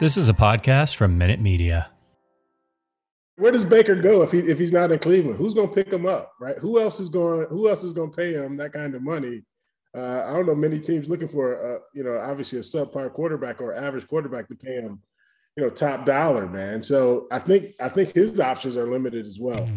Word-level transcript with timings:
This 0.00 0.16
is 0.16 0.30
a 0.30 0.32
podcast 0.32 0.96
from 0.96 1.18
Minute 1.18 1.40
Media. 1.40 1.90
Where 3.36 3.52
does 3.52 3.66
Baker 3.66 3.94
go 3.94 4.22
if 4.22 4.32
he 4.32 4.38
if 4.38 4.58
he's 4.58 4.72
not 4.72 4.90
in 4.90 4.98
Cleveland? 4.98 5.36
Who's 5.36 5.52
going 5.52 5.68
to 5.68 5.74
pick 5.74 5.92
him 5.92 6.06
up, 6.06 6.32
right? 6.40 6.56
Who 6.56 6.80
else 6.80 7.00
is 7.00 7.10
going? 7.10 7.46
Who 7.50 7.68
else 7.68 7.84
is 7.84 7.92
going 7.92 8.10
to 8.10 8.16
pay 8.16 8.32
him 8.32 8.56
that 8.56 8.72
kind 8.72 8.94
of 8.94 9.02
money? 9.02 9.42
Uh, 9.94 10.24
I 10.26 10.32
don't 10.32 10.46
know 10.46 10.54
many 10.54 10.80
teams 10.80 11.10
looking 11.10 11.28
for, 11.28 11.76
uh, 11.76 11.80
you 11.92 12.02
know, 12.02 12.16
obviously 12.18 12.58
a 12.60 12.62
subpar 12.62 13.12
quarterback 13.12 13.60
or 13.60 13.74
average 13.74 14.08
quarterback 14.08 14.48
to 14.48 14.54
pay 14.54 14.76
him, 14.76 15.02
you 15.54 15.64
know, 15.64 15.68
top 15.68 16.06
dollar, 16.06 16.46
man. 16.46 16.82
So 16.82 17.26
I 17.30 17.38
think 17.38 17.74
I 17.78 17.90
think 17.90 18.14
his 18.14 18.40
options 18.40 18.78
are 18.78 18.90
limited 18.90 19.26
as 19.26 19.38
well. 19.38 19.68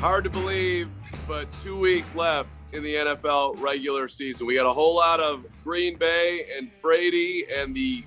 Hard 0.00 0.24
to 0.24 0.30
believe, 0.30 0.90
but 1.26 1.48
two 1.62 1.78
weeks 1.78 2.14
left 2.14 2.62
in 2.72 2.82
the 2.82 2.94
NFL 2.94 3.60
regular 3.60 4.06
season. 4.06 4.46
We 4.46 4.54
got 4.54 4.66
a 4.66 4.72
whole 4.72 4.94
lot 4.94 5.18
of 5.18 5.44
Green 5.64 5.96
Bay 5.96 6.46
and 6.56 6.70
Brady 6.80 7.44
and 7.52 7.74
the 7.74 8.04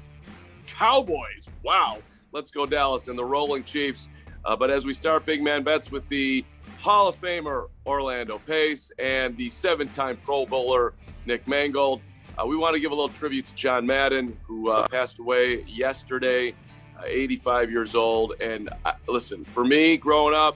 Cowboys. 0.68 1.50
Wow. 1.64 2.00
Let's 2.32 2.52
go, 2.52 2.66
Dallas, 2.66 3.08
and 3.08 3.18
the 3.18 3.26
Rolling 3.26 3.64
Chiefs. 3.64 4.10
Uh, 4.46 4.56
but 4.56 4.70
as 4.70 4.86
we 4.86 4.94
start 4.94 5.26
big 5.26 5.44
man 5.44 5.64
bets 5.64 5.92
with 5.92 6.08
the 6.10 6.46
Hall 6.80 7.10
of 7.10 7.20
Famer 7.20 7.68
Orlando 7.86 8.40
Pace 8.40 8.92
and 9.00 9.36
the 9.36 9.50
seven 9.50 9.90
time 9.90 10.18
Pro 10.18 10.46
Bowler 10.46 10.94
Nick 11.26 11.48
Mangold, 11.48 12.02
uh, 12.38 12.46
we 12.46 12.56
want 12.56 12.74
to 12.74 12.80
give 12.80 12.92
a 12.92 12.96
little 12.96 13.10
tribute 13.10 13.46
to 13.46 13.56
John 13.56 13.86
Madden, 13.86 14.38
who 14.44 14.72
uh, 14.72 14.88
passed 14.88 15.20
away 15.20 15.64
yesterday, 15.64 16.54
uh, 16.98 17.04
85 17.06 17.70
years 17.70 17.96
old. 17.96 18.36
And 18.40 18.70
uh, 18.86 18.94
listen, 19.08 19.44
for 19.44 19.66
me 19.66 19.98
growing 19.98 20.36
up, 20.36 20.56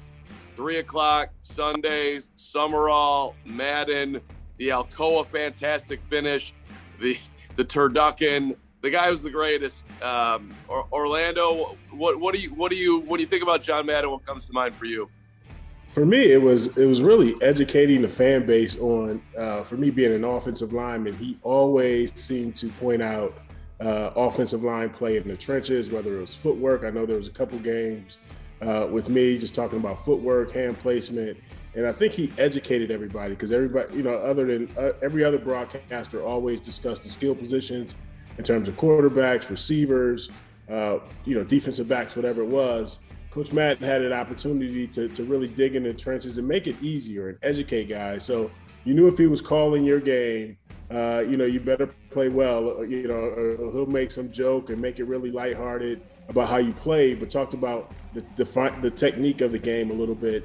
three 0.53 0.77
o'clock 0.77 1.29
Sundays, 1.39 2.31
Summerall, 2.35 3.35
Madden, 3.45 4.21
the 4.57 4.69
Alcoa 4.69 5.25
fantastic 5.25 6.01
finish, 6.03 6.53
the 6.99 7.17
the 7.55 7.65
turducken. 7.65 8.55
The 8.81 8.89
guy 8.89 9.09
was 9.11 9.23
the 9.23 9.29
greatest. 9.29 9.89
Um, 10.01 10.53
or, 10.67 10.85
Orlando, 10.91 11.77
what 11.91 12.19
what 12.19 12.33
do 12.33 12.41
you 12.41 12.53
what 12.53 12.69
do 12.69 12.77
you 12.77 12.99
what 12.99 13.17
do 13.17 13.23
you 13.23 13.29
think 13.29 13.43
about 13.43 13.61
John 13.61 13.85
Madden? 13.85 14.11
What 14.11 14.25
comes 14.25 14.45
to 14.47 14.53
mind 14.53 14.75
for 14.75 14.85
you? 14.85 15.09
For 15.93 16.05
me, 16.05 16.31
it 16.31 16.41
was 16.41 16.77
it 16.77 16.85
was 16.85 17.01
really 17.01 17.35
educating 17.41 18.01
the 18.01 18.09
fan 18.09 18.45
base 18.45 18.77
on. 18.79 19.21
Uh, 19.37 19.63
for 19.63 19.75
me, 19.75 19.89
being 19.89 20.13
an 20.13 20.23
offensive 20.23 20.73
lineman, 20.73 21.13
he 21.13 21.37
always 21.43 22.11
seemed 22.19 22.55
to 22.57 22.67
point 22.69 23.01
out 23.01 23.33
uh, 23.79 24.11
offensive 24.15 24.63
line 24.63 24.89
play 24.89 25.17
in 25.17 25.27
the 25.27 25.37
trenches, 25.37 25.89
whether 25.89 26.17
it 26.17 26.21
was 26.21 26.33
footwork. 26.33 26.83
I 26.83 26.89
know 26.89 27.05
there 27.05 27.17
was 27.17 27.27
a 27.27 27.31
couple 27.31 27.59
games 27.59 28.17
uh, 28.63 28.87
with 28.87 29.09
me, 29.09 29.37
just 29.37 29.55
talking 29.55 29.79
about 29.79 30.03
footwork, 30.05 30.51
hand 30.51 30.77
placement, 30.79 31.37
and 31.75 31.87
I 31.87 31.91
think 31.91 32.13
he 32.13 32.31
educated 32.37 32.91
everybody 32.91 33.33
because 33.33 33.51
everybody, 33.51 33.95
you 33.95 34.03
know, 34.03 34.13
other 34.13 34.45
than 34.45 34.69
uh, 34.77 34.93
every 35.01 35.23
other 35.23 35.39
broadcaster, 35.39 36.23
always 36.23 36.61
discussed 36.61 37.03
the 37.03 37.09
skill 37.09 37.35
positions 37.35 37.95
in 38.37 38.43
terms 38.43 38.67
of 38.67 38.77
quarterbacks, 38.77 39.49
receivers, 39.49 40.29
uh, 40.69 40.99
you 41.25 41.35
know, 41.35 41.43
defensive 41.43 41.87
backs, 41.87 42.15
whatever 42.15 42.41
it 42.41 42.47
was. 42.47 42.99
Coach 43.31 43.51
Matt 43.51 43.79
had 43.79 44.03
an 44.03 44.13
opportunity 44.13 44.85
to, 44.87 45.09
to 45.09 45.23
really 45.23 45.47
dig 45.47 45.75
in 45.75 45.83
the 45.83 45.93
trenches 45.93 46.37
and 46.37 46.47
make 46.47 46.67
it 46.67 46.81
easier 46.83 47.29
and 47.29 47.37
educate 47.41 47.89
guys. 47.89 48.23
So 48.23 48.51
you 48.85 48.93
knew 48.93 49.07
if 49.07 49.17
he 49.17 49.25
was 49.25 49.41
calling 49.41 49.83
your 49.83 49.99
game, 49.99 50.57
uh, 50.91 51.23
you 51.27 51.37
know, 51.37 51.45
you 51.45 51.59
better 51.59 51.87
play 52.11 52.29
well. 52.29 52.85
You 52.85 53.07
know, 53.07 53.71
he'll 53.71 53.87
make 53.87 54.11
some 54.11 54.31
joke 54.31 54.69
and 54.69 54.79
make 54.79 54.99
it 54.99 55.05
really 55.05 55.31
lighthearted 55.31 56.01
about 56.29 56.47
how 56.47 56.57
you 56.57 56.73
play, 56.73 57.15
but 57.15 57.29
talked 57.29 57.53
about 57.53 57.91
the 58.13 58.23
the, 58.35 58.73
the 58.81 58.91
technique 58.91 59.41
of 59.41 59.51
the 59.51 59.59
game 59.59 59.91
a 59.91 59.93
little 59.93 60.15
bit. 60.15 60.43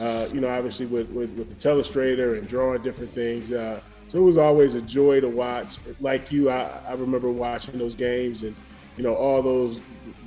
Uh, 0.00 0.26
you 0.32 0.40
know, 0.40 0.48
obviously 0.48 0.86
with, 0.86 1.10
with, 1.10 1.30
with 1.36 1.48
the 1.48 1.68
telestrator 1.68 2.38
and 2.38 2.48
drawing 2.48 2.82
different 2.82 3.12
things. 3.12 3.52
Uh, 3.52 3.80
so 4.08 4.18
it 4.18 4.22
was 4.22 4.38
always 4.38 4.74
a 4.74 4.80
joy 4.80 5.20
to 5.20 5.28
watch. 5.28 5.78
Like 6.00 6.32
you, 6.32 6.50
I, 6.50 6.68
I 6.88 6.94
remember 6.94 7.30
watching 7.30 7.78
those 7.78 7.94
games 7.94 8.42
and 8.42 8.56
you 8.96 9.04
know 9.04 9.14
all 9.14 9.42
those 9.42 9.80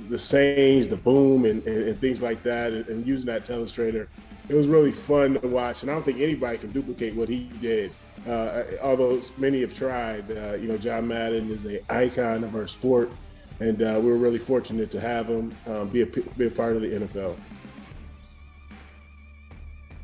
the 0.08 0.18
sayings, 0.18 0.88
the 0.88 0.96
boom, 0.96 1.44
and, 1.44 1.62
and, 1.66 1.88
and 1.88 2.00
things 2.00 2.20
like 2.20 2.42
that, 2.42 2.72
and, 2.72 2.86
and, 2.88 3.06
using 3.06 3.26
that 3.26 3.44
telestrator. 3.44 4.06
It 4.48 4.54
was 4.54 4.66
really 4.66 4.92
fun 4.92 5.40
to 5.40 5.48
watch, 5.48 5.82
and 5.82 5.90
I 5.90 5.94
don't 5.94 6.02
think 6.02 6.20
anybody 6.20 6.58
can 6.58 6.72
duplicate 6.72 7.14
what 7.14 7.28
he 7.28 7.44
did. 7.60 7.92
Uh, 8.28 8.62
although 8.82 9.20
many 9.38 9.60
have 9.62 9.74
tried, 9.74 10.30
uh, 10.30 10.54
you 10.54 10.68
know, 10.68 10.76
John 10.76 11.08
Madden 11.08 11.50
is 11.50 11.64
an 11.64 11.80
icon 11.88 12.44
of 12.44 12.54
our 12.54 12.66
sport 12.66 13.10
and 13.64 13.82
uh, 13.82 13.98
we 14.00 14.10
were 14.10 14.18
really 14.18 14.38
fortunate 14.38 14.90
to 14.90 15.00
have 15.00 15.26
him 15.26 15.54
um, 15.66 15.88
be 15.88 16.02
a 16.02 16.06
be 16.06 16.46
a 16.46 16.50
part 16.50 16.76
of 16.76 16.82
the 16.82 16.88
NFL. 16.88 17.34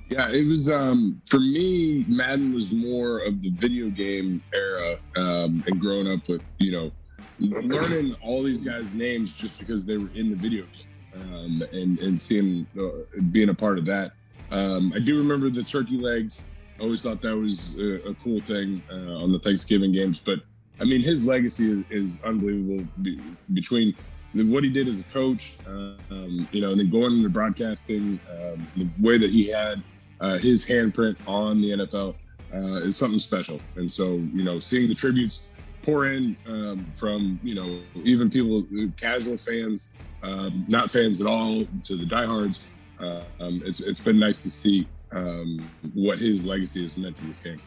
Yeah, 0.08 0.30
it 0.30 0.46
was 0.46 0.70
um, 0.70 1.20
for 1.28 1.38
me. 1.38 2.04
Madden 2.08 2.54
was 2.54 2.72
more 2.72 3.18
of 3.18 3.40
the 3.42 3.50
video 3.50 3.90
game 3.90 4.42
era, 4.54 4.98
um, 5.16 5.62
and 5.66 5.78
growing 5.78 6.08
up 6.08 6.26
with 6.28 6.42
you 6.58 6.72
know 6.72 6.92
learning 7.38 8.16
all 8.22 8.42
these 8.42 8.60
guys' 8.60 8.94
names 8.94 9.34
just 9.34 9.58
because 9.58 9.84
they 9.84 9.98
were 9.98 10.10
in 10.14 10.30
the 10.30 10.36
video 10.36 10.64
game, 10.64 11.22
um, 11.22 11.62
and 11.72 11.98
and 12.00 12.18
seeing 12.18 12.66
uh, 12.78 13.20
being 13.30 13.50
a 13.50 13.54
part 13.54 13.78
of 13.78 13.84
that. 13.84 14.12
Um, 14.50 14.92
I 14.96 14.98
do 15.00 15.16
remember 15.18 15.50
the 15.50 15.62
turkey 15.62 15.98
legs. 15.98 16.42
Always 16.80 17.02
thought 17.02 17.20
that 17.22 17.36
was 17.36 17.76
a, 17.78 18.08
a 18.08 18.14
cool 18.14 18.40
thing 18.40 18.82
uh, 18.90 19.22
on 19.22 19.32
the 19.32 19.38
Thanksgiving 19.38 19.92
games, 19.92 20.18
but 20.18 20.40
I 20.80 20.84
mean, 20.84 21.02
his 21.02 21.26
legacy 21.26 21.70
is, 21.70 21.84
is 21.90 22.22
unbelievable 22.22 22.86
be, 23.02 23.20
between 23.52 23.94
what 24.32 24.64
he 24.64 24.70
did 24.70 24.88
as 24.88 25.00
a 25.00 25.04
coach, 25.04 25.58
um, 25.66 26.48
you 26.52 26.60
know, 26.60 26.70
and 26.70 26.80
then 26.80 26.88
going 26.88 27.12
into 27.12 27.28
broadcasting, 27.28 28.18
um, 28.30 28.66
the 28.76 28.88
way 29.00 29.18
that 29.18 29.30
he 29.30 29.48
had 29.48 29.82
uh, 30.20 30.38
his 30.38 30.66
handprint 30.66 31.16
on 31.26 31.60
the 31.60 31.70
NFL 31.70 32.14
uh, 32.54 32.86
is 32.86 32.96
something 32.96 33.20
special. 33.20 33.60
And 33.76 33.90
so, 33.90 34.14
you 34.34 34.42
know, 34.42 34.58
seeing 34.58 34.88
the 34.88 34.94
tributes 34.94 35.48
pour 35.82 36.06
in 36.06 36.36
um, 36.46 36.86
from, 36.94 37.40
you 37.42 37.54
know, 37.54 37.80
even 38.04 38.30
people, 38.30 38.64
casual 38.96 39.36
fans, 39.36 39.90
um, 40.22 40.64
not 40.68 40.90
fans 40.90 41.20
at 41.20 41.26
all, 41.26 41.66
to 41.84 41.96
the 41.96 42.06
diehards, 42.06 42.60
uh, 43.00 43.22
um, 43.40 43.62
it's, 43.64 43.80
it's 43.80 44.00
been 44.00 44.18
nice 44.18 44.42
to 44.42 44.50
see 44.50 44.86
um, 45.12 45.68
what 45.94 46.18
his 46.18 46.44
legacy 46.44 46.82
has 46.82 46.96
meant 46.96 47.16
to 47.16 47.24
this 47.24 47.38
game. 47.38 47.60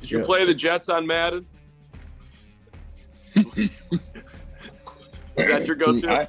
Did 0.00 0.10
you 0.10 0.18
yeah. 0.18 0.24
play 0.24 0.44
the 0.44 0.54
Jets 0.54 0.88
on 0.88 1.06
Madden? 1.06 1.46
Is 3.36 3.70
that 5.36 5.66
your 5.66 5.76
go-to? 5.76 6.10
I, 6.10 6.28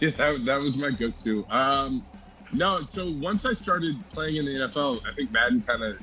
yeah, 0.00 0.10
that, 0.16 0.44
that, 0.44 0.60
was 0.60 0.76
my 0.76 0.90
go-to. 0.90 1.46
Um, 1.48 2.04
no, 2.52 2.82
so 2.82 3.10
once 3.10 3.44
I 3.44 3.52
started 3.52 3.96
playing 4.10 4.36
in 4.36 4.44
the 4.44 4.52
NFL, 4.52 5.06
I 5.06 5.14
think 5.14 5.30
Madden 5.30 5.62
kind 5.62 5.82
of 5.82 5.98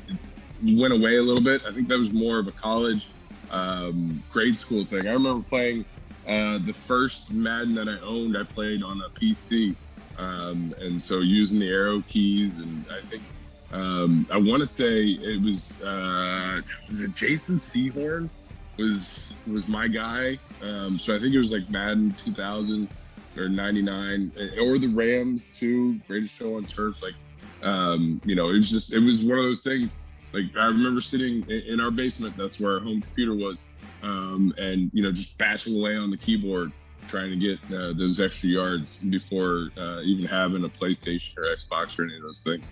went 0.64 0.94
away 0.94 1.18
a 1.18 1.22
little 1.22 1.42
bit. 1.42 1.62
I 1.66 1.72
think 1.72 1.88
that 1.90 1.98
was 1.98 2.12
more 2.12 2.40
of 2.40 2.48
a 2.48 2.52
college, 2.52 3.08
um, 3.50 4.22
grade 4.32 4.58
school 4.58 4.86
thing. 4.86 5.08
I 5.08 5.14
remember 5.14 5.48
playing 5.48 5.86
uh, 6.28 6.60
the 6.60 6.74
first 6.74 7.32
Madden 7.32 7.74
that 7.76 7.90
I 7.90 8.00
owned. 8.00 8.38
I 8.38 8.44
played 8.44 8.84
on 8.84 9.02
a 9.02 9.10
PC, 9.10 9.76
um, 10.18 10.74
and 10.80 11.02
so 11.02 11.20
using 11.20 11.60
the 11.60 11.70
arrow 11.70 12.02
keys, 12.08 12.60
and 12.60 12.86
I 12.92 13.02
think 13.10 13.24
um, 13.72 14.28
I 14.32 14.38
want 14.38 14.62
to 14.62 14.68
say 14.68 15.04
it 15.04 15.42
was 15.44 15.82
uh, 15.86 16.60
was 16.88 17.02
it 17.02 17.14
Jason 17.16 17.58
Sehorn 17.58 18.30
was 18.78 19.40
was 19.46 19.68
my 19.68 19.88
guy. 19.88 20.38
Um, 20.62 21.00
so 21.00 21.16
I 21.16 21.20
think 21.20 21.34
it 21.34 21.40
was 21.40 21.52
like 21.52 21.64
Madden 21.70 22.16
2000 22.24 22.90
or 23.38 23.50
99 23.50 24.32
or 24.62 24.78
the 24.78 24.88
Rams 24.88 25.56
too. 25.58 26.00
Greatest 26.08 26.36
show 26.36 26.58
on 26.58 26.66
turf. 26.66 26.98
Like, 27.02 27.16
um, 27.64 28.22
you 28.26 28.36
know, 28.36 28.50
it 28.50 28.54
was 28.54 28.70
just 28.70 28.94
it 28.94 29.00
was 29.00 29.24
one 29.24 29.38
of 29.38 29.46
those 29.46 29.64
things. 29.64 30.04
Like 30.34 30.46
I 30.58 30.66
remember 30.66 31.02
sitting 31.02 31.44
in 31.48 31.80
our 31.80 31.92
basement. 31.92 32.36
That's 32.38 32.60
where 32.60 32.76
our 32.76 32.84
home 32.84 33.02
computer 33.02 33.36
was, 33.36 33.72
um, 34.02 34.54
and 34.58 34.90
you 34.94 35.04
know, 35.04 35.12
just 35.12 35.38
bashing 35.38 35.78
away 35.80 35.96
on 35.96 36.10
the 36.10 36.18
keyboard 36.18 36.72
trying 37.12 37.30
to 37.30 37.36
get 37.36 37.60
uh, 37.78 37.92
those 37.94 38.22
extra 38.22 38.48
yards 38.48 39.04
before 39.04 39.70
uh, 39.78 40.00
even 40.02 40.26
having 40.26 40.64
a 40.64 40.70
PlayStation 40.70 41.38
or 41.38 41.44
Xbox 41.54 42.00
or 42.00 42.04
any 42.06 42.16
of 42.16 42.24
those 42.24 42.42
things. 42.42 42.72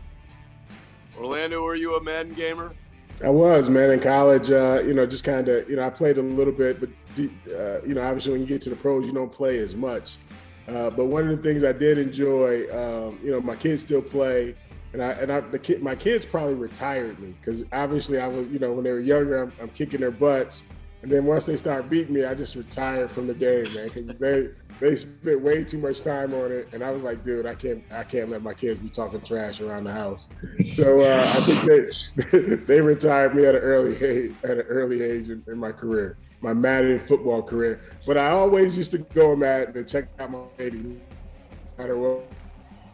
Orlando, 1.18 1.62
were 1.62 1.76
you 1.76 1.96
a 1.96 2.02
Madden 2.02 2.34
gamer? 2.34 2.74
I 3.22 3.30
was, 3.30 3.68
man, 3.68 3.92
in 3.92 4.00
college. 4.00 4.50
Uh, 4.50 4.82
you 4.86 4.94
know, 4.94 5.06
just 5.06 5.26
kind 5.26 5.50
of, 5.50 5.70
you 5.70 5.76
know, 5.76 5.84
I 5.84 5.90
played 5.90 6.18
a 6.18 6.22
little 6.22 6.54
bit, 6.54 6.80
but 6.80 6.90
uh, 7.20 7.82
you 7.86 7.94
know, 7.94 8.02
obviously 8.02 8.32
when 8.32 8.42
you 8.42 8.48
get 8.48 8.62
to 8.62 8.70
the 8.70 8.78
pros, 8.78 9.06
you 9.06 9.12
don't 9.12 9.32
play 9.32 9.60
as 9.60 9.76
much. 9.76 10.16
Uh, 10.70 10.90
but 10.90 11.08
one 11.08 11.28
of 11.28 11.36
the 11.36 11.44
things 11.44 11.66
I 11.66 11.74
did 11.74 11.98
enjoy, 11.98 12.64
um, 12.72 13.20
you 13.22 13.32
know, 13.32 13.42
my 13.42 13.56
kids 13.56 13.82
still 13.82 14.02
play, 14.02 14.56
and 14.94 15.04
I 15.04 15.10
and 15.12 15.32
I, 15.34 15.42
the 15.42 15.60
kid, 15.60 15.84
my 15.84 15.96
kids 15.96 16.26
probably 16.26 16.54
retired 16.54 17.20
me 17.20 17.34
because 17.42 17.66
obviously 17.74 18.20
I 18.20 18.28
was, 18.28 18.48
you 18.48 18.60
know, 18.60 18.72
when 18.72 18.86
they 18.86 18.92
were 18.92 19.02
younger, 19.02 19.44
I'm, 19.44 19.52
I'm 19.62 19.70
kicking 19.70 20.00
their 20.00 20.12
butts, 20.12 20.64
and 21.02 21.12
then 21.12 21.26
once 21.26 21.46
they 21.46 21.56
start 21.56 21.90
beating 21.90 22.14
me, 22.14 22.26
I 22.26 22.34
just 22.34 22.56
retired 22.56 23.10
from 23.10 23.28
the 23.28 23.34
game, 23.34 23.74
man, 23.74 23.86
because 23.86 24.06
they 24.18 24.50
they 24.80 24.96
spent 24.96 25.42
way 25.42 25.64
too 25.64 25.78
much 25.78 26.02
time 26.02 26.34
on 26.34 26.52
it, 26.52 26.74
and 26.74 26.84
I 26.84 26.92
was 26.92 27.04
like, 27.04 27.24
dude, 27.24 27.46
I 27.46 27.56
can't 27.56 27.84
I 27.92 28.04
can't 28.04 28.30
let 28.30 28.42
my 28.42 28.54
kids 28.54 28.80
be 28.80 28.90
talking 28.90 29.22
trash 29.22 29.62
around 29.62 29.86
the 29.86 29.94
house. 29.94 30.28
So 30.66 31.02
uh, 31.02 31.34
I 31.36 31.42
think 31.42 32.32
they 32.32 32.56
they 32.66 32.82
retired 32.82 33.34
me 33.34 33.46
at 33.46 33.56
an 33.56 33.62
early 33.62 33.96
age 34.04 34.36
at 34.44 34.52
an 34.52 34.66
early 34.68 35.02
age 35.02 35.30
in, 35.30 35.42
in, 35.48 35.58
my 35.58 35.72
career, 35.72 36.18
my 36.42 36.54
Madden 36.54 37.00
football 37.00 37.42
career. 37.42 37.80
But 38.06 38.18
I 38.18 38.32
always 38.32 38.78
used 38.78 38.92
to 38.92 38.98
go 38.98 39.38
Madden 39.38 39.78
and 39.78 39.88
check 39.88 40.10
out 40.20 40.32
my 40.32 40.40
baby, 40.58 40.80
no 40.80 40.98
matter 41.78 41.98
what 41.98 42.26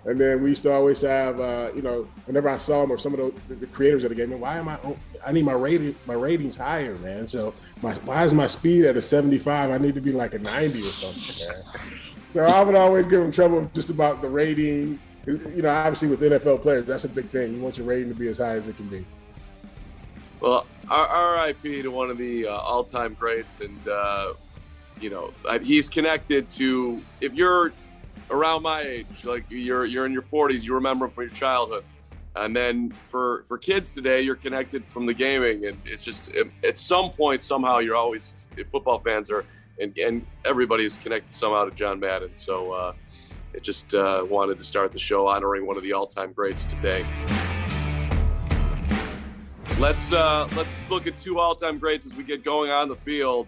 And 0.06 0.20
then 0.20 0.44
we 0.44 0.50
used 0.50 0.62
to 0.64 0.72
always 0.72 1.02
have, 1.02 1.40
uh, 1.40 1.72
you 1.76 1.82
know, 1.82 2.08
whenever 2.26 2.48
I 2.48 2.58
saw 2.58 2.84
him 2.84 2.92
or 2.92 2.98
some 2.98 3.16
of 3.16 3.34
the, 3.48 3.56
the 3.56 3.66
creators 3.68 4.04
of 4.04 4.10
the 4.10 4.16
game, 4.16 4.40
why 4.40 4.58
am 4.58 4.70
I? 4.70 4.78
Oh, 4.84 4.96
I 5.26 5.32
need 5.32 5.46
my 5.46 5.54
rating, 5.54 5.96
my 6.06 6.14
ratings 6.14 6.56
higher, 6.56 6.96
man. 7.00 7.26
So 7.28 7.56
my 7.82 7.96
why 7.96 8.24
is 8.24 8.34
my 8.34 8.46
speed 8.46 8.86
at 8.86 8.98
a 8.98 9.02
75? 9.02 9.72
I 9.72 9.78
need 9.80 9.96
to 9.96 10.02
be 10.02 10.12
like 10.12 10.36
a 10.36 10.38
90 10.38 10.50
or 10.52 10.70
something. 10.70 11.56
Man. 11.56 12.00
So 12.34 12.44
I 12.44 12.62
would 12.62 12.76
always 12.76 13.08
give 13.08 13.24
him 13.24 13.32
trouble 13.32 13.70
just 13.74 13.90
about 13.90 14.22
the 14.22 14.30
rating. 14.30 15.00
You 15.26 15.64
know, 15.64 15.70
obviously 15.70 16.10
with 16.10 16.22
NFL 16.22 16.62
players, 16.62 16.86
that's 16.86 17.06
a 17.06 17.10
big 17.10 17.28
thing. 17.30 17.56
You 17.56 17.62
want 17.62 17.80
your 17.80 17.88
rating 17.88 18.10
to 18.10 18.16
be 18.16 18.28
as 18.28 18.38
high 18.38 18.52
as 18.52 18.68
it 18.68 18.78
can 18.78 18.88
be. 18.88 19.04
Well, 20.40 20.68
RIP 20.88 21.64
to 21.64 21.88
one 21.88 22.12
of 22.12 22.20
the 22.20 22.48
uh, 22.48 22.52
all-time 22.52 23.16
greats, 23.16 23.60
and 23.62 23.88
uh, 23.88 24.34
you 25.02 25.10
know 25.10 25.34
he's 25.64 25.90
connected 25.90 26.48
to. 26.52 27.02
If 27.22 27.34
you're 27.34 27.74
around 28.30 28.64
my 28.64 28.82
age, 28.82 29.26
like 29.26 29.46
you're 29.50 29.86
you're 29.86 30.06
in 30.06 30.12
your 30.12 30.22
40s, 30.22 30.64
you 30.64 30.74
remember 30.74 31.08
from 31.08 31.24
your 31.24 31.34
childhood, 31.34 31.84
and 32.36 32.56
then 32.56 32.92
for 32.92 33.44
for 33.44 33.58
kids 33.58 33.94
today, 33.94 34.22
you're 34.22 34.36
connected 34.36 34.84
from 34.86 35.06
the 35.06 35.14
gaming, 35.14 35.66
and 35.66 35.78
it's 35.86 36.04
just 36.04 36.32
at 36.64 36.78
some 36.78 37.12
point 37.12 37.44
somehow 37.44 37.80
you're 37.80 37.96
always 37.96 38.50
football 38.68 39.00
fans 39.00 39.30
are, 39.30 39.46
and 39.80 39.98
and 39.98 40.26
everybody's 40.46 40.98
connected 40.98 41.34
somehow 41.34 41.66
to 41.66 41.72
John 41.72 42.00
Madden. 42.00 42.32
So. 42.36 42.72
Uh, 42.72 42.94
I 43.56 43.60
just 43.60 43.96
uh, 43.96 44.26
wanted 44.30 44.58
to 44.58 44.66
start 44.66 44.92
the 44.92 45.00
show 45.00 45.28
honoring 45.28 45.66
one 45.66 45.78
of 45.78 45.84
the 45.84 45.94
all-time 45.94 46.34
greats 46.34 46.66
today. 46.66 47.06
Let's 49.80 50.12
uh, 50.12 50.48
let's 50.58 50.76
look 50.90 51.08
at 51.08 51.18
two 51.18 51.40
all-time 51.40 51.78
greats 51.78 52.06
as 52.06 52.18
we 52.18 52.26
get 52.26 52.44
going 52.44 52.70
on 52.70 52.90
the 52.90 52.96
field. 52.98 53.48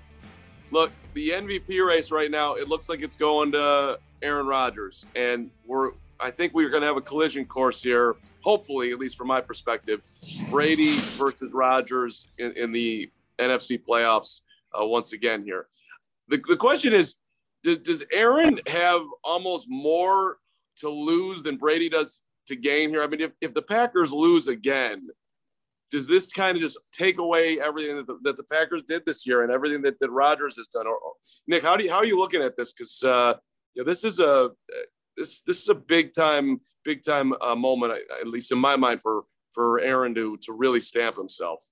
Look, 0.71 0.91
the 1.13 1.29
MVP 1.29 1.85
race 1.85 2.09
right 2.09 2.31
now, 2.31 2.56
it 2.56 2.69
looks 2.69 2.88
like 2.88 3.01
it's 3.01 3.15
going 3.18 3.51
to 3.53 4.00
Aaron 4.22 4.48
Rodgers, 4.48 5.06
and 5.16 5.50
we're 5.66 5.92
I 6.19 6.31
think 6.31 6.54
we're 6.54 6.69
going 6.69 6.81
to 6.81 6.88
have 6.88 6.98
a 6.98 7.02
collision 7.02 7.46
course 7.46 7.81
here. 7.84 8.16
Hopefully, 8.42 8.92
at 8.92 9.00
least 9.00 9.18
from 9.18 9.28
my 9.28 9.42
perspective, 9.42 10.02
Brady 10.50 11.00
versus 11.18 11.54
Rodgers 11.54 12.28
in, 12.38 12.54
in 12.54 12.72
the 12.72 13.12
NFC 13.40 13.80
playoffs 13.84 14.42
uh, 14.80 14.86
once 14.86 15.14
again 15.14 15.44
here. 15.44 15.68
The, 16.28 16.42
the 16.48 16.58
question 16.58 16.94
is, 16.94 17.16
does, 17.64 17.80
does 17.80 18.04
Aaron 18.12 18.60
have 18.68 19.02
almost 19.24 19.68
more 19.69 20.38
to 20.78 20.90
lose 20.90 21.44
than 21.44 21.58
Brady 21.58 21.90
does 21.90 22.22
to 22.48 22.56
gain 22.56 22.90
here? 22.90 23.04
I 23.04 23.08
mean, 23.08 23.22
if, 23.22 23.31
if 23.42 23.54
the 23.54 23.62
Packers 23.62 24.12
lose 24.12 24.48
again, 24.48 25.08
does 25.90 26.08
this 26.08 26.28
kind 26.28 26.58
of 26.58 26.62
just 26.62 26.78
take 26.92 27.18
away 27.18 27.60
everything 27.60 27.98
that 27.98 28.08
the, 28.08 28.18
that 28.24 28.38
the 28.38 28.44
Packers 28.44 28.84
did 28.84 29.04
this 29.06 29.25
year 29.25 29.44
and 29.44 29.52
everything 29.52 29.81
that, 29.84 30.00
that 30.00 30.12
Rodgers 30.12 30.58
has 30.58 30.68
done? 30.68 30.86
Or, 30.88 30.98
Nick, 31.48 31.63
how 31.63 31.78
do 31.78 31.84
you, 31.84 31.90
how 31.90 31.98
are 31.98 32.06
you 32.06 32.18
looking 32.18 32.42
at 32.42 32.58
this? 32.58 32.74
Because 32.74 33.04
uh, 33.04 33.36
know, 33.81 33.85
this 33.85 34.03
is 34.03 34.19
a 34.19 34.51
this 35.15 35.41
this 35.41 35.62
is 35.62 35.69
a 35.69 35.75
big 35.75 36.13
time 36.13 36.59
big 36.83 37.03
time 37.03 37.33
uh, 37.41 37.56
moment, 37.56 37.94
at 38.19 38.27
least 38.27 38.51
in 38.51 38.59
my 38.59 38.75
mind, 38.75 39.01
for 39.01 39.24
for 39.51 39.79
Aaron 39.79 40.13
to 40.15 40.38
to 40.38 40.53
really 40.53 40.79
stamp 40.79 41.15
himself. 41.15 41.63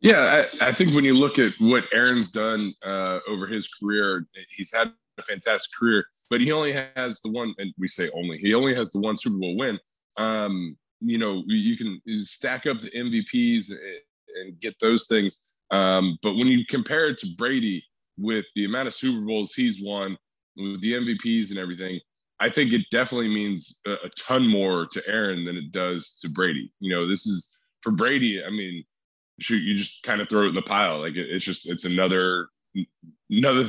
Yeah, 0.00 0.44
I, 0.62 0.68
I 0.68 0.72
think 0.72 0.94
when 0.94 1.04
you 1.04 1.14
look 1.14 1.40
at 1.40 1.52
what 1.58 1.84
Aaron's 1.92 2.30
done 2.30 2.72
uh, 2.84 3.18
over 3.26 3.48
his 3.48 3.68
career, 3.68 4.26
he's 4.56 4.72
had 4.72 4.92
a 5.18 5.22
fantastic 5.22 5.76
career, 5.76 6.04
but 6.30 6.40
he 6.40 6.52
only 6.52 6.72
has 6.72 7.20
the 7.20 7.32
one, 7.32 7.52
and 7.58 7.74
we 7.78 7.88
say 7.88 8.08
only, 8.14 8.38
he 8.38 8.54
only 8.54 8.76
has 8.76 8.92
the 8.92 9.00
one 9.00 9.16
Super 9.16 9.38
Bowl 9.38 9.56
win. 9.56 9.76
Um, 10.16 10.76
you 11.00 11.18
know, 11.18 11.42
you 11.46 11.76
can 11.76 12.00
stack 12.22 12.66
up 12.66 12.80
the 12.80 12.90
MVPs 12.90 13.72
and 14.40 14.60
get 14.60 14.78
those 14.80 15.08
things. 15.08 15.42
Um, 15.70 16.16
but 16.22 16.34
when 16.34 16.46
you 16.46 16.64
compare 16.68 17.08
it 17.08 17.18
to 17.18 17.28
Brady 17.36 17.84
with 18.16 18.44
the 18.54 18.64
amount 18.64 18.88
of 18.88 18.94
Super 18.94 19.24
Bowls 19.24 19.54
he's 19.54 19.82
won, 19.82 20.16
with 20.58 20.80
the 20.80 20.94
MVPs 20.94 21.50
and 21.50 21.58
everything, 21.58 22.00
I 22.40 22.48
think 22.48 22.72
it 22.72 22.82
definitely 22.90 23.28
means 23.28 23.80
a, 23.86 23.92
a 24.04 24.08
ton 24.18 24.48
more 24.48 24.86
to 24.86 25.02
Aaron 25.08 25.44
than 25.44 25.56
it 25.56 25.72
does 25.72 26.18
to 26.18 26.28
Brady. 26.28 26.72
You 26.80 26.94
know, 26.94 27.08
this 27.08 27.26
is 27.26 27.56
for 27.82 27.90
Brady. 27.90 28.42
I 28.44 28.50
mean, 28.50 28.84
shoot, 29.40 29.62
you 29.62 29.76
just 29.76 30.02
kind 30.02 30.20
of 30.20 30.28
throw 30.28 30.44
it 30.44 30.48
in 30.48 30.54
the 30.54 30.62
pile. 30.62 31.00
Like 31.00 31.14
it, 31.14 31.26
it's 31.30 31.44
just 31.44 31.68
it's 31.68 31.84
another 31.84 32.48
another 33.30 33.64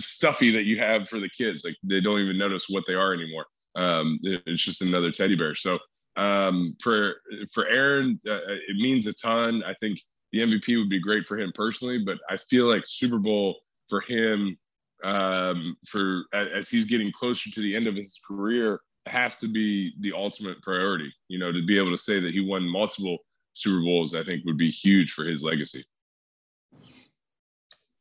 stuffy 0.00 0.50
that 0.52 0.64
you 0.64 0.78
have 0.78 1.08
for 1.08 1.20
the 1.20 1.30
kids. 1.30 1.64
Like 1.64 1.76
they 1.82 2.00
don't 2.00 2.20
even 2.20 2.38
notice 2.38 2.66
what 2.68 2.84
they 2.86 2.94
are 2.94 3.12
anymore. 3.12 3.46
Um, 3.74 4.18
it's 4.22 4.64
just 4.64 4.82
another 4.82 5.10
teddy 5.10 5.34
bear. 5.34 5.54
So 5.54 5.78
um, 6.16 6.76
for 6.82 7.14
for 7.52 7.68
Aaron, 7.68 8.20
uh, 8.28 8.40
it 8.46 8.76
means 8.76 9.06
a 9.06 9.14
ton. 9.14 9.62
I 9.64 9.74
think 9.80 10.00
the 10.32 10.40
MVP 10.40 10.78
would 10.78 10.90
be 10.90 11.00
great 11.00 11.26
for 11.26 11.38
him 11.38 11.52
personally, 11.54 11.98
but 12.04 12.18
I 12.28 12.36
feel 12.36 12.68
like 12.68 12.84
Super 12.86 13.18
Bowl 13.18 13.56
for 13.88 14.00
him, 14.00 14.56
um, 15.04 15.76
for 15.86 16.24
as 16.32 16.68
he's 16.68 16.84
getting 16.84 17.12
closer 17.12 17.50
to 17.50 17.60
the 17.60 17.74
end 17.74 17.86
of 17.86 17.96
his 17.96 18.20
career, 18.26 18.80
has 19.06 19.38
to 19.38 19.48
be 19.48 19.92
the 20.00 20.12
ultimate 20.12 20.62
priority. 20.62 21.12
You 21.28 21.38
know, 21.38 21.52
to 21.52 21.64
be 21.64 21.78
able 21.78 21.90
to 21.90 21.98
say 21.98 22.20
that 22.20 22.32
he 22.32 22.40
won 22.40 22.68
multiple 22.68 23.18
Super 23.54 23.82
Bowls, 23.82 24.14
I 24.14 24.22
think 24.22 24.44
would 24.44 24.58
be 24.58 24.70
huge 24.70 25.12
for 25.12 25.24
his 25.24 25.42
legacy. 25.42 25.84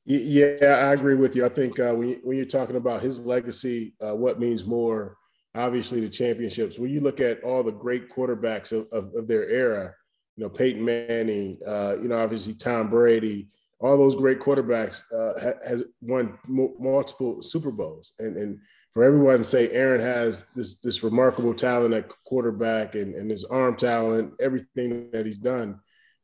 Yeah, 0.06 0.65
I 0.65 0.94
agree 0.94 1.15
with 1.15 1.36
you. 1.36 1.45
I 1.45 1.50
think 1.50 1.80
uh, 1.80 1.94
when, 1.94 2.09
you, 2.09 2.19
when 2.24 2.36
you're 2.36 2.45
talking 2.45 2.75
about 2.75 3.01
his 3.01 3.19
legacy, 3.19 3.94
uh, 4.01 4.15
what 4.15 4.39
means 4.39 4.65
more 4.65 5.18
obviously 5.56 6.01
the 6.01 6.09
championships. 6.09 6.80
When 6.80 6.92
you 6.92 7.01
look 7.01 7.19
at 7.19 7.44
all 7.44 7.63
the 7.63 7.71
great 7.71 8.09
quarterbacks 8.09 8.71
of, 8.71 8.88
of, 8.92 9.13
of 9.15 9.27
their 9.27 9.50
era, 9.50 9.94
you 10.36 10.44
know, 10.44 10.50
Peyton 10.50 10.83
Manning, 10.83 11.57
uh, 11.68 11.97
you 12.01 12.07
know, 12.07 12.18
obviously 12.18 12.54
Tom 12.54 12.89
Brady, 12.89 13.47
all 13.81 13.98
those 13.98 14.16
great 14.16 14.39
quarterbacks 14.39 15.01
uh, 15.12 15.54
has 15.68 15.83
won 16.01 16.38
multiple 16.48 17.42
Super 17.42 17.72
Bowls. 17.72 18.13
And, 18.19 18.38
and 18.38 18.60
for 18.94 19.04
everyone 19.04 19.39
to 19.39 19.44
say 19.44 19.69
Aaron 19.72 20.01
has 20.01 20.45
this, 20.56 20.81
this 20.81 21.04
remarkable 21.04 21.54
talent 21.54 21.94
at 21.94 22.10
quarterback 22.25 22.95
and, 22.95 23.16
and 23.16 23.31
his 23.31 23.44
arm 23.45 23.75
talent, 23.75 24.33
everything 24.39 25.10
that 25.12 25.25
he's 25.25 25.39
done, 25.39 25.80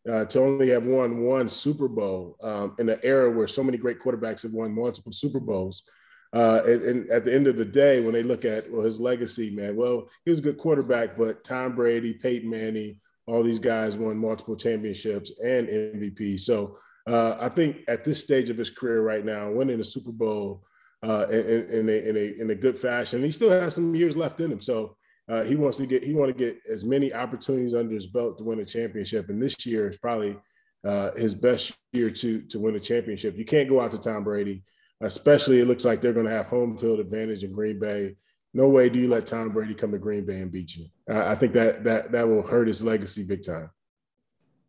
uh, 0.10 0.26
to 0.26 0.40
only 0.40 0.70
have 0.70 0.84
won 0.84 1.24
one 1.24 1.50
Super 1.50 1.88
Bowl 1.88 2.38
um, 2.42 2.76
in 2.80 2.88
an 2.90 3.00
era 3.04 3.30
where 3.30 3.48
so 3.48 3.64
many 3.64 3.78
great 3.78 4.00
quarterbacks 4.00 4.44
have 4.44 4.54
won 4.54 4.74
multiple 4.74 5.12
Super 5.12 5.40
Bowls– 5.40 5.84
uh, 6.34 6.62
and, 6.66 6.84
and, 6.84 7.10
at 7.10 7.24
the 7.24 7.34
end 7.34 7.48
of 7.48 7.56
the 7.56 7.66
day, 7.66 8.02
when 8.02 8.14
they 8.14 8.24
look 8.24 8.44
at 8.44 8.70
well, 8.70 8.84
his 8.84 9.00
legacy, 9.00 9.50
man, 9.50 9.76
well, 9.76 10.10
he 10.26 10.32
was 10.32 10.40
a 10.40 10.44
good 10.44 10.58
quarterback, 10.58 11.18
but 11.18 11.44
Tom 11.44 11.74
Brady, 11.76 12.14
Peyton 12.14 12.50
Manning, 12.50 13.00
all 13.28 13.44
these 13.44 13.60
guys 13.60 13.98
won 13.98 14.18
multiple 14.18 14.56
championships 14.56 15.32
and 15.44 15.68
MVP. 15.68 16.40
So 16.40 16.78
uh, 17.08 17.38
I 17.40 17.50
think 17.50 17.78
at 17.88 18.04
this 18.04 18.22
stage 18.22 18.50
of 18.50 18.58
his 18.58 18.70
career 18.70 19.02
right 19.02 19.24
now, 19.24 19.52
winning 19.52 19.80
a 19.80 19.84
Super 19.84 20.12
Bowl 20.12 20.64
uh, 21.04 21.28
in, 21.30 21.70
in, 21.70 21.90
a, 21.90 22.10
in, 22.10 22.18
a, 22.18 22.42
in 22.42 22.50
a 22.52 22.56
good 22.56 22.78
fashion, 22.78 23.24
he 23.24 23.32
still 23.32 23.50
has 23.50 23.76
some 23.76 23.96
years 23.96 24.16
left 24.16 24.40
in 24.42 24.52
him. 24.52 24.62
So 24.62 24.98
uh, 25.30 25.44
he 25.44 25.56
wants 25.56 25.78
to 25.78 25.86
get 25.86 26.04
he 26.04 26.14
want 26.14 26.36
to 26.36 26.38
get 26.38 26.58
as 26.72 26.84
many 26.84 27.14
opportunities 27.14 27.74
under 27.74 27.94
his 27.94 28.08
belt 28.08 28.38
to 28.38 28.44
win 28.44 28.60
a 28.60 28.66
championship. 28.66 29.30
And 29.30 29.42
this 29.42 29.66
year 29.66 29.90
is 29.90 29.98
probably 29.98 30.38
uh, 30.86 31.12
his 31.12 31.36
best 31.36 31.78
year 31.94 32.10
to 32.12 32.42
to 32.42 32.60
win 32.60 32.76
a 32.76 32.80
championship. 32.80 33.38
You 33.38 33.46
can't 33.46 33.70
go 33.70 33.82
out 33.82 33.92
to 33.92 34.00
Tom 34.00 34.24
Brady 34.24 34.64
especially 35.02 35.60
it 35.60 35.68
looks 35.68 35.86
like 35.86 36.02
they're 36.02 36.14
going 36.14 36.26
to 36.26 36.32
have 36.32 36.48
home 36.48 36.78
field 36.78 37.00
advantage 37.00 37.44
in 37.44 37.52
Green 37.52 37.80
Bay. 37.80 38.16
No 38.54 38.68
way 38.68 38.90
do 38.90 39.00
you 39.00 39.08
let 39.08 39.28
Tom 39.28 39.50
Brady 39.50 39.76
come 39.76 39.92
to 39.92 40.00
Green 40.00 40.26
Bay 40.26 40.40
and 40.42 40.52
beat 40.52 40.76
you. 40.76 40.88
I 41.10 41.36
think 41.36 41.54
that 41.54 41.84
that 41.84 42.12
that 42.12 42.28
will 42.28 42.42
hurt 42.42 42.68
his 42.68 42.84
legacy 42.84 43.24
big 43.24 43.44
time. 43.44 43.70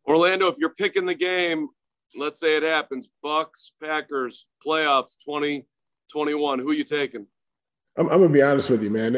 Orlando, 0.06 0.48
if 0.48 0.56
you're 0.58 0.74
picking 0.74 1.06
the 1.06 1.14
game, 1.14 1.68
let's 2.16 2.40
say 2.40 2.56
it 2.56 2.62
happens, 2.62 3.08
Bucks, 3.22 3.72
Packers, 3.82 4.46
playoffs 4.64 5.16
2021, 5.24 6.58
who 6.58 6.70
are 6.70 6.74
you 6.74 6.84
taking? 6.84 7.26
I'm, 7.96 8.08
I'm 8.08 8.20
gonna 8.20 8.28
be 8.28 8.42
honest 8.42 8.70
with 8.70 8.82
you, 8.82 8.90
man, 8.90 9.16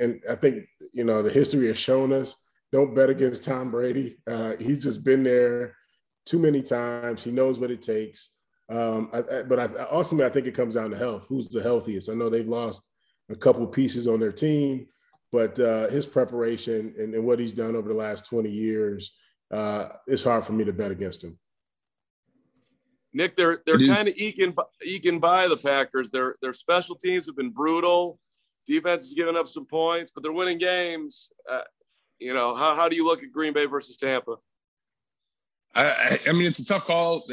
and 0.00 0.20
I 0.28 0.34
think 0.34 0.64
you 0.92 1.04
know 1.04 1.22
the 1.22 1.30
history 1.30 1.66
has 1.68 1.78
shown 1.78 2.12
us 2.12 2.36
don't 2.72 2.94
bet 2.94 3.10
against 3.10 3.44
Tom 3.44 3.70
Brady. 3.70 4.18
Uh, 4.26 4.52
he's 4.58 4.82
just 4.82 5.04
been 5.04 5.22
there 5.22 5.74
too 6.26 6.38
many 6.38 6.62
times. 6.62 7.24
He 7.24 7.30
knows 7.30 7.58
what 7.58 7.70
it 7.70 7.82
takes. 7.82 8.30
Um, 8.70 9.08
I, 9.12 9.18
I, 9.18 9.42
but 9.42 9.58
I, 9.58 9.68
ultimately, 9.90 10.26
I 10.26 10.32
think 10.32 10.46
it 10.46 10.54
comes 10.54 10.74
down 10.74 10.90
to 10.90 10.98
health. 10.98 11.26
Who's 11.28 11.48
the 11.48 11.62
healthiest? 11.62 12.10
I 12.10 12.14
know 12.14 12.28
they've 12.28 12.46
lost 12.46 12.82
a 13.30 13.36
couple 13.36 13.66
pieces 13.66 14.06
on 14.06 14.20
their 14.20 14.32
team, 14.32 14.86
but 15.32 15.58
uh, 15.58 15.88
his 15.88 16.04
preparation 16.04 16.94
and, 16.98 17.14
and, 17.14 17.24
what 17.24 17.38
he's 17.38 17.52
done 17.52 17.76
over 17.76 17.88
the 17.88 17.94
last 17.94 18.26
20 18.26 18.50
years, 18.50 19.14
uh, 19.50 19.88
it's 20.06 20.22
hard 20.22 20.44
for 20.44 20.52
me 20.52 20.64
to 20.64 20.72
bet 20.72 20.90
against 20.90 21.24
him. 21.24 21.38
Nick, 23.12 23.36
they're 23.36 23.62
they're 23.64 23.78
kind 23.78 24.06
of 24.06 24.14
eking 24.18 24.54
eking 24.84 25.18
by 25.20 25.48
the 25.48 25.56
Packers. 25.56 26.10
Their 26.10 26.36
their 26.42 26.52
special 26.52 26.94
teams 26.94 27.26
have 27.26 27.36
been 27.36 27.50
brutal. 27.50 28.18
Defense 28.66 29.04
has 29.04 29.14
given 29.14 29.36
up 29.36 29.46
some 29.46 29.64
points, 29.64 30.10
but 30.10 30.22
they're 30.22 30.32
winning 30.32 30.58
games. 30.58 31.30
Uh, 31.50 31.62
you 32.18 32.34
know, 32.34 32.54
how, 32.54 32.74
how 32.76 32.88
do 32.88 32.96
you 32.96 33.06
look 33.06 33.22
at 33.22 33.32
Green 33.32 33.52
Bay 33.54 33.64
versus 33.64 33.96
Tampa? 33.96 34.36
I, 35.74 36.18
I 36.26 36.32
mean, 36.32 36.46
it's 36.46 36.58
a 36.58 36.64
tough 36.64 36.84
call, 36.84 37.24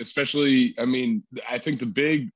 especially. 0.00 0.74
I 0.78 0.84
mean, 0.84 1.22
I 1.50 1.58
think 1.58 1.80
the 1.80 1.86
big 1.86 2.30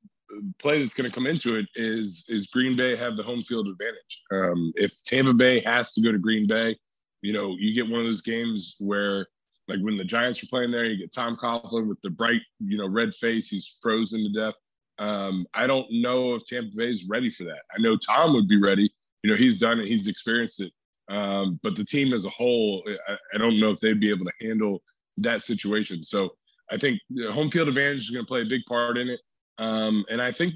play 0.58 0.80
that's 0.80 0.94
going 0.94 1.08
to 1.08 1.14
come 1.14 1.26
into 1.26 1.56
it 1.56 1.66
is 1.74 2.24
is 2.28 2.46
Green 2.46 2.76
Bay 2.76 2.96
have 2.96 3.16
the 3.16 3.22
home 3.22 3.42
field 3.42 3.68
advantage. 3.68 4.22
Um, 4.32 4.72
if 4.76 5.02
Tampa 5.02 5.34
Bay 5.34 5.60
has 5.60 5.92
to 5.92 6.00
go 6.00 6.12
to 6.12 6.18
Green 6.18 6.46
Bay, 6.46 6.76
you 7.22 7.32
know, 7.32 7.56
you 7.58 7.74
get 7.74 7.90
one 7.90 8.00
of 8.00 8.06
those 8.06 8.22
games 8.22 8.76
where, 8.78 9.26
like 9.68 9.80
when 9.80 9.96
the 9.96 10.04
Giants 10.04 10.42
were 10.42 10.48
playing 10.48 10.70
there, 10.70 10.84
you 10.84 10.96
get 10.96 11.12
Tom 11.12 11.36
Coughlin 11.36 11.88
with 11.88 12.00
the 12.02 12.10
bright, 12.10 12.40
you 12.58 12.78
know, 12.78 12.88
red 12.88 13.14
face. 13.14 13.48
He's 13.48 13.78
frozen 13.82 14.20
to 14.24 14.40
death. 14.40 14.54
Um, 14.98 15.46
I 15.54 15.66
don't 15.66 15.86
know 15.90 16.34
if 16.34 16.44
Tampa 16.46 16.74
Bay 16.74 16.90
is 16.90 17.06
ready 17.08 17.30
for 17.30 17.44
that. 17.44 17.62
I 17.72 17.80
know 17.80 17.96
Tom 17.96 18.32
would 18.34 18.48
be 18.48 18.60
ready, 18.60 18.90
you 19.22 19.30
know, 19.30 19.36
he's 19.36 19.58
done 19.58 19.78
it, 19.78 19.86
he's 19.86 20.06
experienced 20.06 20.60
it. 20.60 20.72
Um, 21.08 21.58
but 21.62 21.76
the 21.76 21.84
team 21.84 22.12
as 22.12 22.24
a 22.24 22.30
whole, 22.30 22.82
I, 23.08 23.16
I, 23.34 23.38
don't 23.38 23.58
know 23.58 23.70
if 23.70 23.80
they'd 23.80 24.00
be 24.00 24.10
able 24.10 24.26
to 24.26 24.46
handle 24.46 24.82
that 25.18 25.42
situation. 25.42 26.02
So 26.02 26.30
I 26.70 26.76
think 26.76 27.00
home 27.30 27.50
field 27.50 27.68
advantage 27.68 28.04
is 28.04 28.10
going 28.10 28.24
to 28.24 28.28
play 28.28 28.42
a 28.42 28.46
big 28.46 28.60
part 28.68 28.98
in 28.98 29.08
it. 29.08 29.20
Um, 29.58 30.04
and 30.10 30.20
I 30.20 30.30
think 30.30 30.52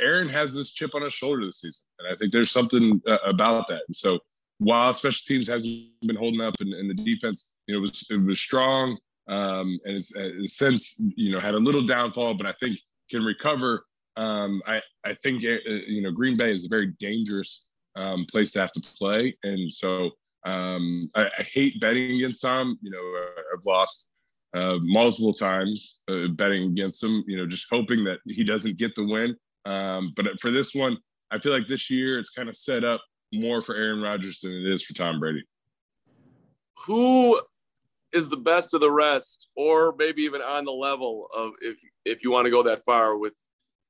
Aaron 0.00 0.28
has 0.28 0.54
this 0.54 0.70
chip 0.70 0.94
on 0.94 1.02
his 1.02 1.12
shoulder 1.12 1.44
this 1.44 1.60
season, 1.60 1.84
and 1.98 2.08
I 2.12 2.16
think 2.16 2.32
there's 2.32 2.50
something 2.50 3.02
uh, 3.06 3.18
about 3.26 3.66
that. 3.68 3.82
And 3.86 3.96
so 3.96 4.18
while 4.58 4.92
special 4.94 5.22
teams 5.26 5.48
hasn't 5.48 5.88
been 6.02 6.16
holding 6.16 6.40
up, 6.40 6.54
and, 6.60 6.72
and 6.72 6.88
the 6.88 6.94
defense, 6.94 7.52
you 7.66 7.74
know, 7.74 7.80
was 7.80 8.06
it 8.10 8.16
was 8.16 8.40
strong, 8.40 8.96
um, 9.28 9.78
and 9.84 9.96
it's, 9.96 10.14
it's, 10.16 10.56
since 10.56 11.00
you 11.16 11.32
know 11.32 11.40
had 11.40 11.54
a 11.54 11.58
little 11.58 11.84
downfall, 11.84 12.34
but 12.34 12.46
I 12.46 12.52
think 12.52 12.78
can 13.10 13.22
recover. 13.22 13.84
Um, 14.16 14.62
I 14.66 14.80
I 15.04 15.14
think 15.14 15.44
uh, 15.44 15.70
you 15.86 16.02
know 16.02 16.10
Green 16.10 16.36
Bay 16.36 16.52
is 16.52 16.64
a 16.64 16.68
very 16.68 16.94
dangerous 16.98 17.68
um, 17.96 18.24
place 18.30 18.52
to 18.52 18.60
have 18.60 18.72
to 18.72 18.80
play, 18.80 19.36
and 19.42 19.70
so 19.70 20.10
um, 20.44 21.10
I, 21.14 21.26
I, 21.26 21.42
hate 21.42 21.80
betting 21.80 22.16
against 22.16 22.40
Tom. 22.40 22.78
You 22.80 22.90
know, 22.90 23.32
I've 23.52 23.66
lost 23.66 24.08
uh, 24.54 24.78
multiple 24.80 25.34
times 25.34 26.00
uh, 26.08 26.28
betting 26.28 26.70
against 26.70 27.02
him. 27.02 27.24
You 27.26 27.36
know, 27.36 27.46
just 27.46 27.66
hoping 27.68 28.04
that 28.04 28.20
he 28.26 28.44
doesn't 28.44 28.78
get 28.78 28.94
the 28.94 29.04
win. 29.04 29.36
Um, 29.64 30.12
but 30.14 30.38
for 30.40 30.52
this 30.52 30.74
one, 30.74 30.96
I 31.30 31.40
feel 31.40 31.52
like 31.52 31.66
this 31.66 31.90
year 31.90 32.18
it's 32.18 32.30
kind 32.30 32.48
of 32.48 32.56
set 32.56 32.84
up 32.84 33.02
more 33.32 33.62
for 33.62 33.74
Aaron 33.74 34.00
Rodgers 34.00 34.40
than 34.40 34.52
it 34.52 34.72
is 34.72 34.84
for 34.84 34.94
Tom 34.94 35.20
Brady. 35.20 35.44
Who 36.86 37.40
is 38.12 38.28
the 38.28 38.36
best 38.36 38.74
of 38.74 38.80
the 38.80 38.90
rest, 38.90 39.50
or 39.56 39.94
maybe 39.98 40.22
even 40.22 40.42
on 40.42 40.64
the 40.64 40.72
level 40.72 41.28
of 41.34 41.52
if 41.60 41.76
if 42.04 42.22
you 42.22 42.30
want 42.30 42.46
to 42.46 42.50
go 42.50 42.62
that 42.62 42.84
far 42.84 43.16
with 43.16 43.34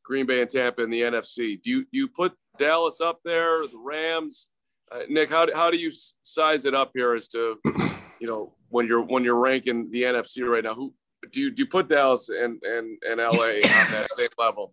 Green 0.04 0.26
Bay 0.26 0.40
and 0.40 0.50
Tampa 0.50 0.82
in 0.82 0.90
the 0.90 1.02
NFC? 1.02 1.60
Do 1.60 1.70
you 1.70 1.86
you 1.90 2.08
put 2.08 2.34
Dallas 2.58 3.00
up 3.00 3.20
there, 3.24 3.66
the 3.66 3.78
Rams? 3.78 4.48
Uh, 4.90 5.00
Nick, 5.08 5.30
how, 5.30 5.52
how 5.52 5.68
do 5.68 5.76
you 5.76 5.90
size 6.22 6.64
it 6.64 6.74
up 6.74 6.92
here 6.94 7.14
as 7.14 7.26
to 7.28 7.58
you 8.20 8.26
know 8.26 8.54
when 8.68 8.86
you're 8.86 9.02
when 9.02 9.24
you're 9.24 9.36
ranking 9.36 9.90
the 9.90 10.02
NFC 10.02 10.48
right 10.48 10.64
now? 10.64 10.74
Who 10.74 10.94
do 11.32 11.40
you 11.40 11.50
do 11.50 11.62
you 11.62 11.68
put 11.68 11.88
Dallas 11.88 12.28
and 12.28 12.62
and 12.62 12.98
and 13.08 13.20
LA 13.20 13.28
on 13.28 13.90
that 13.92 14.06
same 14.16 14.28
level? 14.38 14.72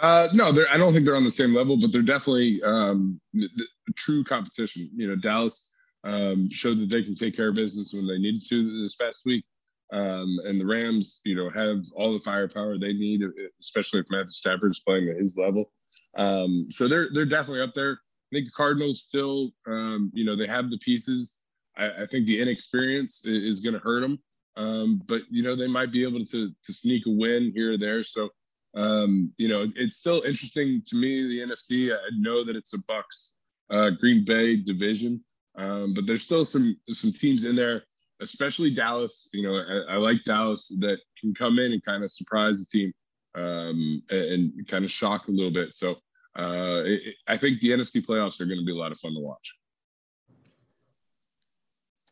Uh, 0.00 0.28
no, 0.32 0.48
I 0.70 0.76
don't 0.76 0.92
think 0.92 1.04
they're 1.04 1.16
on 1.16 1.24
the 1.24 1.30
same 1.30 1.54
level, 1.54 1.76
but 1.76 1.92
they're 1.92 2.02
definitely 2.02 2.62
um, 2.62 3.20
the 3.32 3.48
true 3.96 4.24
competition. 4.24 4.90
You 4.94 5.08
know, 5.08 5.16
Dallas 5.16 5.70
um, 6.04 6.48
showed 6.50 6.78
that 6.78 6.88
they 6.88 7.02
can 7.02 7.14
take 7.14 7.36
care 7.36 7.48
of 7.48 7.54
business 7.54 7.92
when 7.92 8.06
they 8.06 8.18
needed 8.18 8.42
to 8.48 8.82
this 8.82 8.96
past 8.96 9.22
week, 9.24 9.44
um, 9.92 10.38
and 10.44 10.60
the 10.60 10.66
Rams, 10.66 11.20
you 11.24 11.34
know, 11.34 11.48
have 11.50 11.84
all 11.94 12.12
the 12.12 12.18
firepower 12.18 12.78
they 12.78 12.92
need, 12.92 13.22
especially 13.60 14.00
if 14.00 14.06
Matthew 14.10 14.28
Stafford 14.28 14.72
is 14.72 14.80
playing 14.80 15.08
at 15.08 15.16
his 15.16 15.36
level. 15.36 15.70
Um, 16.16 16.66
so 16.70 16.88
they're 16.88 17.08
they're 17.12 17.24
definitely 17.24 17.62
up 17.62 17.74
there. 17.74 17.92
I 17.92 18.36
think 18.36 18.46
the 18.46 18.52
Cardinals 18.52 19.02
still, 19.02 19.50
um, 19.66 20.10
you 20.12 20.24
know, 20.24 20.34
they 20.34 20.46
have 20.46 20.70
the 20.70 20.78
pieces. 20.78 21.34
I, 21.76 22.02
I 22.02 22.06
think 22.06 22.26
the 22.26 22.40
inexperience 22.40 23.24
is, 23.26 23.58
is 23.58 23.60
going 23.60 23.74
to 23.74 23.80
hurt 23.80 24.00
them, 24.00 24.18
um, 24.56 25.02
but 25.06 25.22
you 25.30 25.42
know, 25.42 25.54
they 25.54 25.68
might 25.68 25.92
be 25.92 26.04
able 26.04 26.24
to 26.24 26.50
to 26.50 26.72
sneak 26.72 27.06
a 27.06 27.10
win 27.10 27.52
here 27.54 27.74
or 27.74 27.78
there. 27.78 28.02
So 28.02 28.30
um, 28.76 29.32
you 29.36 29.48
know, 29.48 29.66
it's 29.76 29.96
still 29.96 30.22
interesting 30.22 30.82
to 30.86 30.96
me. 30.96 31.28
The 31.28 31.40
NFC. 31.40 31.92
I 31.92 31.98
know 32.18 32.44
that 32.44 32.56
it's 32.56 32.74
a 32.74 32.78
Bucks, 32.86 33.36
uh, 33.70 33.90
Green 33.90 34.24
Bay 34.24 34.56
division, 34.56 35.22
um, 35.56 35.94
but 35.94 36.06
there's 36.06 36.22
still 36.22 36.44
some 36.44 36.76
some 36.88 37.12
teams 37.12 37.44
in 37.44 37.56
there, 37.56 37.82
especially 38.20 38.70
Dallas. 38.70 39.28
You 39.32 39.42
know, 39.44 39.56
I, 39.56 39.94
I 39.94 39.96
like 39.96 40.24
Dallas 40.24 40.68
that 40.80 40.98
can 41.20 41.34
come 41.34 41.58
in 41.58 41.72
and 41.72 41.84
kind 41.84 42.02
of 42.02 42.10
surprise 42.10 42.60
the 42.60 42.78
team 42.78 42.92
um, 43.34 44.02
and, 44.10 44.52
and, 44.54 44.68
kind 44.68 44.84
of 44.84 44.90
shock 44.90 45.28
a 45.28 45.30
little 45.30 45.52
bit. 45.52 45.72
So 45.72 45.92
uh, 46.38 46.82
it, 46.84 47.14
I 47.28 47.36
think 47.36 47.60
the 47.60 47.70
NFC 47.70 48.04
playoffs 48.04 48.40
are 48.40 48.46
going 48.46 48.58
to 48.58 48.64
be 48.64 48.72
a 48.72 48.76
lot 48.76 48.92
of 48.92 48.98
fun 48.98 49.14
to 49.14 49.20
watch. 49.20 49.56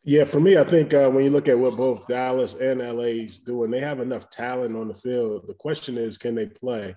Yeah, 0.04 0.25
for 0.25 0.40
me, 0.40 0.56
I 0.56 0.64
think 0.64 0.92
uh, 0.92 1.09
when 1.11 1.25
you 1.25 1.30
look 1.30 1.49
at 1.49 1.59
what 1.59 1.76
both 1.76 2.09
Dallas 2.09 2.54
and 2.54 2.80
LA 2.80 3.23
is 3.23 3.38
doing, 3.38 3.71
they 3.71 3.80
have 3.80 4.00
enough 4.00 4.30
talent 4.30 4.75
on 4.75 4.88
the 4.88 4.94
field. 4.94 5.44
The 5.47 5.54
question 5.54 5.97
is, 5.97 6.18
can 6.18 6.35
they 6.35 6.47
play? 6.47 6.97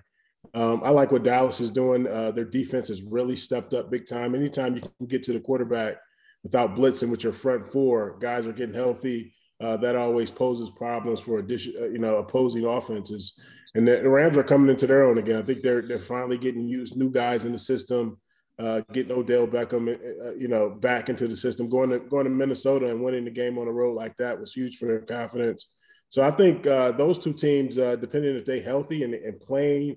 Um, 0.54 0.82
I 0.84 0.90
like 0.90 1.12
what 1.12 1.22
Dallas 1.22 1.60
is 1.60 1.70
doing. 1.70 2.08
Uh, 2.08 2.32
their 2.32 2.44
defense 2.44 2.88
has 2.88 3.02
really 3.02 3.36
stepped 3.36 3.74
up 3.74 3.90
big 3.90 4.06
time. 4.06 4.34
Anytime 4.34 4.74
you 4.74 4.80
can 4.80 5.06
get 5.06 5.22
to 5.24 5.32
the 5.32 5.40
quarterback 5.40 5.96
without 6.42 6.74
blitzing 6.74 7.10
with 7.10 7.22
your 7.22 7.32
front 7.32 7.70
four, 7.70 8.18
guys 8.18 8.44
are 8.44 8.52
getting 8.52 8.74
healthy. 8.74 9.32
Uh, 9.60 9.76
that 9.76 9.96
always 9.96 10.30
poses 10.30 10.68
problems 10.70 11.20
for 11.20 11.38
addition, 11.38 11.74
uh, 11.80 11.86
you 11.86 11.98
know, 11.98 12.16
opposing 12.16 12.64
offenses. 12.64 13.38
And 13.74 13.86
the 13.86 14.08
Rams 14.08 14.36
are 14.36 14.42
coming 14.42 14.70
into 14.70 14.86
their 14.86 15.04
own 15.04 15.18
again. 15.18 15.36
I 15.36 15.42
think 15.42 15.60
they're 15.60 15.82
they're 15.82 15.98
finally 15.98 16.38
getting 16.38 16.66
used 16.66 16.96
new 16.96 17.10
guys 17.10 17.44
in 17.44 17.52
the 17.52 17.58
system 17.58 18.18
uh, 18.58 18.80
getting 18.92 19.12
Odell 19.12 19.46
Beckham, 19.46 19.88
uh, 19.88 20.34
you 20.34 20.48
know, 20.48 20.70
back 20.70 21.08
into 21.08 21.28
the 21.28 21.36
system. 21.36 21.68
Going 21.68 21.90
to 21.90 21.98
going 21.98 22.24
to 22.24 22.30
Minnesota 22.30 22.88
and 22.88 23.02
winning 23.02 23.24
the 23.24 23.30
game 23.30 23.58
on 23.58 23.66
the 23.66 23.72
road 23.72 23.94
like 23.94 24.16
that 24.16 24.40
was 24.40 24.54
huge 24.54 24.78
for 24.78 24.86
their 24.86 25.00
confidence. 25.00 25.68
So 26.08 26.22
I 26.22 26.30
think 26.30 26.66
uh, 26.66 26.92
those 26.92 27.18
two 27.18 27.32
teams, 27.32 27.78
uh, 27.78 27.96
depending 27.96 28.36
if 28.36 28.44
they're 28.44 28.62
healthy 28.62 29.02
and, 29.02 29.12
and 29.12 29.40
playing 29.40 29.96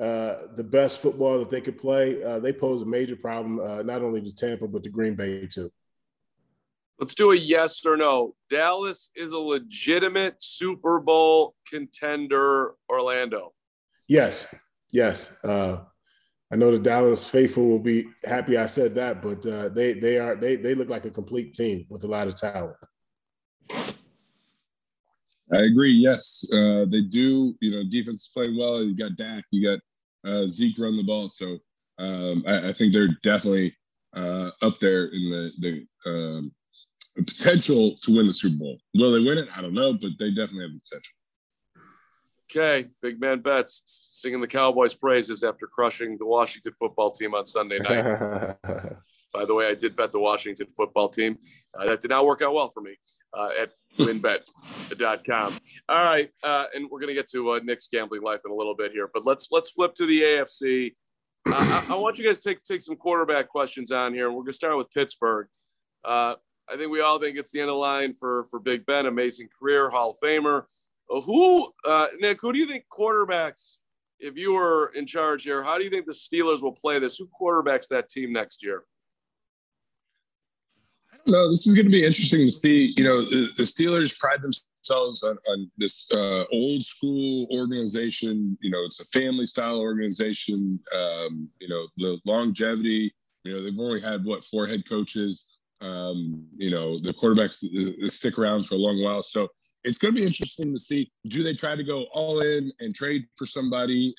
uh, 0.00 0.46
the 0.56 0.64
best 0.64 1.02
football 1.02 1.38
that 1.38 1.50
they 1.50 1.60
could 1.60 1.78
play, 1.78 2.22
uh, 2.24 2.38
they 2.40 2.52
pose 2.52 2.82
a 2.82 2.86
major 2.86 3.16
problem 3.16 3.56
not 3.86 4.02
only 4.02 4.22
to 4.22 4.34
Tampa 4.34 4.66
but 4.66 4.82
to 4.82 4.90
Green 4.90 5.14
Bay 5.14 5.46
too. 5.46 5.70
Let's 6.98 7.14
do 7.14 7.32
a 7.32 7.36
yes 7.36 7.84
or 7.84 7.96
no. 7.96 8.34
Dallas 8.48 9.10
is 9.14 9.32
a 9.32 9.38
legitimate 9.38 10.36
Super 10.42 11.00
Bowl 11.00 11.54
contender. 11.68 12.74
Orlando. 12.88 13.52
Yes. 14.08 14.52
Yes. 14.90 15.30
I 16.52 16.56
know 16.56 16.70
the 16.70 16.78
Dallas 16.78 17.26
faithful 17.26 17.66
will 17.66 17.78
be 17.78 18.08
happy 18.24 18.58
I 18.58 18.66
said 18.66 18.94
that, 18.96 19.22
but 19.22 19.46
uh, 19.46 19.70
they 19.70 19.94
they 19.94 20.18
are 20.18 20.36
they 20.36 20.56
they 20.56 20.74
look 20.74 20.90
like 20.90 21.06
a 21.06 21.10
complete 21.10 21.54
team 21.54 21.86
with 21.88 22.04
a 22.04 22.06
lot 22.06 22.28
of 22.28 22.36
talent. 22.36 22.76
I 25.50 25.62
agree. 25.62 25.92
Yes, 25.92 26.46
uh, 26.52 26.84
they 26.86 27.00
do. 27.00 27.54
You 27.60 27.70
know, 27.70 27.82
defense 27.90 28.28
playing 28.28 28.58
well. 28.58 28.82
You 28.82 28.94
got 28.94 29.16
Dak, 29.16 29.44
you 29.50 29.66
got 29.66 29.80
uh, 30.30 30.46
Zeke 30.46 30.78
run 30.78 30.96
the 30.96 31.02
ball, 31.02 31.28
so 31.28 31.58
um, 31.98 32.44
I, 32.46 32.68
I, 32.68 32.72
think 32.72 32.92
they're 32.92 33.16
definitely 33.22 33.74
uh, 34.14 34.50
up 34.60 34.78
there 34.78 35.06
in 35.06 35.28
the 35.30 35.52
the, 35.60 36.10
um, 36.10 36.52
potential 37.16 37.96
to 38.02 38.14
win 38.14 38.26
the 38.26 38.32
Super 38.32 38.56
Bowl. 38.56 38.78
Will 38.94 39.12
they 39.12 39.20
win 39.20 39.38
it? 39.38 39.48
I 39.56 39.62
don't 39.62 39.74
know, 39.74 39.94
but 39.94 40.10
they 40.18 40.30
definitely 40.30 40.64
have 40.64 40.72
the 40.72 40.80
potential. 40.80 41.14
Okay, 42.54 42.88
big 43.00 43.18
man 43.18 43.40
bets 43.40 43.82
singing 43.86 44.42
the 44.42 44.46
Cowboys' 44.46 44.92
praises 44.92 45.42
after 45.42 45.66
crushing 45.66 46.18
the 46.18 46.26
Washington 46.26 46.74
football 46.78 47.10
team 47.10 47.34
on 47.34 47.46
Sunday 47.46 47.78
night. 47.78 48.56
By 49.32 49.46
the 49.46 49.54
way, 49.54 49.68
I 49.68 49.74
did 49.74 49.96
bet 49.96 50.12
the 50.12 50.20
Washington 50.20 50.66
football 50.76 51.08
team. 51.08 51.38
Uh, 51.78 51.86
that 51.86 52.02
did 52.02 52.10
not 52.10 52.26
work 52.26 52.42
out 52.42 52.52
well 52.52 52.68
for 52.68 52.82
me 52.82 52.94
uh, 53.32 53.48
at 53.58 53.72
WynnBET.com. 53.98 55.58
All 55.88 56.10
right, 56.10 56.28
uh, 56.42 56.66
and 56.74 56.90
we're 56.90 57.00
going 57.00 57.08
to 57.08 57.14
get 57.14 57.30
to 57.30 57.52
uh, 57.52 57.60
Nick's 57.64 57.88
gambling 57.90 58.20
life 58.20 58.40
in 58.44 58.50
a 58.50 58.54
little 58.54 58.76
bit 58.76 58.92
here, 58.92 59.08
but 59.14 59.24
let's 59.24 59.48
let's 59.50 59.70
flip 59.70 59.94
to 59.94 60.04
the 60.04 60.20
AFC. 60.20 60.92
Uh, 61.48 61.54
I, 61.88 61.94
I, 61.94 61.96
want 61.96 62.18
you 62.18 62.26
guys 62.26 62.38
to 62.40 62.50
take 62.50 62.62
take 62.62 62.82
some 62.82 62.96
quarterback 62.96 63.48
questions 63.48 63.90
on 63.90 64.12
here, 64.12 64.28
we're 64.28 64.42
going 64.42 64.46
to 64.48 64.52
start 64.52 64.76
with 64.76 64.90
Pittsburgh. 64.92 65.46
Uh, 66.04 66.34
I 66.70 66.76
think 66.76 66.90
we 66.90 67.00
all 67.00 67.18
think 67.18 67.38
it's 67.38 67.50
the 67.50 67.60
end 67.60 67.70
of 67.70 67.74
the 67.74 67.78
line 67.78 68.12
for 68.12 68.44
for 68.50 68.60
Big 68.60 68.84
Ben, 68.84 69.06
amazing 69.06 69.48
career, 69.58 69.88
Hall 69.88 70.10
of 70.10 70.16
Famer. 70.22 70.64
Who, 71.08 71.68
uh, 71.86 72.06
Nick? 72.20 72.40
Who 72.40 72.52
do 72.52 72.58
you 72.58 72.66
think 72.66 72.84
quarterbacks? 72.90 73.78
If 74.18 74.36
you 74.36 74.54
were 74.54 74.92
in 74.94 75.04
charge 75.04 75.42
here, 75.42 75.64
how 75.64 75.78
do 75.78 75.84
you 75.84 75.90
think 75.90 76.06
the 76.06 76.12
Steelers 76.12 76.62
will 76.62 76.72
play 76.72 76.98
this? 77.00 77.16
Who 77.16 77.28
quarterbacks 77.40 77.88
that 77.88 78.08
team 78.08 78.32
next 78.32 78.62
year? 78.62 78.84
Know. 81.26 81.50
This 81.50 81.66
is 81.66 81.74
going 81.74 81.86
to 81.86 81.92
be 81.92 82.04
interesting 82.04 82.46
to 82.46 82.50
see. 82.50 82.94
You 82.96 83.04
know, 83.04 83.22
the, 83.22 83.48
the 83.56 83.62
Steelers 83.62 84.18
pride 84.18 84.40
themselves 84.42 85.22
on, 85.22 85.38
on 85.48 85.70
this 85.76 86.10
uh, 86.12 86.44
old 86.52 86.82
school 86.82 87.46
organization. 87.52 88.56
You 88.60 88.70
know, 88.70 88.78
it's 88.84 89.00
a 89.00 89.04
family 89.06 89.46
style 89.46 89.78
organization. 89.78 90.80
Um, 90.96 91.48
you 91.60 91.68
know, 91.68 91.86
the 91.96 92.18
longevity. 92.24 93.12
You 93.44 93.52
know, 93.52 93.62
they've 93.62 93.78
only 93.78 94.00
had 94.00 94.24
what 94.24 94.44
four 94.44 94.66
head 94.66 94.88
coaches. 94.88 95.50
Um, 95.80 96.44
you 96.56 96.70
know, 96.70 96.96
the 96.98 97.12
quarterbacks 97.12 98.10
stick 98.10 98.38
around 98.38 98.66
for 98.66 98.76
a 98.76 98.78
long 98.78 99.02
while. 99.02 99.22
So 99.22 99.48
it's 99.84 99.98
going 99.98 100.14
to 100.14 100.20
be 100.20 100.26
interesting 100.26 100.72
to 100.72 100.78
see 100.78 101.10
do 101.28 101.42
they 101.42 101.54
try 101.54 101.74
to 101.74 101.84
go 101.84 102.06
all 102.12 102.40
in 102.40 102.72
and 102.80 102.94
trade 102.94 103.26
for 103.36 103.46
somebody 103.46 104.14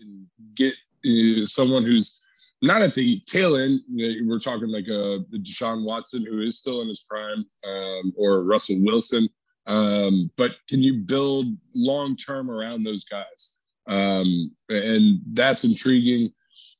and, 0.00 0.26
get 0.54 0.72
uh, 1.06 1.44
someone 1.44 1.84
who's 1.84 2.20
not 2.62 2.82
at 2.82 2.94
the 2.94 3.20
tail 3.26 3.56
end. 3.56 3.80
We're 3.88 4.38
talking 4.38 4.68
like 4.68 4.88
a 4.88 5.14
uh, 5.14 5.18
Deshaun 5.36 5.84
Watson, 5.84 6.24
who 6.24 6.40
is 6.40 6.58
still 6.58 6.80
in 6.82 6.88
his 6.88 7.02
prime, 7.08 7.44
um, 7.68 8.12
or 8.16 8.42
Russell 8.42 8.78
Wilson. 8.80 9.28
Um, 9.66 10.30
but 10.36 10.52
can 10.68 10.82
you 10.82 10.94
build 10.94 11.46
long 11.74 12.16
term 12.16 12.50
around 12.50 12.82
those 12.82 13.04
guys? 13.04 13.58
Um, 13.86 14.50
and 14.68 15.20
that's 15.32 15.64
intriguing. 15.64 16.32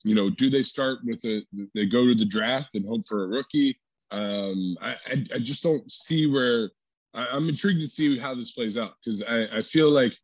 You 0.05 0.15
know, 0.15 0.31
do 0.31 0.51
they 0.51 0.63
start 0.63 0.99
with 1.05 1.25
a? 1.25 1.43
They 1.75 1.87
go 1.87 2.07
to 2.07 2.15
the 2.15 2.25
draft 2.25 2.75
and 2.75 2.87
hope 2.87 3.07
for 3.07 3.25
a 3.25 3.29
rookie. 3.29 3.79
Um, 4.11 4.77
I, 4.81 4.97
I, 5.07 5.27
I 5.35 5.39
just 5.39 5.63
don't 5.63 5.91
see 5.91 6.27
where 6.27 6.71
I, 7.15 7.37
am 7.37 7.49
intrigued 7.49 7.81
to 7.81 7.89
see 7.89 8.19
how 8.19 8.35
this 8.35 8.53
plays 8.53 8.79
out 8.79 8.95
because 9.05 9.23
I, 9.23 9.59
I 9.59 9.63
feel 9.63 9.91
like 9.91 10.15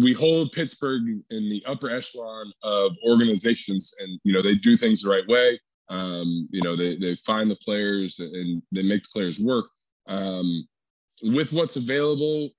we 0.00 0.12
hold 0.12 0.52
Pittsburgh 0.52 1.02
in 1.30 1.48
the 1.48 1.62
upper 1.66 1.90
echelon 1.90 2.52
of 2.62 2.96
organizations, 3.06 3.94
and 4.00 4.18
you 4.24 4.32
know 4.32 4.42
they 4.42 4.54
do 4.54 4.76
things 4.76 5.02
the 5.02 5.10
right 5.10 5.26
way. 5.28 5.58
Um, 5.88 6.48
you 6.50 6.62
know, 6.62 6.76
they 6.76 6.96
they 6.96 7.16
find 7.16 7.50
the 7.50 7.56
players 7.56 8.18
and 8.18 8.62
they 8.72 8.82
make 8.82 9.02
the 9.02 9.08
players 9.12 9.40
work. 9.40 9.66
Um, 10.06 10.66
with 11.22 11.52
what's 11.52 11.76
available, 11.76 12.50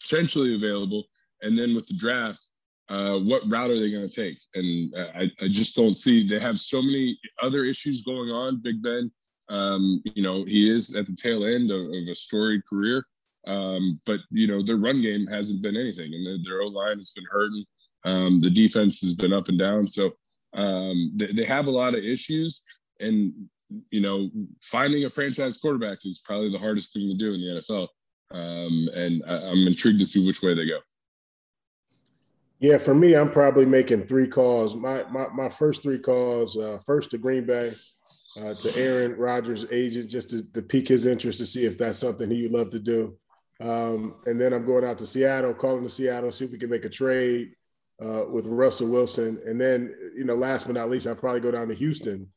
potentially 0.00 0.54
available, 0.54 1.04
and 1.42 1.58
then 1.58 1.74
with 1.74 1.86
the 1.86 1.94
draft, 1.94 2.46
uh, 2.88 3.18
what 3.18 3.42
route 3.48 3.70
are 3.70 3.78
they 3.78 3.90
going 3.90 4.08
to 4.08 4.14
take? 4.14 4.38
And 4.54 4.94
I, 5.14 5.30
I 5.40 5.48
just 5.48 5.74
don't 5.74 5.94
see. 5.94 6.28
They 6.28 6.38
have 6.38 6.60
so 6.60 6.80
many 6.80 7.18
other 7.42 7.64
issues 7.64 8.02
going 8.02 8.30
on. 8.30 8.62
Big 8.62 8.82
Ben, 8.82 9.10
um, 9.52 10.02
you 10.04 10.22
know, 10.22 10.44
he 10.44 10.70
is 10.70 10.96
at 10.96 11.06
the 11.06 11.14
tail 11.14 11.44
end 11.44 11.70
of, 11.70 11.80
of 11.80 12.08
a 12.10 12.14
storied 12.14 12.64
career. 12.66 13.04
Um, 13.46 14.00
but 14.06 14.20
you 14.30 14.46
know, 14.46 14.62
their 14.62 14.76
run 14.76 15.02
game 15.02 15.26
hasn't 15.26 15.62
been 15.62 15.76
anything, 15.76 16.14
and 16.14 16.44
their 16.44 16.62
O 16.62 16.68
line 16.68 16.96
has 16.96 17.10
been 17.10 17.24
hurting. 17.30 17.64
Um, 18.04 18.40
the 18.40 18.50
defense 18.50 19.00
has 19.00 19.12
been 19.14 19.32
up 19.32 19.48
and 19.48 19.58
down. 19.58 19.86
So 19.86 20.12
um, 20.54 21.12
they, 21.16 21.32
they 21.32 21.44
have 21.44 21.66
a 21.66 21.70
lot 21.70 21.94
of 21.94 22.02
issues, 22.02 22.62
and 23.00 23.32
you 23.90 24.00
know, 24.00 24.30
finding 24.62 25.04
a 25.04 25.10
franchise 25.10 25.58
quarterback 25.58 25.98
is 26.04 26.20
probably 26.24 26.50
the 26.50 26.58
hardest 26.58 26.92
thing 26.92 27.10
to 27.10 27.16
do 27.16 27.34
in 27.34 27.40
the 27.40 27.60
NFL. 27.60 27.88
Um, 28.30 28.88
and 28.94 29.22
I, 29.26 29.50
I'm 29.50 29.66
intrigued 29.66 30.00
to 30.00 30.06
see 30.06 30.26
which 30.26 30.42
way 30.42 30.54
they 30.54 30.66
go. 30.66 30.78
Yeah, 32.60 32.78
for 32.78 32.94
me, 32.94 33.16
I'm 33.16 33.30
probably 33.30 33.66
making 33.66 34.06
three 34.06 34.28
calls. 34.28 34.76
My 34.76 35.02
my, 35.10 35.26
my 35.34 35.48
first 35.48 35.82
three 35.82 35.98
calls, 35.98 36.56
uh, 36.56 36.78
first 36.86 37.10
to 37.10 37.18
Green 37.18 37.44
Bay, 37.44 37.74
uh, 38.40 38.54
to 38.54 38.76
Aaron 38.76 39.16
Rodgers' 39.16 39.66
agent, 39.70 40.08
just 40.08 40.30
to, 40.30 40.50
to, 40.52 40.62
pique 40.62 40.88
his 40.88 41.06
interest 41.06 41.38
to 41.38 41.46
see 41.46 41.66
if 41.66 41.76
that's 41.76 41.98
something 41.98 42.30
he 42.30 42.42
would 42.42 42.52
love 42.52 42.70
to 42.70 42.78
do. 42.78 43.16
Um, 43.60 44.16
and 44.26 44.40
then 44.40 44.52
I'm 44.52 44.64
going 44.64 44.84
out 44.84 44.98
to 44.98 45.06
Seattle, 45.06 45.54
calling 45.54 45.82
to 45.84 45.90
Seattle, 45.90 46.32
see 46.32 46.46
if 46.46 46.50
we 46.50 46.58
can 46.58 46.70
make 46.70 46.84
a 46.84 46.90
trade 46.90 47.52
uh, 48.02 48.24
with 48.30 48.46
Russell 48.46 48.88
Wilson. 48.88 49.40
And 49.46 49.60
then, 49.60 49.94
you 50.16 50.24
know, 50.24 50.34
last 50.34 50.66
but 50.66 50.74
not 50.74 50.90
least, 50.90 51.06
I'll 51.06 51.14
probably 51.14 51.40
go 51.40 51.50
down 51.50 51.68
to 51.68 51.74
Houston 51.74 52.28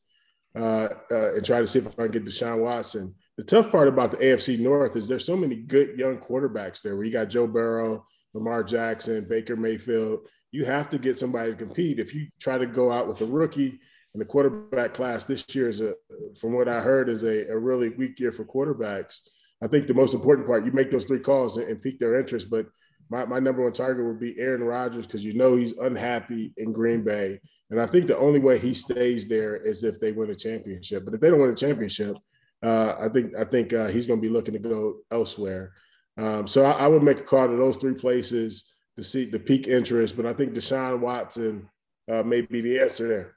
uh, 0.54 0.88
uh, 1.10 1.34
and 1.34 1.44
try 1.44 1.60
to 1.60 1.66
see 1.66 1.78
if 1.78 1.86
I 1.86 2.04
can 2.04 2.12
get 2.12 2.24
Deshaun 2.24 2.60
Watson. 2.60 3.14
The 3.36 3.44
tough 3.44 3.70
part 3.70 3.88
about 3.88 4.12
the 4.12 4.18
AFC 4.18 4.58
North 4.58 4.96
is 4.96 5.08
there's 5.08 5.26
so 5.26 5.36
many 5.36 5.56
good 5.56 5.98
young 5.98 6.18
quarterbacks 6.18 6.82
there 6.82 6.96
where 6.96 7.04
you 7.04 7.12
got 7.12 7.28
Joe 7.28 7.46
Burrow, 7.46 8.06
Lamar 8.32 8.62
Jackson, 8.62 9.26
Baker 9.28 9.56
Mayfield. 9.56 10.20
You 10.52 10.64
have 10.64 10.88
to 10.90 10.98
get 10.98 11.18
somebody 11.18 11.50
to 11.50 11.56
compete. 11.56 11.98
If 11.98 12.14
you 12.14 12.28
try 12.40 12.56
to 12.56 12.66
go 12.66 12.92
out 12.92 13.08
with 13.08 13.20
a 13.20 13.26
rookie 13.26 13.80
and 14.16 14.20
the 14.22 14.24
quarterback 14.24 14.94
class 14.94 15.26
this 15.26 15.44
year 15.54 15.68
is 15.68 15.82
a, 15.82 15.92
from 16.40 16.54
what 16.54 16.70
I 16.70 16.80
heard, 16.80 17.10
is 17.10 17.22
a, 17.22 17.48
a 17.48 17.58
really 17.58 17.90
weak 17.90 18.18
year 18.18 18.32
for 18.32 18.46
quarterbacks. 18.46 19.18
I 19.62 19.66
think 19.66 19.86
the 19.86 19.92
most 19.92 20.14
important 20.14 20.46
part, 20.46 20.64
you 20.64 20.72
make 20.72 20.90
those 20.90 21.04
three 21.04 21.18
calls 21.18 21.58
and, 21.58 21.68
and 21.68 21.82
pique 21.82 21.98
their 21.98 22.18
interest. 22.18 22.48
But 22.48 22.64
my, 23.10 23.26
my 23.26 23.40
number 23.40 23.62
one 23.62 23.74
target 23.74 24.06
would 24.06 24.18
be 24.18 24.34
Aaron 24.38 24.64
Rodgers 24.64 25.04
because 25.04 25.22
you 25.22 25.34
know 25.34 25.54
he's 25.54 25.72
unhappy 25.72 26.54
in 26.56 26.72
Green 26.72 27.04
Bay. 27.04 27.38
And 27.68 27.78
I 27.78 27.86
think 27.86 28.06
the 28.06 28.16
only 28.16 28.40
way 28.40 28.58
he 28.58 28.72
stays 28.72 29.28
there 29.28 29.54
is 29.54 29.84
if 29.84 30.00
they 30.00 30.12
win 30.12 30.30
a 30.30 30.34
championship. 30.34 31.04
But 31.04 31.12
if 31.12 31.20
they 31.20 31.28
don't 31.28 31.40
win 31.40 31.50
a 31.50 31.54
championship, 31.54 32.16
uh, 32.62 32.94
I 32.98 33.10
think 33.10 33.34
I 33.38 33.44
think 33.44 33.74
uh, 33.74 33.88
he's 33.88 34.06
going 34.06 34.22
to 34.22 34.26
be 34.26 34.32
looking 34.32 34.54
to 34.54 34.58
go 34.58 35.00
elsewhere. 35.10 35.74
Um, 36.16 36.46
so 36.46 36.64
I, 36.64 36.70
I, 36.70 36.86
would 36.86 37.02
make 37.02 37.18
a 37.18 37.22
call 37.22 37.48
to 37.48 37.56
those 37.56 37.76
three 37.76 37.92
places 37.92 38.64
to 38.96 39.04
see 39.04 39.26
the 39.26 39.38
peak 39.38 39.68
interest, 39.68 40.16
but 40.16 40.24
I 40.24 40.32
think 40.32 40.54
Deshaun 40.54 41.00
Watson 41.00 41.68
uh, 42.10 42.22
may 42.22 42.40
be 42.40 42.62
the 42.62 42.80
answer 42.80 43.06
there. 43.06 43.35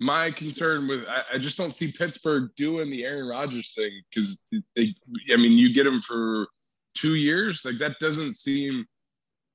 My 0.00 0.30
concern 0.30 0.88
with 0.88 1.04
I, 1.08 1.22
I 1.34 1.38
just 1.38 1.58
don't 1.58 1.74
see 1.74 1.92
Pittsburgh 1.92 2.50
doing 2.56 2.90
the 2.90 3.04
Aaron 3.04 3.28
Rodgers 3.28 3.74
thing 3.74 3.90
because 4.10 4.44
they, 4.50 4.94
I 5.32 5.36
mean, 5.36 5.52
you 5.52 5.74
get 5.74 5.86
him 5.86 6.00
for 6.00 6.48
two 6.94 7.14
years, 7.14 7.64
like 7.64 7.78
that 7.78 7.96
doesn't 8.00 8.34
seem. 8.34 8.86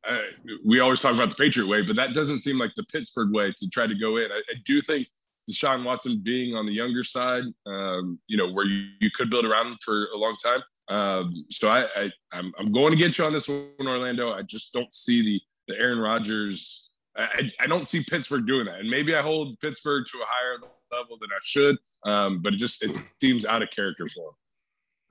Uh, 0.08 0.20
we 0.64 0.80
always 0.80 1.02
talk 1.02 1.16
about 1.16 1.32
the 1.32 1.36
Patriot 1.36 1.68
way, 1.68 1.82
but 1.82 1.96
that 1.96 2.14
doesn't 2.14 2.40
seem 2.40 2.60
like 2.60 2.70
the 2.76 2.84
Pittsburgh 2.92 3.34
way 3.34 3.52
to 3.58 3.70
try 3.70 3.88
to 3.88 3.96
go 3.96 4.18
in. 4.18 4.32
I, 4.32 4.40
I 4.52 4.54
do 4.64 4.80
think 4.80 5.08
Deshaun 5.50 5.84
Watson 5.84 6.22
being 6.24 6.56
on 6.56 6.68
the 6.68 6.74
younger 6.74 7.04
side, 7.04 7.46
um, 7.66 8.20
you 8.28 8.38
know, 8.38 8.52
where 8.52 8.66
you, 8.66 8.90
you 9.00 9.10
could 9.16 9.32
build 9.32 9.46
around 9.46 9.78
for 9.84 10.06
a 10.14 10.18
long 10.18 10.36
time, 10.36 10.62
um, 10.90 11.46
so 11.50 11.70
I, 11.70 11.86
I 11.96 12.12
I'm, 12.34 12.54
I'm 12.60 12.72
going 12.72 12.92
to 12.92 12.98
get 12.98 13.18
you 13.18 13.26
on 13.26 13.34
this 13.34 13.50
one, 13.50 13.88
Orlando. 13.88 14.34
I 14.34 14.44
just 14.44 14.74
don't 14.74 14.94
see 14.94 15.22
the 15.22 15.42
the 15.68 15.80
Aaron 15.80 16.00
Rodgers. 16.00 16.92
I, 17.18 17.50
I 17.62 17.68
don't 17.68 17.88
see 17.88 18.04
Pittsburgh 18.04 18.46
doing 18.46 18.66
that, 18.66 18.80
and 18.80 18.90
maybe 18.90 19.16
I 19.16 19.22
hold 19.22 19.60
Pittsburgh 19.60 20.06
to 20.12 20.18
a 20.18 20.26
higher 20.28 20.60
level 20.92 21.18
than 21.20 21.30
I 21.32 21.40
should. 21.42 21.78
Um, 22.06 22.42
but 22.42 22.54
it 22.54 22.58
just 22.58 22.84
it 22.84 23.02
seems 23.20 23.46
out 23.46 23.64
of 23.64 23.70
character 23.72 24.08
for 24.08 24.34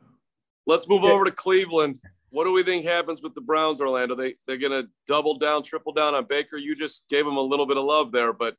them. 0.01 0.09
Let's 0.67 0.89
move 0.89 1.05
over 1.05 1.25
to 1.25 1.31
Cleveland. 1.31 2.01
What 2.31 2.45
do 2.45 2.53
we 2.53 2.63
think 2.63 2.85
happens 2.85 3.23
with 3.23 3.35
the 3.35 3.41
Browns, 3.41 3.81
Orlando? 3.81 4.15
They 4.15 4.35
they're 4.47 4.59
gonna 4.59 4.85
double 5.07 5.39
down, 5.39 5.63
triple 5.63 5.93
down 5.93 6.15
on 6.15 6.27
Baker. 6.27 6.57
You 6.57 6.75
just 6.75 7.05
gave 7.09 7.27
him 7.27 7.37
a 7.37 7.41
little 7.41 7.67
bit 7.67 7.77
of 7.77 7.85
love 7.85 8.13
there, 8.13 8.33
but 8.33 8.57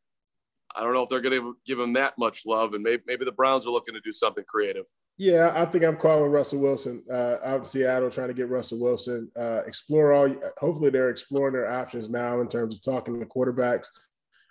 I 0.75 0.83
don't 0.83 0.93
know 0.93 1.03
if 1.03 1.09
they're 1.09 1.21
going 1.21 1.39
to 1.39 1.57
give 1.65 1.79
him 1.79 1.93
that 1.93 2.17
much 2.17 2.45
love, 2.45 2.73
and 2.73 2.83
maybe, 2.83 3.01
maybe 3.07 3.25
the 3.25 3.31
Browns 3.31 3.65
are 3.65 3.71
looking 3.71 3.93
to 3.93 4.01
do 4.01 4.11
something 4.11 4.43
creative. 4.47 4.85
Yeah, 5.17 5.51
I 5.55 5.65
think 5.65 5.83
I'm 5.83 5.95
calling 5.95 6.29
Russell 6.29 6.59
Wilson 6.59 7.03
uh, 7.11 7.37
out 7.43 7.59
in 7.59 7.65
Seattle, 7.65 8.11
trying 8.11 8.27
to 8.27 8.33
get 8.33 8.49
Russell 8.49 8.79
Wilson. 8.79 9.31
Uh, 9.39 9.61
explore 9.65 10.11
all. 10.11 10.35
Hopefully, 10.57 10.89
they're 10.89 11.09
exploring 11.09 11.53
their 11.53 11.71
options 11.71 12.09
now 12.09 12.41
in 12.41 12.49
terms 12.49 12.75
of 12.75 12.81
talking 12.81 13.19
to 13.19 13.25
quarterbacks. 13.25 13.87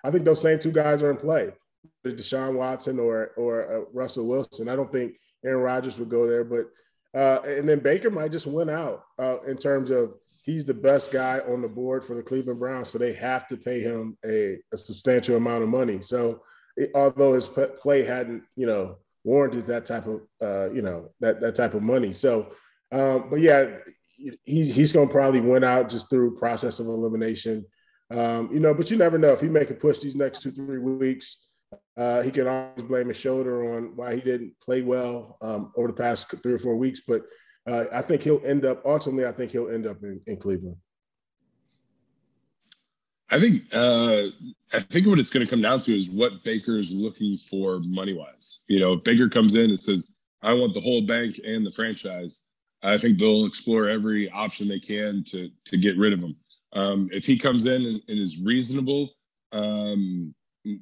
I 0.05 0.11
think 0.11 0.25
those 0.25 0.41
same 0.41 0.59
two 0.59 0.73
guys 0.73 1.03
are 1.03 1.11
in 1.11 1.17
play, 1.19 1.51
Deshaun 2.07 2.55
Watson 2.55 2.99
or 2.99 3.33
or 3.37 3.75
uh, 3.75 3.85
Russell 3.93 4.27
Wilson. 4.27 4.69
I 4.69 4.77
don't 4.77 4.91
think 4.91 5.15
Aaron 5.45 5.63
Rodgers 5.63 5.99
would 5.99 6.09
go 6.09 6.27
there, 6.27 6.45
but 6.45 6.71
uh, 7.15 7.43
and 7.47 7.69
then 7.69 7.81
Baker 7.81 8.11
might 8.11 8.33
just 8.33 8.47
win 8.47 8.71
out 8.71 9.05
uh, 9.19 9.43
in 9.47 9.57
terms 9.57 9.91
of 9.91 10.15
he's 10.45 10.67
the 10.67 10.75
best 10.75 11.11
guy 11.11 11.41
on 11.49 11.63
the 11.63 11.69
board 11.69 12.05
for 12.05 12.15
the 12.15 12.23
Cleveland 12.23 12.61
Browns, 12.61 12.91
so 12.91 12.99
they 12.99 13.15
have 13.15 13.47
to 13.49 13.57
pay 13.57 13.81
him 13.81 14.17
a, 14.25 14.59
a 14.73 14.77
substantial 14.77 15.37
amount 15.37 15.63
of 15.63 15.71
money. 15.71 16.01
So, 16.03 16.43
it, 16.77 16.91
although 16.95 17.33
his 17.33 17.49
play 17.81 18.05
hadn't, 18.05 18.43
you 18.55 18.67
know, 18.67 18.99
warranted 19.25 19.67
that 19.67 19.87
type 19.87 20.07
of, 20.07 20.21
uh, 20.43 20.71
you 20.71 20.83
know, 20.83 21.11
that 21.21 21.41
that 21.41 21.55
type 21.55 21.75
of 21.75 21.83
money. 21.83 22.13
So, 22.13 22.49
um, 22.93 23.31
but 23.31 23.41
yeah, 23.41 23.79
he, 24.45 24.71
he's 24.71 24.93
going 24.93 25.09
to 25.09 25.13
probably 25.13 25.41
win 25.41 25.65
out 25.65 25.89
just 25.89 26.11
through 26.11 26.37
process 26.37 26.79
of 26.79 26.87
elimination. 26.87 27.65
Um, 28.11 28.51
you 28.53 28.61
know, 28.61 28.75
but 28.75 28.91
you 28.91 28.97
never 28.99 29.19
know 29.19 29.33
if 29.33 29.41
he 29.41 29.49
make 29.49 29.71
a 29.71 29.75
push 29.75 29.99
these 29.99 30.15
next 30.15 30.43
two 30.43 30.53
three 30.53 30.79
weeks. 30.79 31.39
Uh, 31.97 32.23
he 32.23 32.31
can 32.31 32.47
always 32.47 32.85
blame 32.85 33.09
his 33.09 33.17
shoulder 33.17 33.75
on 33.75 33.97
why 33.97 34.15
he 34.15 34.21
didn't 34.21 34.53
play 34.61 34.83
well 34.83 35.39
um, 35.41 35.73
over 35.77 35.89
the 35.89 35.95
past 35.95 36.33
three 36.43 36.53
or 36.53 36.59
four 36.59 36.77
weeks, 36.77 37.01
but 37.07 37.23
uh, 37.67 37.85
I 37.93 38.03
think 38.03 38.23
he'll 38.23 38.43
end 38.45 38.65
up 38.65 38.83
ultimately. 38.85 39.27
I 39.27 39.33
think 39.33 39.53
he'll 39.53 39.71
end 39.71 39.87
up 39.87 40.03
in, 40.03 40.21
in 40.27 40.37
Cleveland. 40.37 40.77
I 43.31 43.41
think 43.41 43.63
uh, 43.73 44.27
I 44.73 44.81
think 44.81 45.07
what 45.07 45.19
it's 45.19 45.31
going 45.31 45.45
to 45.45 45.51
come 45.51 45.63
down 45.63 45.81
to 45.81 45.97
is 45.97 46.11
what 46.11 46.45
Baker's 46.45 46.93
looking 46.93 47.37
for 47.49 47.81
money 47.81 48.13
wise. 48.13 48.65
You 48.69 48.81
know, 48.81 48.95
if 48.95 49.05
Baker 49.05 49.29
comes 49.29 49.55
in 49.55 49.71
and 49.71 49.81
says, 49.81 50.15
"I 50.43 50.53
want 50.53 50.75
the 50.75 50.81
whole 50.81 51.03
bank 51.03 51.41
and 51.45 51.67
the 51.67 51.71
franchise," 51.71 52.45
I 52.83 52.99
think 52.99 53.19
they'll 53.19 53.47
explore 53.47 53.89
every 53.89 54.31
option 54.31 54.69
they 54.69 54.79
can 54.79 55.25
to 55.29 55.51
to 55.65 55.79
get 55.79 55.97
rid 55.97 56.13
of 56.13 56.21
him. 56.21 56.37
Um, 56.75 57.09
if 57.13 57.25
he 57.25 57.39
comes 57.39 57.67
in 57.67 57.87
and, 57.87 58.03
and 58.09 58.19
is 58.19 58.43
reasonable, 58.43 59.11
um, 59.53 60.35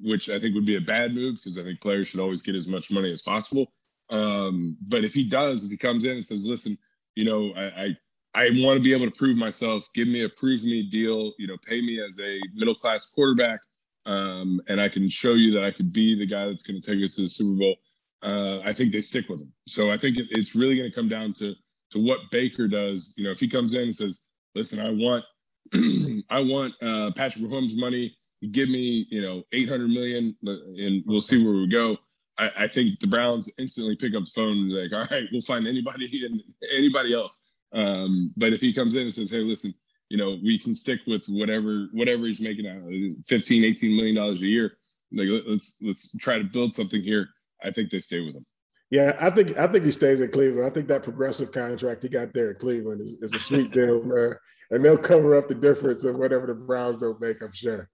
which 0.03 0.29
I 0.29 0.39
think 0.41 0.55
would 0.55 0.67
be 0.67 0.77
a 0.77 0.81
bad 0.81 1.15
move 1.15 1.37
because 1.37 1.59
I 1.59 1.63
think 1.63 1.81
players 1.81 2.09
should 2.09 2.21
always 2.21 2.43
get 2.43 2.55
as 2.55 2.67
much 2.67 2.91
money 2.91 3.11
as 3.11 3.23
possible. 3.23 3.73
Um, 4.13 4.77
but 4.87 5.05
if 5.05 5.15
he 5.15 5.25
does, 5.25 5.65
if 5.65 5.71
he 5.71 5.77
comes 5.77 6.05
in 6.05 6.13
and 6.13 6.25
says, 6.25 6.47
listen, 6.47 6.79
you 7.15 7.25
know, 7.25 7.53
I, 7.57 7.65
I, 7.65 7.97
I 8.35 8.51
want 8.57 8.77
to 8.77 8.83
be 8.83 8.93
able 8.93 9.11
to 9.11 9.19
prove 9.19 9.37
myself, 9.37 9.89
give 9.95 10.07
me 10.07 10.25
a 10.25 10.29
prove 10.29 10.63
me 10.65 10.83
deal, 10.83 11.33
you 11.39 11.47
know, 11.47 11.57
pay 11.67 11.81
me 11.81 12.01
as 12.01 12.21
a 12.21 12.39
middle 12.55 12.75
class 12.75 13.11
quarterback. 13.11 13.61
Um, 14.05 14.61
and 14.69 14.81
I 14.81 14.89
can 14.89 15.09
show 15.09 15.35
you 15.35 15.53
that 15.53 15.65
I 15.65 15.71
could 15.71 15.93
be 15.93 16.15
the 16.15 16.27
guy 16.27 16.47
that's 16.47 16.63
going 16.63 16.81
to 16.81 16.87
take 16.87 17.03
us 17.03 17.17
to 17.17 17.23
the 17.23 17.29
Super 17.29 17.59
Bowl. 17.59 17.77
Uh, 18.23 18.61
I 18.61 18.73
think 18.73 18.93
they 18.93 19.01
stick 19.01 19.29
with 19.29 19.41
him. 19.41 19.53
So 19.67 19.91
I 19.91 19.97
think 19.97 20.19
it, 20.19 20.27
it's 20.31 20.55
really 20.55 20.77
going 20.77 20.91
to 20.91 20.95
come 20.95 21.09
down 21.09 21.33
to 21.35 21.55
to 21.91 21.99
what 21.99 22.19
Baker 22.31 22.69
does. 22.69 23.15
You 23.17 23.25
know, 23.25 23.31
if 23.31 23.41
he 23.41 23.49
comes 23.49 23.75
in 23.75 23.83
and 23.83 23.97
says, 23.97 24.25
"Listen, 24.55 24.81
I 24.81 24.91
want 24.91 25.25
I 26.31 26.41
want 26.41 26.75
uh, 26.83 27.13
Patrick 27.17 27.45
Mahomes' 27.45 27.77
money. 27.77 28.17
Give 28.51 28.69
me, 28.69 29.07
you 29.09 29.23
know, 29.23 29.45
800 29.53 29.89
million, 29.89 30.37
and 30.43 31.05
we'll 31.07 31.21
see 31.21 31.45
where 31.45 31.55
we 31.55 31.69
go." 31.69 31.97
I, 32.43 32.65
I, 32.65 32.69
think 32.69 32.99
the 32.99 33.07
Browns 33.07 33.53
instantly 33.59 33.97
pick 33.97 34.15
up 34.15 34.25
the 34.25 34.31
phone 34.35 34.57
and 34.57 34.73
like, 34.73 34.93
all 34.93 35.07
right, 35.11 35.29
we'll 35.31 35.41
find 35.41 35.67
anybody 35.67 36.25
and 36.27 36.43
anybody 36.73 37.15
else. 37.15 37.45
Um, 37.73 38.33
but 38.37 38.53
if 38.53 38.61
he 38.61 38.73
comes 38.73 38.95
in 38.95 39.03
and 39.03 39.15
says, 39.15 39.31
hey, 39.31 39.39
listen, 39.39 39.73
you 40.09 40.19
know, 40.19 40.39
we 40.43 40.59
can 40.59 40.75
stick 40.75 41.01
with 41.07 41.25
whatever 41.27 41.89
whatever 41.93 42.27
he's 42.27 42.41
making 42.41 42.67
out, 42.67 42.83
15, 43.27 43.65
18 43.65 43.97
million 43.97 44.17
dollars 44.17 44.43
a 44.43 44.47
year. 44.47 44.77
Like 45.11 45.29
let's 45.47 45.79
let's 45.81 46.17
try 46.19 46.39
to 46.39 46.45
build 46.45 46.75
something 46.75 47.03
here. 47.03 47.29
I 47.63 47.71
think 47.71 47.91
they 47.91 48.01
stay 48.01 48.21
with 48.21 48.35
him. 48.35 48.45
Yeah, 48.91 49.17
I 49.19 49.31
think 49.31 49.57
I 49.57 49.67
think 49.69 49.85
he 49.85 49.91
stays 49.91 50.21
in 50.21 50.31
Cleveland. 50.31 50.67
I 50.67 50.71
think 50.71 50.89
that 50.89 51.03
progressive 51.03 51.51
contract 51.51 52.03
he 52.03 52.11
got 52.11 52.35
there 52.35 52.51
in 52.51 52.57
Cleveland 52.57 53.01
is, 53.01 53.15
is 53.23 53.33
a 53.33 53.39
sweet 53.39 53.73
deal, 53.73 54.03
man. 54.03 54.35
And 54.71 54.85
they'll 54.85 54.99
cover 54.99 55.35
up 55.35 55.49
the 55.49 55.55
difference 55.55 56.05
of 56.05 56.17
whatever 56.17 56.47
the 56.47 56.55
Browns 56.55 56.99
don't 56.99 57.21
make, 57.21 57.41
I'm 57.41 57.53
sure. 57.53 57.89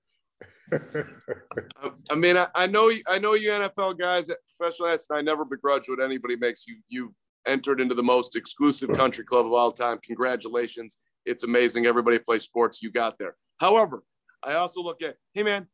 I 2.10 2.14
mean, 2.14 2.36
I, 2.36 2.48
I, 2.54 2.66
know 2.66 2.90
I 3.06 3.18
know 3.18 3.34
you 3.34 3.50
NFL 3.50 3.98
guys, 3.98 4.30
professional 4.56 4.88
athletes, 4.88 5.06
and 5.10 5.18
I 5.18 5.22
never 5.22 5.44
begrudge 5.44 5.88
what 5.88 6.02
anybody 6.02 6.36
makes. 6.36 6.66
You 6.66 6.76
you've 6.88 7.12
entered 7.46 7.80
into 7.80 7.94
the 7.94 8.02
most 8.02 8.36
exclusive 8.36 8.90
country 8.92 9.24
club 9.24 9.46
of 9.46 9.52
all 9.52 9.72
time. 9.72 9.98
Congratulations! 10.04 10.98
It's 11.24 11.44
amazing. 11.44 11.86
Everybody 11.86 12.18
plays 12.18 12.42
sports. 12.42 12.82
You 12.82 12.90
got 12.90 13.18
there. 13.18 13.36
However, 13.58 14.02
I 14.42 14.54
also 14.54 14.82
look 14.82 15.02
at, 15.02 15.16
hey 15.34 15.42
man, 15.42 15.66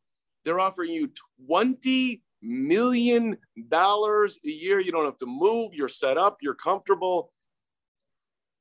they're 0.45 0.61
offering 0.61 0.93
you 0.93 1.11
twenty 1.47 2.23
million 2.43 3.37
dollars 3.69 4.39
a 4.45 4.51
year. 4.51 4.81
You 4.81 4.93
don't 4.93 5.07
have 5.07 5.19
to 5.19 5.27
move. 5.27 5.75
You're 5.75 5.89
set 5.89 6.19
up. 6.19 6.39
You're 6.41 6.55
comfortable. 6.55 7.33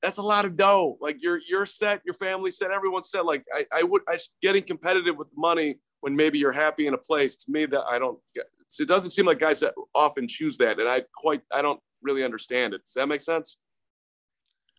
That's 0.02 0.18
a 0.18 0.24
lot 0.24 0.46
of 0.46 0.58
dough. 0.58 0.98
Like 1.00 1.18
you're 1.22 1.40
you're 1.48 1.66
set. 1.66 2.02
Your 2.06 2.16
family's 2.16 2.58
set. 2.58 2.72
Everyone's 2.72 3.10
set. 3.10 3.26
Like 3.26 3.44
I, 3.54 3.66
I 3.72 3.84
would. 3.84 4.02
I 4.08 4.18
getting 4.42 4.64
competitive 4.64 5.16
with 5.18 5.30
money 5.38 5.78
when 6.04 6.18
maybe 6.18 6.38
you're 6.38 6.52
happy 6.52 6.86
in 6.86 6.94
a 6.94 6.98
place. 6.98 7.38
To 7.38 7.52
me, 7.52 7.66
that 7.66 7.84
I 7.90 7.98
don't. 7.98 8.20
It 8.36 8.88
doesn't 8.88 9.12
seem 9.12 9.26
like 9.26 9.40
guys 9.40 9.62
that 9.62 9.74
often 9.96 10.28
choose 10.28 10.58
that, 10.58 10.80
and 10.80 10.90
I 10.90 11.04
quite. 11.16 11.42
I 11.52 11.62
don't 11.62 11.80
really 12.02 12.24
understand 12.26 12.74
it. 12.74 12.84
Does 12.84 12.94
that 12.96 13.08
make 13.08 13.22
sense? 13.22 13.58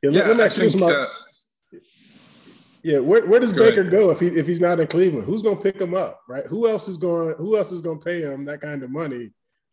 Yeah. 0.03 0.11
yeah 0.11 0.27
let, 0.27 0.37
me 0.37 0.43
ask 0.43 0.59
you 0.59 0.69
this, 0.69 0.83
uh, 0.83 1.07
yeah, 2.83 2.99
where, 2.99 3.25
where 3.25 3.41
does 3.41 3.55
Go 3.55 3.71
Baker 3.71 3.81
ahead. 3.81 3.91
go 3.91 4.11
if 4.11 4.21
he 4.21 4.27
if 4.27 4.47
he's 4.47 4.61
not 4.61 4.79
in 4.79 4.87
Cleveland? 4.87 5.25
Who's 5.25 5.41
going 5.41 5.57
to 5.57 5.63
pick 5.63 5.81
him 5.81 5.95
up, 5.95 6.21
right? 6.29 6.45
Who 6.45 6.69
else 6.69 6.89
is 6.89 6.99
going? 6.99 7.35
Who 7.39 7.57
else 7.57 7.73
is 7.73 7.81
going 7.81 7.99
to 7.99 8.05
pay 8.05 8.21
him 8.21 8.45
that 8.45 8.61
kind 8.61 8.83
of 8.83 8.91
money? 8.91 9.31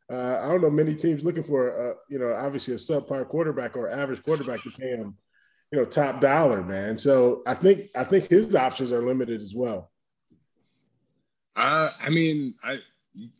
Uh, 0.09 0.39
I 0.41 0.47
don't 0.47 0.61
know 0.61 0.69
many 0.69 0.95
teams 0.95 1.23
looking 1.23 1.43
for, 1.43 1.91
uh, 1.91 1.95
you 2.09 2.19
know, 2.19 2.33
obviously 2.33 2.73
a 2.73 2.77
subpar 2.77 3.27
quarterback 3.27 3.75
or 3.77 3.89
average 3.89 4.23
quarterback 4.23 4.61
to 4.63 4.71
pay 4.71 4.89
him, 4.89 5.17
you 5.71 5.79
know, 5.79 5.85
top 5.85 6.21
dollar, 6.21 6.63
man. 6.63 6.97
So 6.97 7.43
I 7.45 7.55
think 7.55 7.89
I 7.95 8.05
think 8.05 8.27
his 8.27 8.55
options 8.55 8.93
are 8.93 9.05
limited 9.05 9.41
as 9.41 9.53
well. 9.53 9.90
Uh, 11.55 11.89
I 11.99 12.09
mean, 12.09 12.55
I 12.63 12.79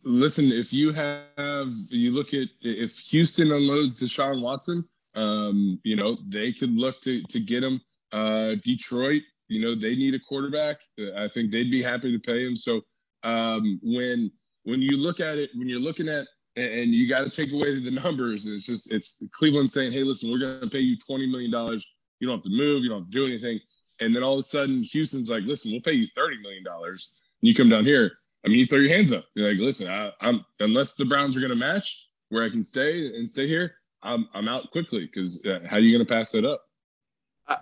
listen. 0.04 0.52
If 0.52 0.74
you 0.74 0.92
have, 0.92 1.74
you 1.90 2.12
look 2.12 2.34
at 2.34 2.48
if 2.62 2.98
Houston 3.00 3.52
unloads 3.52 4.00
Deshaun 4.00 4.42
Watson, 4.42 4.84
um, 5.16 5.80
you 5.84 5.96
know, 5.96 6.18
they 6.28 6.52
could 6.52 6.72
look 6.72 7.02
to 7.02 7.24
to 7.24 7.40
get 7.40 7.64
him. 7.64 7.80
Uh, 8.12 8.56
Detroit, 8.64 9.22
you 9.48 9.62
know, 9.62 9.76
they 9.76 9.96
need 9.96 10.14
a 10.14 10.20
quarterback. 10.20 10.78
I 11.16 11.28
think 11.28 11.52
they'd 11.52 11.72
be 11.72 11.82
happy 11.82 12.12
to 12.12 12.20
pay 12.20 12.46
him. 12.46 12.56
So 12.56 12.82
um, 13.24 13.80
when 13.84 14.32
when 14.64 14.82
you 14.82 14.98
look 14.98 15.20
at 15.20 15.38
it, 15.38 15.50
when 15.56 15.70
you're 15.70 15.80
looking 15.80 16.10
at 16.10 16.28
and 16.58 16.92
you 16.92 17.08
got 17.08 17.24
to 17.24 17.30
take 17.30 17.54
away 17.54 17.80
the 17.80 17.92
numbers, 18.04 18.46
it's 18.46 18.66
just 18.66 18.92
it's 18.92 19.24
Cleveland 19.32 19.70
saying, 19.70 19.92
"Hey, 19.94 20.04
listen, 20.04 20.32
we're 20.32 20.40
going 20.40 20.62
to 20.62 20.70
pay 20.70 20.80
you 20.80 20.98
twenty 20.98 21.28
million 21.28 21.52
dollars. 21.52 21.86
You 22.20 22.28
don't 22.28 22.38
have 22.38 22.44
to 22.44 22.50
move. 22.50 22.84
You 22.84 22.90
don't 22.90 23.00
have 23.00 23.10
to 23.10 23.18
do 23.18 23.26
anything." 23.26 23.60
And 24.00 24.16
then 24.16 24.24
all 24.24 24.34
of 24.34 24.40
a 24.40 24.44
sudden, 24.44 24.84
Houston's 24.84 25.30
like, 25.30 25.44
"Listen, 25.44 25.72
we'll 25.72 25.82
pay 25.82 25.94
you 25.94 26.08
thirty 26.16 26.38
million 26.40 26.64
dollars." 26.64 27.22
You 27.42 27.56
come 27.56 27.70
down 27.70 27.86
here. 27.86 28.12
I 28.46 28.50
mean, 28.50 28.60
you 28.60 28.66
throw 28.66 28.80
your 28.80 28.94
hands 28.94 29.14
up. 29.14 29.26
You're 29.36 29.50
like, 29.50 29.60
"Listen, 29.60 29.88
I, 29.88 30.12
I'm 30.22 30.46
unless 30.60 30.96
the 30.96 31.06
Browns 31.06 31.36
are 31.36 31.40
going 31.40 31.52
to 31.52 31.58
match 31.58 32.10
where 32.30 32.44
I 32.44 32.50
can 32.50 32.64
stay 32.64 33.08
and 33.08 33.30
stay 33.30 33.48
here, 33.48 33.76
I'm 34.04 34.28
I'm 34.34 34.48
out 34.48 34.72
quickly 34.72 35.06
because 35.06 35.46
uh, 35.46 35.60
how 35.70 35.78
are 35.78 35.80
you 35.80 35.92
going 35.96 36.06
to 36.06 36.12
pass 36.12 36.32
that 36.32 36.46
up?" 36.46 36.64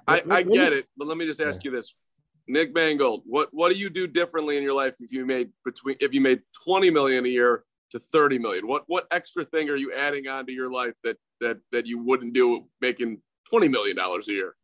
I, 0.08 0.22
I, 0.30 0.44
get 0.44 0.74
it, 0.74 0.86
but 0.98 1.08
let 1.08 1.18
me 1.18 1.26
just 1.26 1.42
ask 1.42 1.64
you 1.64 1.72
this. 1.72 1.96
Nick 2.48 2.74
Mangold, 2.74 3.24
what 3.26 3.50
what 3.52 3.72
do 3.72 3.78
you 3.78 3.90
do 3.90 4.08
differently 4.08 4.58
in 4.58 4.64
your 4.64 4.74
life 4.74 4.98
if 5.00 5.12
you 5.12 5.26
made 5.26 5.50
between 5.64 5.96
if 6.00 6.14
you 6.14 6.22
made 6.22 6.42
20 6.64 6.90
million 6.90 7.26
a 7.26 7.30
year 7.30 7.64
to 7.92 8.00
30 8.00 8.40
million? 8.40 8.68
What 8.68 8.84
what 8.88 9.08
extra 9.12 9.46
thing 9.46 9.70
are 9.70 9.76
you 9.76 9.94
adding 9.94 10.28
on 10.28 10.46
to 10.48 10.52
your 10.52 10.72
life 10.72 10.96
that 11.04 11.18
that 11.42 11.60
that 11.72 11.86
you 11.86 12.00
wouldn't 12.00 12.34
do 12.34 12.66
making 12.82 13.22
20 13.50 13.68
million 13.68 13.96
dollars 13.96 14.28
a 14.30 14.34
year? 14.34 14.56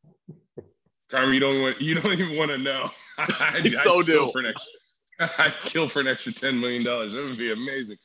Carmen, 1.10 1.34
you 1.34 1.40
don't 1.40 1.62
want 1.62 1.80
you 1.80 1.96
don't 1.96 2.12
even 2.12 2.38
want 2.38 2.52
to 2.52 2.58
know. 2.58 2.88
I, 3.18 3.62
I 3.64 3.68
so 3.68 4.02
do. 4.02 4.30
For 4.32 4.40
an 4.40 4.48
extra, 4.48 4.72
I'd 5.38 5.54
kill 5.66 5.88
for 5.88 6.02
an 6.02 6.08
extra 6.08 6.34
10 6.34 6.60
million 6.60 6.84
dollars. 6.84 7.14
That 7.14 7.24
would 7.24 7.38
be 7.38 7.52
amazing. 7.52 7.98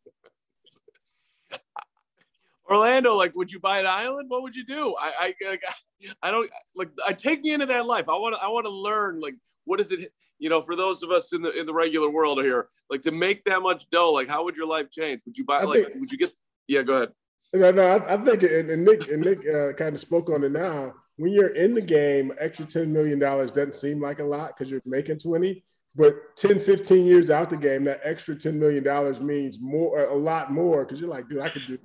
Orlando, 2.69 3.15
like, 3.15 3.35
would 3.35 3.51
you 3.51 3.59
buy 3.59 3.79
an 3.79 3.87
island? 3.87 4.29
What 4.29 4.43
would 4.43 4.55
you 4.55 4.63
do? 4.63 4.95
I, 4.99 5.11
I, 5.19 5.49
like, 5.49 5.63
I 6.23 6.31
don't 6.31 6.49
like. 6.75 6.89
I 7.07 7.13
take 7.13 7.41
me 7.41 7.53
into 7.53 7.65
that 7.65 7.85
life. 7.85 8.05
I 8.07 8.17
want 8.17 8.35
to. 8.35 8.41
I 8.41 8.47
want 8.49 8.65
to 8.65 8.71
learn. 8.71 9.19
Like, 9.19 9.33
what 9.65 9.79
is 9.79 9.91
it? 9.91 10.11
You 10.37 10.49
know, 10.49 10.61
for 10.61 10.75
those 10.75 11.01
of 11.03 11.09
us 11.11 11.33
in 11.33 11.41
the 11.41 11.51
in 11.51 11.65
the 11.65 11.73
regular 11.73 12.09
world 12.09 12.41
here, 12.41 12.69
like 12.89 13.01
to 13.01 13.11
make 13.11 13.43
that 13.45 13.61
much 13.61 13.89
dough. 13.89 14.11
Like, 14.11 14.27
how 14.27 14.43
would 14.43 14.55
your 14.55 14.67
life 14.67 14.91
change? 14.91 15.21
Would 15.25 15.37
you 15.37 15.45
buy? 15.45 15.59
I 15.59 15.63
like, 15.63 15.85
think, 15.85 15.95
would 15.99 16.11
you 16.11 16.17
get? 16.17 16.31
Yeah, 16.67 16.83
go 16.83 16.93
ahead. 16.93 17.09
No, 17.53 17.71
no. 17.71 17.81
I, 17.81 18.13
I 18.13 18.17
think, 18.17 18.43
and, 18.43 18.69
and, 18.69 18.85
Nick 18.85 19.07
and 19.07 19.25
Nick 19.25 19.39
uh, 19.39 19.73
kind 19.73 19.95
of 19.95 19.99
spoke 19.99 20.29
on 20.29 20.43
it 20.43 20.51
now. 20.51 20.93
When 21.17 21.31
you're 21.33 21.55
in 21.55 21.73
the 21.73 21.81
game, 21.81 22.31
extra 22.39 22.65
ten 22.65 22.93
million 22.93 23.17
dollars 23.17 23.51
doesn't 23.51 23.75
seem 23.75 23.99
like 23.99 24.19
a 24.19 24.23
lot 24.23 24.55
because 24.55 24.71
you're 24.71 24.81
making 24.85 25.17
twenty. 25.17 25.63
But 25.95 26.35
10, 26.37 26.59
15 26.59 27.05
years 27.05 27.31
out 27.31 27.49
the 27.49 27.57
game, 27.57 27.83
that 27.85 28.01
extra 28.03 28.35
$10 28.35 28.53
million 28.53 29.25
means 29.25 29.59
more, 29.59 30.05
a 30.05 30.15
lot 30.15 30.51
more 30.51 30.85
because 30.85 31.01
you're 31.01 31.09
like, 31.09 31.27
dude, 31.27 31.41
I 31.41 31.49
could 31.49 31.65
do 31.65 31.77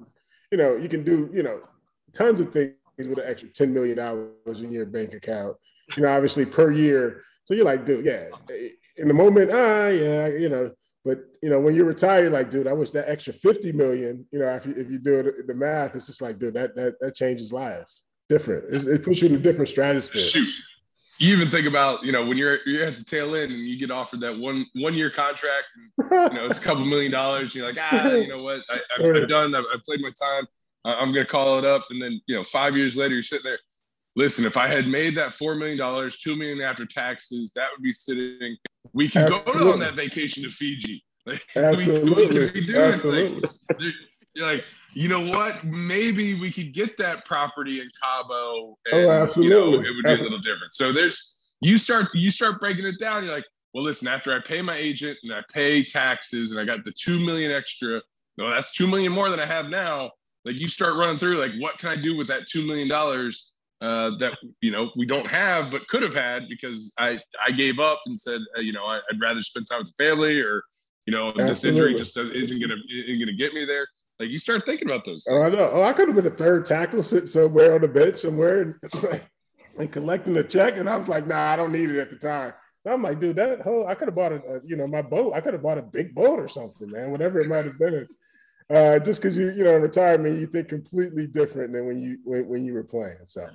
you 0.55 0.59
know, 0.59 0.77
you 0.77 0.89
can 0.89 1.03
do, 1.03 1.29
you 1.33 1.43
know, 1.43 1.61
tons 2.13 2.39
of 2.39 2.53
things 2.53 2.75
with 2.97 3.19
an 3.19 3.25
extra 3.27 3.49
$10 3.49 3.71
million 3.71 3.99
in 4.47 4.73
your 4.73 4.87
bank 4.87 5.13
account, 5.13 5.57
you 5.97 6.03
know, 6.05 6.09
obviously 6.09 6.47
per 6.47 6.71
year. 6.71 7.25
So 7.43 7.55
you're 7.55 7.65
like, 7.65 7.85
dude, 7.85 8.05
yeah, 8.05 8.29
in 8.97 9.09
the 9.09 9.15
moment, 9.15 9.51
ah, 9.53 9.89
yeah, 9.89 10.29
you 10.29 10.49
know, 10.49 10.71
but 11.05 11.19
you 11.43 11.51
know, 11.51 11.59
when 11.59 11.75
you 11.75 11.85
retire, 11.85 12.31
like, 12.31 12.53
dude, 12.53 12.69
I 12.69 12.73
wish 12.73 12.91
that 12.93 13.11
extra 13.11 13.33
50 13.33 13.73
million, 13.73 14.25
you 14.31 14.39
know, 14.39 14.47
if 14.55 14.65
you, 14.65 14.75
if 14.77 14.89
you 14.89 14.99
do 14.99 15.19
it, 15.19 15.47
the 15.49 15.55
math, 15.55 15.97
it's 15.97 16.07
just 16.07 16.23
like, 16.23 16.39
dude, 16.39 16.55
that, 16.55 16.77
that, 16.77 17.01
that 17.01 17.17
changes 17.17 17.53
lives 17.53 18.03
different. 18.29 18.73
It's, 18.73 18.87
it 18.87 19.03
puts 19.03 19.23
you 19.23 19.29
in 19.29 19.35
a 19.35 19.39
different 19.39 19.69
stratosphere. 19.69 20.21
Shoot. 20.21 20.49
You 21.19 21.37
even 21.37 21.49
think 21.49 21.67
about, 21.67 22.05
you 22.05 22.11
know, 22.11 22.27
when 22.27 22.37
you're 22.37 22.59
you're 22.67 22.85
at 22.85 22.97
the 22.97 23.05
tail 23.05 23.35
end 23.37 23.53
and 23.53 23.61
you 23.61 23.79
get 23.79 23.91
offered 23.91 24.21
that 24.21 24.37
one 24.37 24.65
one 24.75 24.95
year 24.95 25.11
contract, 25.11 25.65
and, 25.77 26.11
you 26.11 26.39
know, 26.39 26.47
it's 26.47 26.59
a 26.59 26.63
couple 26.63 26.85
million 26.85 27.13
dollars. 27.13 27.55
You're 27.55 27.67
like, 27.67 27.79
ah, 27.81 28.13
you 28.13 28.29
know 28.29 28.43
what? 28.43 28.61
I, 28.69 28.81
have 29.03 29.29
done. 29.29 29.55
I've, 29.55 29.65
I've, 29.73 29.85
played 29.85 30.01
my 30.01 30.11
time. 30.11 30.47
I'm 30.85 31.13
going 31.13 31.25
to 31.25 31.31
call 31.31 31.59
it 31.59 31.65
up. 31.65 31.87
And 31.91 32.03
then, 32.03 32.21
you 32.27 32.37
know, 32.37 32.45
five 32.45 32.77
years 32.77 32.97
later, 32.97 33.15
you're 33.15 33.23
sitting 33.23 33.45
there. 33.45 33.59
Listen, 34.17 34.45
if 34.45 34.57
I 34.57 34.69
had 34.69 34.87
made 34.87 35.15
that 35.17 35.33
four 35.33 35.55
million 35.55 35.79
dollars, 35.79 36.19
two 36.19 36.37
million 36.37 36.61
after 36.61 36.87
taxes, 36.87 37.53
that 37.55 37.69
would 37.73 37.83
be 37.83 37.93
sitting. 37.93 38.57
We 38.93 39.09
could 39.09 39.23
Absolutely. 39.23 39.53
go 39.55 39.73
on 39.73 39.81
that 39.81 39.95
vacation 39.95 40.45
to 40.45 40.51
Fiji. 40.51 41.05
Like, 41.27 41.45
Absolutely. 41.57 42.11
We, 42.11 42.15
we 42.15 42.29
could 42.29 42.53
be 42.53 42.67
doing 42.67 42.93
Absolutely. 42.93 43.41
Like, 43.41 43.95
like, 44.37 44.65
you 44.95 45.09
know 45.09 45.21
what? 45.21 45.63
Maybe 45.65 46.39
we 46.39 46.51
could 46.51 46.73
get 46.73 46.97
that 46.99 47.25
property 47.25 47.81
in 47.81 47.89
Cabo. 48.03 48.77
And, 48.93 49.07
oh, 49.07 49.11
absolutely. 49.11 49.45
You 49.45 49.83
know, 49.83 49.89
it 49.89 49.95
would 49.95 50.05
be 50.05 50.21
a 50.21 50.23
little 50.25 50.39
different. 50.39 50.73
So 50.73 50.93
there's 50.93 51.39
you 51.61 51.79
start 51.79 52.09
you 52.15 52.31
start 52.31 52.61
breaking 52.61 52.87
it 52.87 52.99
down. 52.99 53.25
You're 53.25 53.33
like, 53.33 53.47
well, 53.73 53.85
listen. 53.85 54.09
After 54.09 54.33
I 54.33 54.41
pay 54.41 54.63
my 54.63 54.77
agent 54.77 55.19
and 55.23 55.33
I 55.33 55.43
pay 55.53 55.85
taxes 55.85 56.53
and 56.53 56.61
I 56.61 56.65
got 56.65 56.85
the 56.85 56.93
two 56.93 57.19
million 57.25 57.51
extra. 57.51 58.01
No, 58.37 58.51
that's 58.51 58.75
two 58.75 58.87
million 58.87 59.13
more 59.13 59.31
than 59.31 59.41
I 59.41 59.47
have 59.47 59.69
now. 59.69 60.11
Like 60.45 60.57
you 60.59 60.69
start 60.69 60.97
running 60.97 61.19
through, 61.19 61.37
like, 61.37 61.53
what 61.59 61.79
can 61.79 61.89
I 61.89 61.97
do 61.97 62.17
with 62.17 62.29
that 62.29 62.47
two 62.49 62.67
million 62.67 62.89
dollars 62.89 63.53
uh, 63.81 64.13
that 64.19 64.37
you 64.61 64.71
know 64.71 64.91
we 64.97 65.07
don't 65.07 65.27
have 65.27 65.71
but 65.71 65.87
could 65.89 66.03
have 66.03 66.15
had 66.15 66.49
because 66.49 66.93
I 66.99 67.19
I 67.45 67.51
gave 67.51 67.79
up 67.79 68.01
and 68.07 68.19
said, 68.19 68.41
uh, 68.57 68.61
you 68.61 68.73
know, 68.73 68.85
I, 68.85 69.01
would 69.11 69.21
rather 69.21 69.43
spend 69.43 69.67
time 69.71 69.81
with 69.81 69.93
the 69.97 70.05
family 70.05 70.41
or 70.41 70.63
you 71.07 71.13
know 71.13 71.29
Absolutely. 71.29 71.51
this 71.51 71.65
injury 71.65 71.95
just 71.95 72.17
isn't 72.17 72.61
gonna 72.61 72.81
isn't 72.91 73.19
gonna 73.19 73.37
get 73.37 73.55
me 73.55 73.65
there. 73.65 73.87
Like 74.21 74.29
you 74.29 74.39
start 74.39 74.65
thinking 74.65 74.89
about 74.89 75.05
those. 75.05 75.25
Things. 75.25 75.37
Oh, 75.37 75.43
I 75.43 75.49
know. 75.49 75.71
Oh, 75.75 75.83
I 75.83 75.93
could 75.93 76.09
have 76.09 76.17
been 76.17 76.27
a 76.27 76.31
third 76.31 76.67
tackle 76.67 77.03
sitting 77.03 77.27
somewhere 77.27 77.75
on 77.75 77.81
the 77.81 77.89
bench 77.89 78.19
somewhere 78.19 78.63
and, 78.63 78.75
and 79.79 79.93
collecting 79.93 80.37
a 80.37 80.45
check, 80.45 80.77
and 80.77 80.89
I 80.89 80.97
was 80.97 81.09
like, 81.09 81.27
nah, 81.27 81.53
I 81.53 81.57
don't 81.57 81.73
need 81.73 81.91
it 81.91 81.99
at 81.99 82.11
the 82.11 82.17
time. 82.17 82.53
I'm 82.87 83.03
like, 83.03 83.19
dude, 83.19 83.37
that 83.37 83.63
whole 83.63 83.87
I 83.87 83.95
could 83.95 84.09
have 84.09 84.15
bought 84.15 84.33
a, 84.33 84.37
a, 84.37 84.61
you 84.65 84.77
know 84.77 84.87
my 84.87 85.03
boat. 85.03 85.33
I 85.35 85.41
could 85.41 85.55
have 85.55 85.63
bought 85.63 85.79
a 85.79 85.83
big 85.83 86.15
boat 86.15 86.39
or 86.39 86.49
something, 86.49 86.91
man. 86.91 87.11
Whatever 87.11 87.41
it 87.41 87.49
might 87.49 87.65
have 87.65 87.79
been. 87.79 88.07
Uh, 88.71 88.99
just 88.99 89.21
because 89.21 89.37
you 89.37 89.51
you 89.53 89.65
know 89.65 89.77
in 89.77 89.83
retirement 89.83 90.39
you 90.39 90.47
think 90.47 90.69
completely 90.69 91.27
different 91.27 91.73
than 91.73 91.87
when 91.87 92.01
you 92.01 92.19
when, 92.25 92.47
when 92.49 92.65
you 92.65 92.75
were 92.75 92.85
playing. 92.85 93.17
So. 93.25 93.49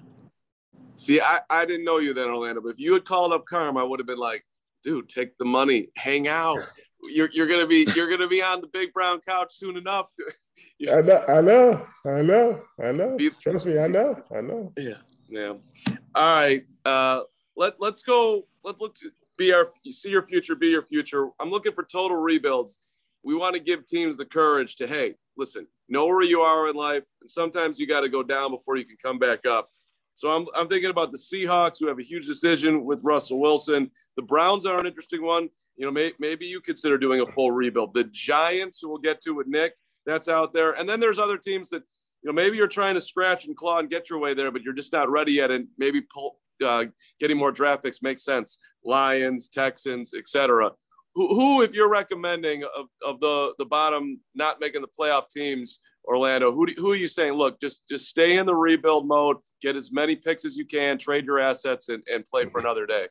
See, 0.96 1.22
I, 1.22 1.40
I 1.50 1.66
didn't 1.66 1.86
know 1.86 2.00
you 2.00 2.14
then, 2.14 2.28
Orlando. 2.28 2.60
But 2.60 2.70
if 2.70 2.80
you 2.80 2.94
had 2.94 3.06
called 3.06 3.32
up 3.32 3.46
Carm, 3.46 3.78
I 3.78 3.84
would 3.84 4.02
have 4.02 4.08
been 4.08 4.18
like, 4.18 4.46
dude, 4.84 5.08
take 5.08 5.38
the 5.38 5.46
money, 5.46 5.90
hang 5.96 6.28
out. 6.28 6.60
You're, 7.02 7.30
you're 7.32 7.48
gonna 7.48 7.68
be 7.68 7.88
you're 7.96 8.10
gonna 8.10 8.28
be 8.28 8.42
on 8.42 8.62
the 8.62 8.68
big 8.68 8.94
brown 8.94 9.22
couch 9.22 9.54
soon 9.54 9.78
enough. 9.78 10.08
I 10.92 11.02
know, 11.02 11.24
I 11.28 11.42
know, 11.42 11.88
I 12.06 12.22
know, 12.22 12.62
I 12.84 12.92
know. 12.92 13.18
Trust 13.42 13.66
me, 13.66 13.80
I 13.80 13.88
know, 13.88 14.22
I 14.36 14.42
know. 14.42 14.74
Yeah, 14.78 14.98
yeah. 15.30 15.54
All 16.16 16.40
right, 16.40 16.66
uh, 16.86 17.22
let 17.56 17.76
let's 17.80 18.02
go. 18.02 18.46
Let's 18.64 18.82
look 18.82 18.96
to 18.96 19.12
be 19.38 19.54
our 19.54 19.66
see 19.92 20.10
your 20.10 20.26
future, 20.26 20.56
be 20.56 20.68
your 20.68 20.84
future. 20.84 21.30
I'm 21.40 21.50
looking 21.50 21.72
for 21.72 21.84
total 21.84 22.18
rebuilds. 22.18 22.80
We 23.24 23.36
want 23.36 23.56
to 23.56 23.60
give 23.60 23.86
teams 23.86 24.18
the 24.18 24.26
courage 24.26 24.76
to 24.78 24.88
hey, 24.88 25.16
listen, 25.38 25.68
know 25.88 26.06
where 26.06 26.24
you 26.24 26.42
are 26.42 26.70
in 26.70 26.76
life, 26.76 27.04
and 27.22 27.30
sometimes 27.30 27.80
you 27.80 27.88
got 27.88 28.02
to 28.02 28.10
go 28.10 28.22
down 28.22 28.52
before 28.52 28.76
you 28.76 28.86
can 28.86 28.98
come 29.02 29.18
back 29.18 29.46
up. 29.46 29.70
So 30.20 30.32
I'm, 30.32 30.46
I'm 30.54 30.68
thinking 30.68 30.90
about 30.90 31.14
the 31.14 31.18
Seahawks, 31.18 31.80
who 31.80 31.88
have 31.88 31.98
a 31.98 32.04
huge 32.04 32.28
decision 32.28 32.84
with 32.84 33.00
Russell 33.04 33.40
Wilson. 33.40 33.90
The 34.18 34.22
Browns 34.22 34.66
are 34.66 34.78
an 34.78 34.86
interesting 34.86 35.24
one. 35.24 35.48
You 35.78 35.86
know, 35.86 35.92
may, 35.92 36.12
maybe 36.20 36.46
you 36.46 36.60
consider 36.60 36.98
doing 36.98 37.22
a 37.22 37.26
full 37.26 37.52
rebuild. 37.52 37.94
The 37.94 38.04
Giants, 38.04 38.80
who 38.82 38.90
we'll 38.90 38.98
get 38.98 39.22
to 39.22 39.32
with 39.32 39.48
Nick, 39.48 39.76
that's 40.06 40.28
out 40.28 40.54
there. 40.54 40.74
And 40.74 40.90
then 40.90 41.00
there's 41.00 41.20
other 41.20 41.38
teams 41.38 41.70
that, 41.70 41.84
you 42.22 42.28
know, 42.28 42.34
maybe 42.34 42.58
you're 42.58 42.68
trying 42.68 42.96
to 42.96 43.02
scratch 43.02 43.46
and 43.46 43.56
claw 43.56 43.80
and 43.80 43.90
get 43.90 44.10
your 44.10 44.20
way 44.20 44.34
there, 44.34 44.52
but 44.52 44.62
you're 44.62 44.74
just 44.74 44.92
not 44.92 45.10
ready 45.10 45.32
yet. 45.32 45.52
And 45.52 45.70
maybe 45.78 46.02
pull, 46.02 46.36
uh, 46.66 46.88
getting 47.18 47.38
more 47.38 47.54
draft 47.54 47.84
picks 47.84 48.02
makes 48.02 48.26
sense. 48.26 48.60
Lions, 48.84 49.48
Texans, 49.48 50.14
etc. 50.14 50.74
Who, 51.16 51.34
who, 51.34 51.62
if 51.62 51.74
you're 51.74 51.90
recommending 51.90 52.66
of, 52.76 52.88
of 53.06 53.22
the 53.22 53.54
the 53.58 53.66
bottom 53.66 54.20
not 54.36 54.60
making 54.60 54.82
the 54.82 54.88
playoff 54.88 55.30
teams, 55.30 55.80
Orlando, 56.10 56.52
who, 56.52 56.66
do, 56.66 56.74
who 56.78 56.92
are 56.92 56.96
you 56.96 57.08
saying? 57.08 57.34
Look, 57.34 57.62
just 57.62 57.88
just 57.88 58.08
stay 58.08 58.38
in 58.38 58.48
the 58.48 58.56
rebuild 58.56 59.08
mode, 59.08 59.38
get 59.62 59.76
as 59.76 59.92
many 59.92 60.16
picks 60.16 60.44
as 60.44 60.58
you 60.58 60.66
can, 60.66 60.98
trade 60.98 61.26
your 61.26 61.40
assets, 61.40 61.90
and, 61.90 62.04
and 62.12 62.26
play 62.26 62.46
for 62.46 62.60
another 62.60 62.88
day. 62.88 63.08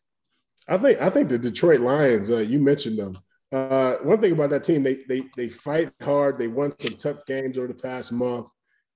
I 0.66 0.76
think 0.78 1.00
I 1.00 1.08
think 1.08 1.28
the 1.28 1.38
Detroit 1.38 1.80
Lions. 1.80 2.30
Uh, 2.30 2.38
you 2.38 2.58
mentioned 2.58 2.98
them. 2.98 3.18
Uh, 3.50 3.94
one 4.02 4.20
thing 4.20 4.32
about 4.32 4.50
that 4.50 4.64
team, 4.64 4.82
they 4.82 4.98
they 5.08 5.22
they 5.36 5.48
fight 5.48 5.92
hard. 6.02 6.38
They 6.38 6.48
won 6.48 6.74
some 6.78 6.96
tough 6.96 7.24
games 7.26 7.56
over 7.56 7.68
the 7.68 7.74
past 7.74 8.12
month, 8.12 8.48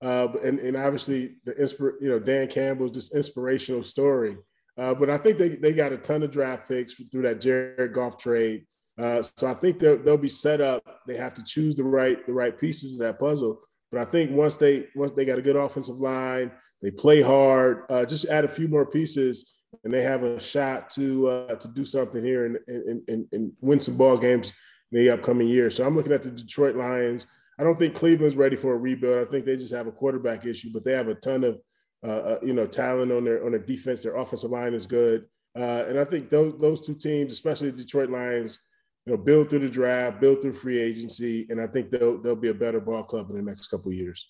uh, 0.05 0.29
and 0.45 0.59
and 0.59 0.77
obviously 0.77 1.37
the 1.45 1.53
inspir- 1.53 2.01
you 2.01 2.09
know 2.09 2.19
Dan 2.19 2.49
Campbell's 2.49 2.93
this 2.93 3.15
inspirational 3.15 3.85
story. 3.85 4.37
Uh, 4.77 4.95
but 4.95 5.11
I 5.11 5.19
think 5.19 5.38
they 5.38 5.51
they 5.51 5.73
got 5.73 5.93
a 5.93 5.97
ton 5.97 6.25
of 6.25 6.33
draft 6.33 6.69
picks 6.69 6.95
through 6.95 7.23
that 7.23 7.41
Jared 7.41 7.95
Goff 7.95 8.19
trade. 8.19 8.67
Uh, 8.99 9.23
so 9.23 9.47
I 9.47 9.55
think 9.55 9.79
they'll, 9.79 9.97
they'll 10.03 10.19
be 10.19 10.29
set 10.29 10.61
up. 10.61 10.85
They 11.07 11.17
have 11.17 11.33
to 11.35 11.45
choose 11.45 11.75
the 11.75 11.85
right 11.85 12.27
the 12.27 12.33
right 12.33 12.59
pieces 12.59 12.95
of 12.95 12.99
that 12.99 13.21
puzzle. 13.21 13.61
But 13.92 14.00
I 14.00 14.11
think 14.11 14.31
once 14.31 14.57
they 14.57 14.87
once 14.94 15.12
they 15.12 15.26
got 15.26 15.38
a 15.38 15.42
good 15.42 15.55
offensive 15.55 15.98
line, 15.98 16.50
they 16.81 16.90
play 16.90 17.20
hard. 17.20 17.85
Uh, 17.90 18.07
just 18.07 18.24
add 18.24 18.44
a 18.44 18.48
few 18.48 18.66
more 18.66 18.87
pieces, 18.87 19.52
and 19.85 19.92
they 19.92 20.02
have 20.02 20.22
a 20.22 20.40
shot 20.40 20.90
to 20.92 21.28
uh, 21.28 21.55
to 21.57 21.68
do 21.68 21.85
something 21.85 22.24
here 22.24 22.46
and, 22.46 22.59
and, 22.66 23.02
and, 23.09 23.26
and 23.33 23.52
win 23.61 23.81
some 23.81 23.98
ball 23.98 24.16
games 24.16 24.52
in 24.90 24.98
the 24.98 25.11
upcoming 25.11 25.46
year. 25.46 25.70
So 25.70 25.87
I'm 25.87 25.94
looking 25.94 26.12
at 26.12 26.22
the 26.22 26.31
Detroit 26.31 26.74
Lions. 26.74 27.26
I 27.59 27.64
don't 27.64 27.78
think 27.78 27.94
Cleveland's 27.94 28.35
ready 28.35 28.57
for 28.57 28.72
a 28.72 28.78
rebuild. 28.78 29.28
I 29.28 29.31
think 29.31 29.44
they 29.44 29.57
just 29.57 29.74
have 29.74 29.87
a 29.87 29.92
quarterback 29.92 30.46
issue, 30.46 30.70
but 30.72 30.85
they 30.85 30.92
have 30.92 31.09
a 31.09 31.14
ton 31.14 31.44
of 31.44 31.61
uh, 32.02 32.09
uh 32.09 32.38
you 32.42 32.55
know 32.55 32.66
talent 32.66 33.12
on 33.12 33.24
their 33.24 33.44
on 33.44 33.52
their 33.52 33.61
defense. 33.61 34.02
Their 34.02 34.16
offensive 34.16 34.50
line 34.50 34.72
is 34.72 34.87
good, 34.87 35.26
uh, 35.55 35.85
and 35.87 35.98
I 35.98 36.07
think 36.07 36.31
those 36.31 36.59
those 36.59 36.81
two 36.81 36.94
teams, 36.94 37.35
especially 37.35 37.70
the 37.70 37.76
Detroit 37.76 38.09
Lions, 38.09 38.59
you 39.07 39.12
know, 39.12 39.19
build 39.19 39.51
through 39.51 39.61
the 39.61 39.69
draft, 39.69 40.21
build 40.21 40.43
through 40.43 40.53
free 40.53 40.81
agency, 40.81 41.47
and 41.51 41.61
I 41.61 41.67
think 41.67 41.91
they'll 41.91 42.19
they'll 42.19 42.37
be 42.37 42.51
a 42.51 42.55
better 42.55 42.81
ball 42.81 43.03
club 43.03 43.31
in 43.31 43.37
the 43.37 43.43
next 43.43 43.69
couple 43.69 43.93
years. 43.93 44.29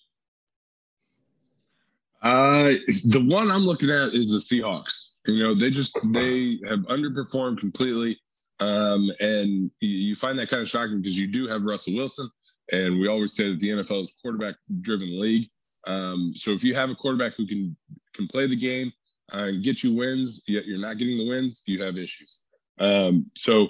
Uh, 2.23 2.71
the 3.09 3.23
one 3.27 3.51
I'm 3.51 3.65
looking 3.65 3.89
at 3.89 4.13
is 4.13 4.31
the 4.31 4.37
Seahawks. 4.37 5.19
You 5.27 5.43
know, 5.43 5.55
they 5.55 5.69
just 5.69 5.99
they 6.11 6.59
have 6.67 6.79
underperformed 6.87 7.59
completely, 7.59 8.17
um, 8.59 9.11
and 9.19 9.69
you 9.79 10.15
find 10.15 10.39
that 10.39 10.49
kind 10.49 10.61
of 10.61 10.69
shocking 10.69 11.01
because 11.01 11.19
you 11.19 11.27
do 11.27 11.47
have 11.47 11.65
Russell 11.65 11.95
Wilson, 11.95 12.29
and 12.71 12.99
we 12.99 13.07
always 13.07 13.35
say 13.35 13.49
that 13.49 13.59
the 13.59 13.69
NFL 13.69 14.01
is 14.01 14.13
quarterback-driven 14.21 15.19
league. 15.19 15.47
Um, 15.85 16.31
so 16.33 16.51
if 16.51 16.63
you 16.63 16.73
have 16.75 16.89
a 16.89 16.95
quarterback 16.95 17.33
who 17.35 17.45
can 17.45 17.75
can 18.15 18.27
play 18.27 18.47
the 18.47 18.55
game 18.55 18.91
uh, 19.33 19.45
and 19.49 19.63
get 19.63 19.83
you 19.83 19.93
wins, 19.93 20.43
yet 20.47 20.65
you're 20.65 20.79
not 20.79 20.97
getting 20.97 21.17
the 21.17 21.27
wins, 21.27 21.63
you 21.67 21.81
have 21.83 21.97
issues. 21.97 22.41
Um, 22.79 23.29
so 23.35 23.67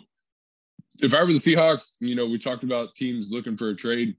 if 1.00 1.14
I 1.14 1.22
were 1.24 1.34
the 1.34 1.40
Seahawks, 1.40 1.96
you 2.00 2.16
know, 2.16 2.26
we 2.26 2.38
talked 2.38 2.64
about 2.64 2.96
teams 2.96 3.32
looking 3.32 3.58
for 3.58 3.70
a 3.70 3.76
trade. 3.76 4.16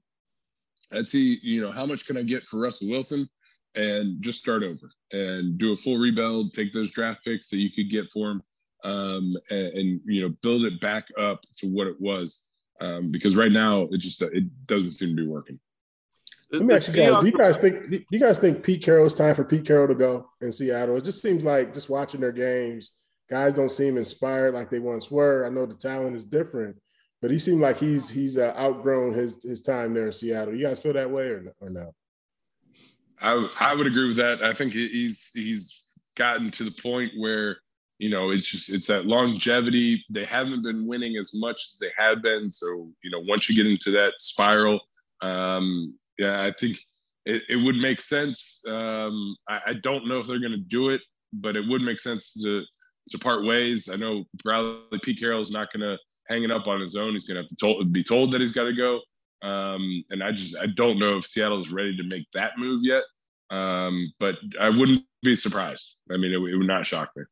I'd 0.91 1.09
see, 1.09 1.39
you 1.41 1.61
know, 1.61 1.71
how 1.71 1.85
much 1.85 2.05
can 2.05 2.17
I 2.17 2.23
get 2.23 2.47
for 2.47 2.59
Russell 2.59 2.89
Wilson 2.89 3.27
and 3.75 4.21
just 4.21 4.39
start 4.39 4.63
over 4.63 4.91
and 5.11 5.57
do 5.57 5.71
a 5.71 5.75
full 5.75 5.97
rebuild, 5.97 6.53
take 6.53 6.73
those 6.73 6.91
draft 6.91 7.23
picks 7.23 7.49
that 7.49 7.59
you 7.59 7.71
could 7.71 7.89
get 7.89 8.11
for 8.11 8.31
him 8.31 8.43
um, 8.83 9.35
and, 9.49 9.67
and, 9.67 10.01
you 10.05 10.21
know, 10.21 10.35
build 10.41 10.63
it 10.63 10.79
back 10.81 11.07
up 11.17 11.41
to 11.57 11.67
what 11.67 11.87
it 11.87 11.99
was. 11.99 12.45
Um, 12.81 13.09
because 13.09 13.35
right 13.35 13.51
now 13.51 13.83
it 13.91 13.97
just, 13.97 14.21
it 14.21 14.43
doesn't 14.67 14.91
seem 14.91 15.15
to 15.15 15.23
be 15.23 15.27
working. 15.27 15.59
Let 16.51 16.61
me 16.63 16.75
ask 16.75 16.95
you 16.95 17.03
guys, 17.03 17.21
do 17.21 17.27
you 17.27 17.37
guys 17.37 17.57
think, 17.57 17.89
do 17.89 18.03
you 18.11 18.19
guys 18.19 18.37
think 18.37 18.63
Pete 18.63 18.83
Carroll's 18.83 19.15
time 19.15 19.33
for 19.33 19.43
Pete 19.43 19.65
Carroll 19.65 19.87
to 19.87 19.95
go 19.95 20.29
in 20.41 20.51
Seattle? 20.51 20.97
It 20.97 21.03
just 21.03 21.21
seems 21.21 21.43
like 21.43 21.73
just 21.73 21.89
watching 21.89 22.19
their 22.19 22.31
games– 22.31 22.91
guys 23.29 23.53
don't 23.53 23.71
seem 23.71 23.97
inspired 23.97 24.53
like 24.53 24.69
they 24.69 24.79
once 24.79 25.09
were. 25.09 25.45
I 25.45 25.49
know 25.49 25.65
the 25.65 25.75
talent 25.75 26.15
is 26.15 26.25
different, 26.25 26.75
but 27.21 27.31
he 27.31 27.39
seemed 27.39 27.61
like 27.61 27.77
he's 27.77 28.09
he's 28.09 28.37
uh, 28.37 28.53
outgrown 28.57 29.13
his 29.13 29.43
his 29.43 29.61
time 29.61 29.93
there 29.93 30.07
in 30.07 30.11
Seattle. 30.11 30.55
You 30.55 30.65
guys 30.65 30.79
feel 30.79 30.93
that 30.93 31.09
way 31.09 31.27
or 31.27 31.53
or 31.59 31.69
no? 31.69 31.93
I 33.21 33.49
I 33.59 33.75
would 33.75 33.87
agree 33.87 34.07
with 34.07 34.17
that. 34.17 34.43
I 34.43 34.53
think 34.53 34.73
he's 34.73 35.31
he's 35.33 35.87
gotten 36.15 36.51
to 36.51 36.63
the 36.63 36.81
point 36.81 37.11
where 37.17 37.57
you 37.97 38.09
know 38.09 38.31
it's 38.31 38.49
just 38.49 38.71
it's 38.71 38.87
that 38.87 39.05
longevity. 39.05 40.03
They 40.09 40.25
haven't 40.25 40.63
been 40.63 40.87
winning 40.87 41.17
as 41.17 41.33
much 41.35 41.61
as 41.65 41.77
they 41.79 41.91
had 41.97 42.21
been. 42.21 42.51
So 42.51 42.89
you 43.03 43.11
know 43.11 43.21
once 43.21 43.49
you 43.49 43.55
get 43.55 43.71
into 43.71 43.91
that 43.91 44.13
spiral, 44.19 44.79
um, 45.21 45.97
yeah, 46.17 46.43
I 46.43 46.51
think 46.51 46.79
it, 47.25 47.43
it 47.49 47.55
would 47.55 47.77
make 47.77 48.01
sense. 48.01 48.61
Um, 48.67 49.35
I, 49.49 49.61
I 49.67 49.73
don't 49.73 50.07
know 50.07 50.19
if 50.19 50.27
they're 50.27 50.39
going 50.39 50.51
to 50.51 50.57
do 50.57 50.89
it, 50.89 51.01
but 51.33 51.55
it 51.55 51.67
would 51.67 51.81
make 51.81 51.99
sense 51.99 52.33
to 52.43 52.63
to 53.09 53.19
part 53.19 53.45
ways. 53.45 53.89
I 53.91 53.95
know 53.95 54.25
Bradley 54.43 54.99
Pete 55.03 55.19
Carroll 55.19 55.41
is 55.41 55.51
not 55.51 55.71
going 55.71 55.81
to 55.81 55.97
hang 56.27 56.43
it 56.43 56.51
up 56.51 56.67
on 56.67 56.81
his 56.81 56.95
own. 56.95 57.13
He's 57.13 57.25
going 57.25 57.35
to 57.35 57.41
have 57.41 57.49
to 57.49 57.55
told, 57.55 57.93
be 57.93 58.03
told 58.03 58.31
that 58.31 58.41
he's 58.41 58.51
got 58.51 58.65
to 58.65 58.73
go. 58.73 59.01
Um, 59.47 60.03
and 60.09 60.23
I 60.23 60.31
just 60.31 60.57
I 60.57 60.67
don't 60.67 60.97
know 60.97 61.17
if 61.17 61.25
Seattle 61.25 61.59
is 61.59 61.71
ready 61.71 61.95
to 61.97 62.03
make 62.03 62.25
that 62.33 62.57
move 62.57 62.81
yet. 62.83 63.03
Um, 63.51 64.11
but 64.19 64.35
I 64.59 64.69
wouldn't 64.69 65.03
be 65.21 65.35
surprised. 65.35 65.95
I 66.11 66.17
mean, 66.17 66.31
it, 66.31 66.37
it 66.37 66.57
would 66.57 66.67
not 66.67 66.85
shock 66.85 67.11
me. 67.15 67.23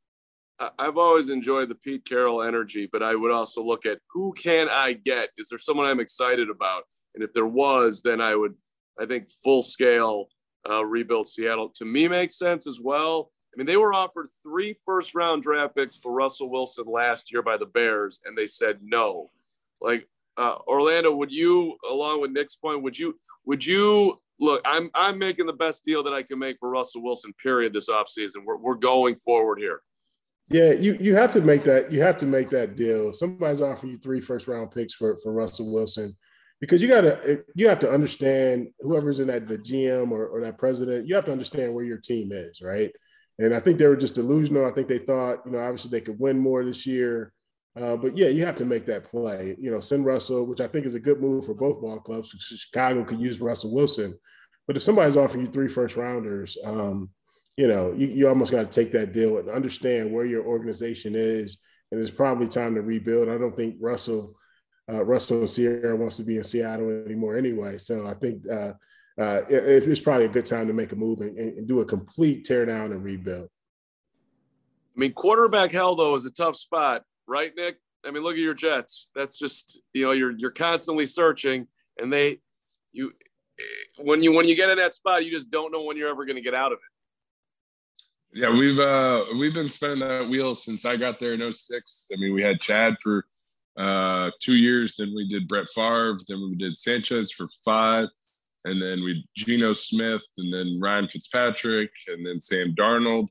I've 0.80 0.98
always 0.98 1.30
enjoyed 1.30 1.70
the 1.70 1.76
Pete 1.76 2.06
Carroll 2.06 2.44
energy, 2.44 2.88
but 2.92 3.02
I 3.02 3.16
would 3.16 3.32
also 3.32 3.64
look 3.64 3.86
at 3.86 4.00
who 4.12 4.34
can 4.34 4.70
I 4.70 4.94
get? 4.94 5.30
Is 5.38 5.50
there 5.50 5.58
someone 5.58 5.88
I'm 5.88 6.00
excited 6.00 6.50
about? 6.50 6.84
And 7.16 7.24
if 7.24 7.34
there 7.34 7.48
was, 7.48 8.02
then 8.02 8.22
I 8.22 8.36
would, 8.36 8.54
I 9.00 9.06
think, 9.06 9.30
full 9.44 9.62
scale 9.62 10.28
uh, 10.70 10.86
rebuild 10.86 11.28
Seattle 11.28 11.70
to 11.76 11.86
me 11.86 12.08
makes 12.08 12.38
sense 12.38 12.68
as 12.68 12.80
well. 12.80 13.32
I 13.54 13.58
mean, 13.58 13.68
they 13.68 13.78
were 13.78 13.94
offered 13.94 14.30
three 14.42 14.76
first 14.84 15.14
round 15.14 15.44
draft 15.44 15.76
picks 15.76 15.98
for 15.98 16.12
Russell 16.12 16.50
Wilson 16.50 16.86
last 16.88 17.32
year 17.32 17.44
by 17.44 17.58
the 17.58 17.68
Bears, 17.68 18.20
and 18.26 18.38
they 18.38 18.48
said 18.48 18.80
no. 18.82 19.30
Like 19.80 20.08
uh, 20.38 20.56
Orlando, 20.68 21.14
would 21.16 21.32
you, 21.32 21.78
along 21.90 22.22
with 22.22 22.32
Nick's 22.32 22.56
point, 22.56 22.82
would 22.82 22.98
you, 22.98 23.18
would 23.46 23.64
you 23.64 24.18
look? 24.40 24.62
I'm 24.66 24.90
I'm 24.96 25.20
making 25.20 25.46
the 25.46 25.54
best 25.54 25.86
deal 25.86 26.02
that 26.04 26.14
I 26.14 26.24
can 26.24 26.40
make 26.40 26.58
for 26.60 26.70
Russell 26.70 27.04
Wilson. 27.04 27.34
Period. 27.42 27.74
This 27.74 27.90
offseason. 27.90 28.44
We're 28.44 28.58
we're 28.58 28.76
going 28.76 29.16
forward 29.16 29.60
here. 29.60 29.82
Yeah, 30.50 30.72
you 30.72 30.98
you 31.00 31.16
have 31.16 31.32
to 31.34 31.42
make 31.42 31.64
that 31.66 31.92
you 31.92 32.02
have 32.02 32.18
to 32.20 32.26
make 32.26 32.50
that 32.50 32.76
deal. 32.76 33.14
Somebody's 33.14 33.62
offering 33.62 33.94
you 33.94 33.98
three 34.00 34.20
first 34.20 34.48
round 34.48 34.72
picks 34.72 34.94
for 34.94 35.18
for 35.22 35.32
Russell 35.32 35.72
Wilson 35.72 36.18
because 36.60 36.82
you 36.82 36.88
gotta 36.88 37.44
you 37.56 37.68
have 37.68 37.80
to 37.80 37.90
understand 37.90 38.68
whoever's 38.80 39.20
in 39.20 39.28
that 39.28 39.48
the 39.48 39.58
GM 39.58 40.12
or, 40.12 40.28
or 40.28 40.42
that 40.42 40.58
president. 40.58 41.08
You 41.08 41.16
have 41.16 41.26
to 41.26 41.32
understand 41.32 41.74
where 41.74 41.86
your 41.86 41.98
team 41.98 42.32
is, 42.32 42.62
right? 42.62 42.92
And 43.40 43.54
I 43.54 43.60
think 43.60 43.78
they 43.78 43.88
were 43.88 43.96
just 43.96 44.16
delusional. 44.16 44.66
I 44.66 44.72
think 44.72 44.88
they 44.88 45.00
thought, 45.00 45.40
you 45.46 45.52
know, 45.52 45.60
obviously 45.60 45.92
they 45.92 46.02
could 46.02 46.20
win 46.20 46.38
more 46.38 46.64
this 46.64 46.86
year. 46.86 47.34
Uh, 47.76 47.96
but 47.96 48.16
yeah, 48.16 48.28
you 48.28 48.46
have 48.46 48.56
to 48.56 48.66
make 48.66 48.86
that 48.86 49.06
play. 49.06 49.56
You 49.60 49.72
know, 49.72 49.80
send 49.80 50.06
Russell, 50.06 50.46
which 50.46 50.62
I 50.62 50.68
think 50.68 50.86
is 50.86 50.94
a 50.94 51.00
good 51.00 51.20
move 51.20 51.46
for 51.46 51.56
both 51.56 51.82
ball 51.82 52.00
clubs. 52.00 52.30
Chicago 52.30 53.04
could 53.04 53.20
use 53.20 53.42
Russell 53.42 53.74
Wilson. 53.74 54.18
But 54.68 54.78
if 54.78 54.84
somebody's 54.84 55.18
offering 55.18 55.46
you 55.46 55.52
three 55.52 55.68
first 55.68 55.96
rounders, 55.96 56.58
um, 56.64 57.10
you 57.58 57.68
know, 57.68 57.94
you, 57.94 58.08
you 58.08 58.28
almost 58.28 58.52
got 58.52 58.72
to 58.72 58.84
take 58.84 58.92
that 58.92 59.14
deal 59.14 59.40
and 59.40 59.50
understand 59.50 60.12
where 60.12 60.26
your 60.26 60.46
organization 60.46 61.14
is. 61.16 61.60
And 61.92 62.00
it's 62.00 62.12
probably 62.12 62.48
time 62.48 62.76
to 62.76 62.82
rebuild. 62.82 63.30
I 63.30 63.38
don't 63.38 63.56
think 63.56 63.76
Russell, 63.80 64.36
uh, 64.92 65.04
Russell 65.04 65.40
and 65.40 65.50
Ciara 65.50 65.96
wants 65.96 66.16
to 66.18 66.24
be 66.24 66.38
in 66.38 66.44
Seattle 66.44 67.04
anymore 67.06 67.38
anyway. 67.38 67.78
So 67.78 68.08
I 68.08 68.14
think 68.14 68.48
uh, 68.50 68.74
uh, 69.20 69.42
it, 69.50 69.88
it's 69.88 70.02
probably 70.02 70.26
a 70.26 70.30
good 70.30 70.46
time 70.46 70.68
to 70.68 70.74
make 70.74 70.92
a 70.92 70.96
move 70.96 71.22
and, 71.22 71.38
and 71.38 71.68
do 71.68 71.82
a 71.82 71.86
complete 71.86 72.46
tear 72.46 72.66
down 72.66 72.92
and 72.92 73.04
rebuild. 73.04 73.50
I 74.96 75.00
mean, 75.00 75.14
quarterback 75.14 75.72
hell 75.72 75.96
though 75.96 76.16
is 76.16 76.26
a 76.26 76.32
tough 76.32 76.56
spot, 76.56 77.04
right, 77.28 77.52
Nick? 77.56 77.78
I 78.06 78.12
mean, 78.12 78.24
look 78.24 78.34
at 78.34 78.40
your 78.40 78.54
Jets. 78.54 79.10
That's 79.16 79.38
just 79.38 79.82
you 79.94 80.06
know 80.06 80.12
you're 80.12 80.32
you're 80.32 80.52
constantly 80.52 81.06
searching, 81.06 81.68
and 81.98 82.12
they 82.12 82.40
you 82.92 83.14
when 83.98 84.24
you 84.24 84.34
when 84.34 84.48
you 84.48 84.56
get 84.56 84.70
in 84.70 84.78
that 84.78 84.94
spot, 84.94 85.26
you 85.26 85.32
just 85.32 85.50
don't 85.50 85.72
know 85.72 85.84
when 85.84 85.98
you're 85.98 86.10
ever 86.10 86.26
going 86.26 86.36
to 86.36 86.42
get 86.42 86.54
out 86.54 86.72
of 86.72 86.78
it. 86.78 88.40
Yeah, 88.40 88.52
we've 88.52 88.80
uh 88.80 89.26
we've 89.38 89.54
been 89.54 89.70
spinning 89.70 90.00
that 90.00 90.28
wheel 90.28 90.56
since 90.56 90.86
I 90.86 90.98
got 90.98 91.20
there 91.20 91.34
in 91.34 91.54
06. 91.54 92.08
I 92.12 92.20
mean, 92.20 92.34
we 92.34 92.42
had 92.42 92.60
Chad 92.60 92.96
for 93.02 93.26
uh 93.78 94.32
two 94.40 94.58
years, 94.58 94.96
then 94.98 95.14
we 95.16 95.28
did 95.28 95.48
Brett 95.48 95.68
Favre, 95.74 96.18
then 96.28 96.42
we 96.42 96.56
did 96.56 96.76
Sanchez 96.76 97.32
for 97.32 97.48
five, 97.64 98.08
and 98.66 98.82
then 98.82 99.04
we 99.04 99.26
Geno 99.36 99.74
Smith, 99.74 100.22
and 100.38 100.54
then 100.54 100.80
Ryan 100.82 101.08
Fitzpatrick, 101.08 101.92
and 102.08 102.26
then 102.26 102.40
Sam 102.40 102.74
Darnold, 102.76 103.28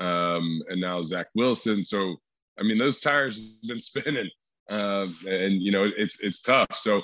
um, 0.00 0.62
and 0.68 0.80
now 0.80 1.02
Zach 1.02 1.26
Wilson. 1.34 1.82
So 1.84 2.16
I 2.58 2.62
mean, 2.62 2.78
those 2.78 3.00
tires 3.00 3.38
have 3.38 3.68
been 3.68 3.80
spinning, 3.80 4.30
uh, 4.70 5.06
and 5.26 5.62
you 5.62 5.72
know 5.72 5.84
it's 5.96 6.20
it's 6.20 6.42
tough. 6.42 6.72
So 6.74 7.02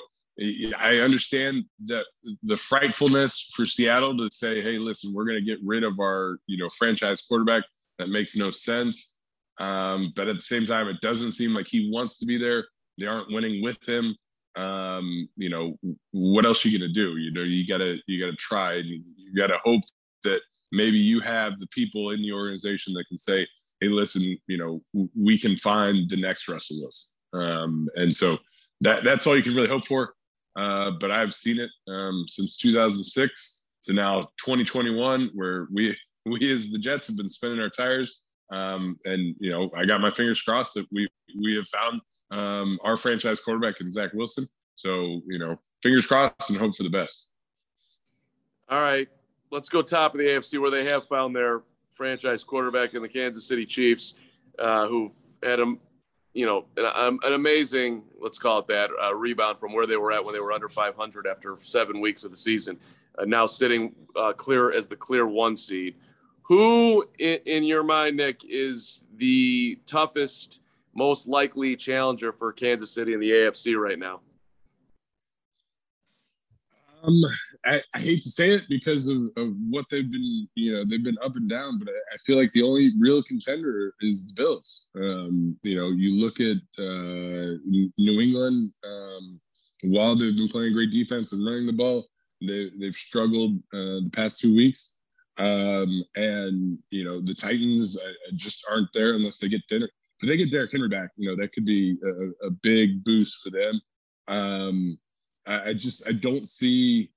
I 0.79 0.99
understand 1.03 1.65
that 1.85 2.05
the 2.41 2.57
frightfulness 2.57 3.51
for 3.55 3.65
Seattle 3.65 4.17
to 4.17 4.29
say, 4.31 4.61
"Hey, 4.61 4.77
listen, 4.77 5.13
we're 5.13 5.25
going 5.25 5.39
to 5.39 5.45
get 5.45 5.59
rid 5.63 5.83
of 5.83 5.99
our 5.99 6.37
you 6.47 6.57
know 6.57 6.69
franchise 6.69 7.21
quarterback." 7.21 7.63
That 7.99 8.09
makes 8.09 8.35
no 8.35 8.49
sense. 8.49 9.17
Um, 9.59 10.13
but 10.15 10.27
at 10.27 10.35
the 10.35 10.41
same 10.41 10.65
time, 10.65 10.87
it 10.87 10.99
doesn't 11.01 11.33
seem 11.33 11.53
like 11.53 11.67
he 11.67 11.91
wants 11.91 12.17
to 12.19 12.25
be 12.25 12.39
there. 12.39 12.65
They 12.97 13.05
aren't 13.05 13.31
winning 13.31 13.61
with 13.61 13.87
him 13.87 14.15
um, 14.55 15.27
you 15.35 15.49
know, 15.49 15.77
what 16.11 16.45
else 16.45 16.65
are 16.65 16.69
you 16.69 16.79
gonna 16.79 16.93
do? 16.93 17.17
You 17.17 17.31
know, 17.31 17.41
you 17.41 17.67
gotta 17.67 17.97
you 18.07 18.23
gotta 18.23 18.37
try 18.37 18.73
and 18.73 18.87
you 18.87 19.35
gotta 19.35 19.57
hope 19.63 19.81
that 20.23 20.41
maybe 20.71 20.97
you 20.97 21.19
have 21.21 21.57
the 21.57 21.67
people 21.67 22.11
in 22.11 22.21
the 22.21 22.31
organization 22.31 22.93
that 22.93 23.05
can 23.07 23.17
say, 23.17 23.47
hey, 23.79 23.87
listen, 23.87 24.37
you 24.47 24.57
know, 24.57 24.81
we 25.19 25.37
can 25.37 25.57
find 25.57 26.09
the 26.09 26.17
next 26.17 26.47
Russell 26.47 26.81
Wilson. 26.81 27.09
Um, 27.33 27.89
and 27.95 28.13
so 28.13 28.37
that 28.81 29.03
that's 29.03 29.25
all 29.25 29.35
you 29.35 29.43
can 29.43 29.55
really 29.55 29.67
hope 29.67 29.87
for. 29.87 30.13
Uh, 30.55 30.91
but 30.99 31.09
I've 31.09 31.33
seen 31.33 31.59
it 31.59 31.69
um, 31.87 32.25
since 32.27 32.57
2006 32.57 33.63
to 33.85 33.93
now 33.93 34.21
2021, 34.37 35.31
where 35.33 35.67
we 35.73 35.95
we 36.25 36.53
as 36.53 36.71
the 36.71 36.79
Jets 36.79 37.07
have 37.07 37.17
been 37.17 37.29
spinning 37.29 37.59
our 37.59 37.69
tires. 37.69 38.21
Um, 38.51 38.97
and 39.05 39.35
you 39.39 39.49
know, 39.49 39.71
I 39.75 39.85
got 39.85 40.01
my 40.01 40.11
fingers 40.11 40.41
crossed 40.41 40.75
that 40.75 40.85
we 40.91 41.09
we 41.41 41.55
have 41.55 41.67
found 41.67 42.01
um, 42.33 42.79
our 42.83 42.97
franchise 42.97 43.39
quarterback 43.39 43.79
and 43.79 43.91
Zach 43.91 44.13
Wilson. 44.13 44.45
So 44.75 45.21
you 45.27 45.39
know, 45.39 45.59
fingers 45.81 46.07
crossed 46.07 46.49
and 46.49 46.59
hope 46.59 46.75
for 46.75 46.83
the 46.83 46.89
best. 46.89 47.29
All 48.69 48.81
right, 48.81 49.07
let's 49.51 49.69
go 49.69 49.81
top 49.81 50.13
of 50.13 50.19
the 50.19 50.25
AFC 50.25 50.59
where 50.59 50.71
they 50.71 50.85
have 50.85 51.07
found 51.07 51.35
their 51.35 51.61
franchise 51.91 52.43
quarterback 52.43 52.93
in 52.93 53.01
the 53.01 53.07
Kansas 53.07 53.45
City 53.45 53.65
Chiefs, 53.65 54.15
uh, 54.59 54.87
who've 54.87 55.11
had 55.43 55.59
a, 55.59 55.75
you 56.33 56.45
know, 56.45 56.65
an, 56.77 57.19
an 57.23 57.33
amazing, 57.33 58.03
let's 58.19 58.39
call 58.39 58.59
it 58.59 58.67
that, 58.67 58.89
uh, 59.03 59.13
rebound 59.15 59.59
from 59.59 59.73
where 59.73 59.85
they 59.85 59.95
were 59.95 60.11
at 60.11 60.23
when 60.23 60.33
they 60.33 60.39
were 60.39 60.51
under 60.51 60.67
500 60.67 61.27
after 61.27 61.55
seven 61.59 62.01
weeks 62.01 62.23
of 62.23 62.31
the 62.31 62.37
season. 62.37 62.79
Uh, 63.17 63.25
now 63.25 63.45
sitting 63.45 63.93
uh, 64.15 64.33
clear 64.33 64.71
as 64.71 64.87
the 64.87 64.95
clear 64.95 65.27
one 65.27 65.55
seed. 65.55 65.95
Who, 66.41 67.05
in, 67.19 67.39
in 67.45 67.63
your 67.63 67.83
mind, 67.83 68.17
Nick, 68.17 68.43
is 68.43 69.05
the 69.15 69.79
toughest, 69.85 70.61
most 70.95 71.27
likely 71.27 71.75
challenger 71.75 72.31
for 72.31 72.51
Kansas 72.51 72.91
City 72.91 73.13
in 73.13 73.19
the 73.19 73.31
AFC 73.31 73.79
right 73.79 73.99
now? 73.99 74.21
Um, 77.03 77.21
I, 77.65 77.81
I, 77.93 77.99
hate 77.99 78.21
to 78.23 78.29
say 78.29 78.51
it 78.51 78.63
because 78.69 79.07
of, 79.07 79.29
of 79.35 79.53
what 79.69 79.85
they've 79.89 80.09
been, 80.09 80.47
you 80.55 80.73
know, 80.73 80.85
they've 80.85 81.03
been 81.03 81.17
up 81.21 81.35
and 81.35 81.49
down, 81.49 81.77
but 81.77 81.89
I, 81.89 81.91
I 81.91 82.17
feel 82.25 82.37
like 82.37 82.51
the 82.53 82.63
only 82.63 82.93
real 82.97 83.21
contender 83.23 83.93
is 83.99 84.27
the 84.27 84.33
Bills. 84.33 84.87
Um, 84.95 85.57
you 85.63 85.75
know, 85.75 85.89
you 85.89 86.21
look 86.21 86.39
at 86.39 86.57
uh, 86.79 87.57
New 87.65 88.21
England, 88.21 88.71
um, 88.85 89.41
while 89.83 90.15
they've 90.15 90.35
been 90.35 90.47
playing 90.47 90.73
great 90.73 90.91
defense 90.91 91.33
and 91.33 91.45
running 91.45 91.65
the 91.65 91.73
ball, 91.73 92.07
they, 92.41 92.71
they've 92.79 92.95
struggled 92.95 93.57
uh, 93.73 93.99
the 94.03 94.11
past 94.13 94.39
two 94.39 94.55
weeks. 94.55 94.95
Um, 95.37 96.05
and, 96.15 96.77
you 96.89 97.03
know, 97.03 97.19
the 97.19 97.33
Titans 97.33 97.97
uh, 97.97 98.11
just 98.35 98.65
aren't 98.69 98.93
there 98.93 99.15
unless 99.15 99.39
they 99.39 99.49
get 99.49 99.67
dinner. 99.67 99.89
If 100.23 100.29
they 100.29 100.37
get 100.37 100.51
Derrick 100.51 100.71
Henry 100.71 100.89
back, 100.89 101.09
you 101.17 101.29
know, 101.29 101.35
that 101.35 101.53
could 101.53 101.65
be 101.65 101.97
a, 102.03 102.47
a 102.47 102.49
big 102.49 103.03
boost 103.03 103.41
for 103.43 103.49
them. 103.49 103.81
Um, 104.27 104.97
I, 105.45 105.69
I 105.69 105.73
just, 105.73 106.07
I 106.07 106.13
don't 106.13 106.49
see 106.49 107.11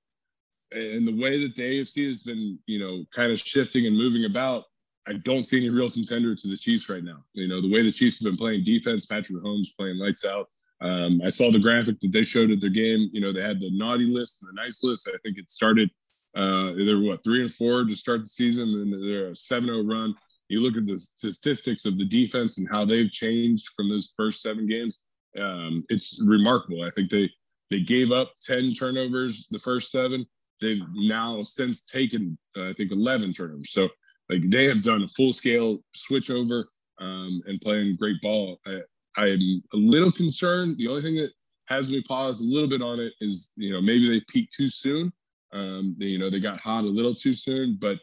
and 0.71 1.07
the 1.07 1.15
way 1.15 1.41
that 1.41 1.55
the 1.55 1.61
AFC 1.61 2.07
has 2.07 2.23
been, 2.23 2.59
you 2.65 2.79
know, 2.79 3.05
kind 3.15 3.31
of 3.31 3.39
shifting 3.39 3.85
and 3.85 3.95
moving 3.95 4.25
about, 4.25 4.65
I 5.07 5.13
don't 5.23 5.43
see 5.43 5.57
any 5.57 5.69
real 5.69 5.89
contender 5.89 6.35
to 6.35 6.47
the 6.47 6.57
Chiefs 6.57 6.89
right 6.89 7.03
now. 7.03 7.23
You 7.33 7.47
know, 7.47 7.61
the 7.61 7.71
way 7.71 7.81
the 7.81 7.91
Chiefs 7.91 8.21
have 8.21 8.31
been 8.31 8.37
playing 8.37 8.65
defense, 8.65 9.05
Patrick 9.05 9.41
Mahomes 9.41 9.75
playing 9.77 9.97
lights 9.97 10.25
out. 10.25 10.49
Um, 10.81 11.21
I 11.25 11.29
saw 11.29 11.51
the 11.51 11.59
graphic 11.59 11.99
that 12.01 12.11
they 12.11 12.23
showed 12.23 12.51
at 12.51 12.59
their 12.59 12.69
game. 12.69 13.09
You 13.13 13.21
know, 13.21 13.31
they 13.31 13.41
had 13.41 13.59
the 13.59 13.71
naughty 13.71 14.05
list 14.05 14.43
and 14.43 14.49
the 14.49 14.61
nice 14.61 14.83
list. 14.83 15.09
I 15.11 15.17
think 15.23 15.37
it 15.37 15.49
started, 15.49 15.89
uh, 16.35 16.73
they're 16.73 16.99
what, 16.99 17.23
three 17.23 17.41
and 17.41 17.53
four 17.53 17.85
to 17.85 17.95
start 17.95 18.21
the 18.21 18.27
season, 18.27 18.69
and 18.69 18.93
they're 18.93 19.29
a 19.29 19.35
7 19.35 19.67
0 19.67 19.83
run. 19.85 20.13
You 20.49 20.61
look 20.61 20.77
at 20.77 20.85
the 20.85 20.97
statistics 20.97 21.85
of 21.85 21.97
the 21.97 22.05
defense 22.05 22.57
and 22.57 22.67
how 22.69 22.85
they've 22.85 23.11
changed 23.11 23.69
from 23.75 23.89
those 23.89 24.13
first 24.15 24.41
seven 24.41 24.67
games. 24.67 25.01
Um, 25.37 25.83
it's 25.89 26.21
remarkable. 26.25 26.83
I 26.83 26.89
think 26.91 27.09
they 27.09 27.29
they 27.69 27.81
gave 27.81 28.11
up 28.11 28.31
10 28.43 28.73
turnovers 28.73 29.47
the 29.51 29.59
first 29.59 29.91
seven 29.91 30.25
they've 30.61 30.81
now 30.95 31.41
since 31.41 31.83
taken 31.83 32.37
uh, 32.57 32.69
I 32.69 32.73
think 32.73 32.91
11 32.91 33.33
turnovers. 33.33 33.71
So 33.71 33.89
like 34.29 34.49
they 34.49 34.65
have 34.65 34.83
done 34.83 35.03
a 35.03 35.07
full 35.07 35.33
scale 35.33 35.79
switch 35.93 36.29
over 36.29 36.67
um, 36.99 37.41
and 37.45 37.61
playing 37.61 37.95
great 37.97 38.21
ball. 38.21 38.59
I, 38.65 38.81
I'm 39.17 39.63
a 39.73 39.77
little 39.77 40.11
concerned. 40.11 40.77
The 40.77 40.87
only 40.87 41.01
thing 41.01 41.15
that 41.15 41.31
has 41.67 41.89
me 41.89 42.01
pause 42.03 42.41
a 42.41 42.45
little 42.45 42.69
bit 42.69 42.81
on 42.81 42.99
it 42.99 43.13
is 43.19 43.51
you 43.55 43.71
know 43.71 43.81
maybe 43.81 44.09
they 44.09 44.23
peaked 44.29 44.53
too 44.53 44.69
soon. 44.69 45.11
Um, 45.53 45.95
they, 45.97 46.07
you 46.07 46.17
know 46.17 46.29
they 46.29 46.39
got 46.39 46.59
hot 46.59 46.83
a 46.83 46.87
little 46.87 47.15
too 47.15 47.33
soon, 47.33 47.77
but 47.79 47.97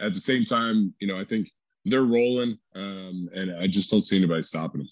at 0.00 0.14
the 0.14 0.20
same 0.20 0.44
time, 0.44 0.94
you 1.00 1.08
know 1.08 1.18
I 1.18 1.24
think 1.24 1.50
they're 1.88 2.02
rolling, 2.02 2.58
um, 2.74 3.28
and 3.34 3.52
I 3.56 3.66
just 3.66 3.90
don't 3.90 4.00
see 4.00 4.16
anybody 4.16 4.42
stopping 4.42 4.80
them. 4.80 4.88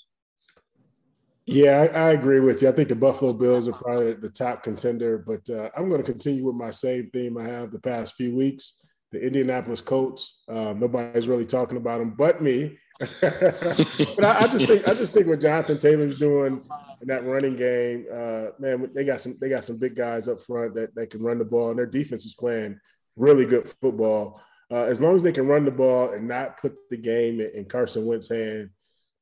Yeah, 1.46 1.86
I, 1.94 1.98
I, 1.98 2.10
agree 2.10 2.40
with 2.40 2.60
you. 2.60 2.68
I 2.68 2.72
think 2.72 2.88
the 2.88 2.96
Buffalo 2.96 3.32
Bills 3.32 3.68
are 3.68 3.72
probably 3.72 4.14
the 4.14 4.28
top 4.28 4.64
contender, 4.64 5.18
but 5.18 5.48
uh, 5.48 5.70
I'm 5.76 5.88
going 5.88 6.02
to 6.02 6.12
continue 6.12 6.44
with 6.44 6.56
my 6.56 6.72
same 6.72 7.08
theme 7.10 7.38
I 7.38 7.44
have 7.44 7.70
the 7.70 7.78
past 7.78 8.14
few 8.16 8.34
weeks. 8.34 8.84
The 9.12 9.24
Indianapolis 9.24 9.80
Colts. 9.80 10.42
Uh, 10.48 10.74
nobody's 10.76 11.28
really 11.28 11.46
talking 11.46 11.76
about 11.76 12.00
them, 12.00 12.16
but 12.18 12.42
me. 12.42 12.76
but 12.98 14.24
I, 14.24 14.40
I, 14.40 14.48
just 14.48 14.66
think 14.66 14.88
I 14.88 14.94
just 14.94 15.14
think 15.14 15.28
what 15.28 15.40
Jonathan 15.40 15.78
Taylor's 15.78 16.18
doing 16.18 16.62
in 17.02 17.08
that 17.08 17.24
running 17.24 17.54
game, 17.54 18.06
uh, 18.12 18.46
man, 18.58 18.90
they 18.94 19.04
got 19.04 19.20
some 19.20 19.36
they 19.40 19.48
got 19.48 19.64
some 19.64 19.78
big 19.78 19.94
guys 19.94 20.28
up 20.28 20.40
front 20.40 20.74
that, 20.74 20.94
that 20.96 21.10
can 21.10 21.22
run 21.22 21.38
the 21.38 21.44
ball, 21.44 21.70
and 21.70 21.78
their 21.78 21.86
defense 21.86 22.24
is 22.24 22.34
playing 22.34 22.80
really 23.14 23.44
good 23.44 23.72
football. 23.80 24.42
Uh, 24.70 24.84
as 24.84 25.00
long 25.00 25.14
as 25.14 25.22
they 25.22 25.32
can 25.32 25.46
run 25.46 25.64
the 25.64 25.70
ball 25.70 26.10
and 26.10 26.26
not 26.26 26.60
put 26.60 26.74
the 26.90 26.96
game 26.96 27.40
in, 27.40 27.64
Carson 27.66 28.04
Wentz's 28.04 28.30
hand 28.30 28.70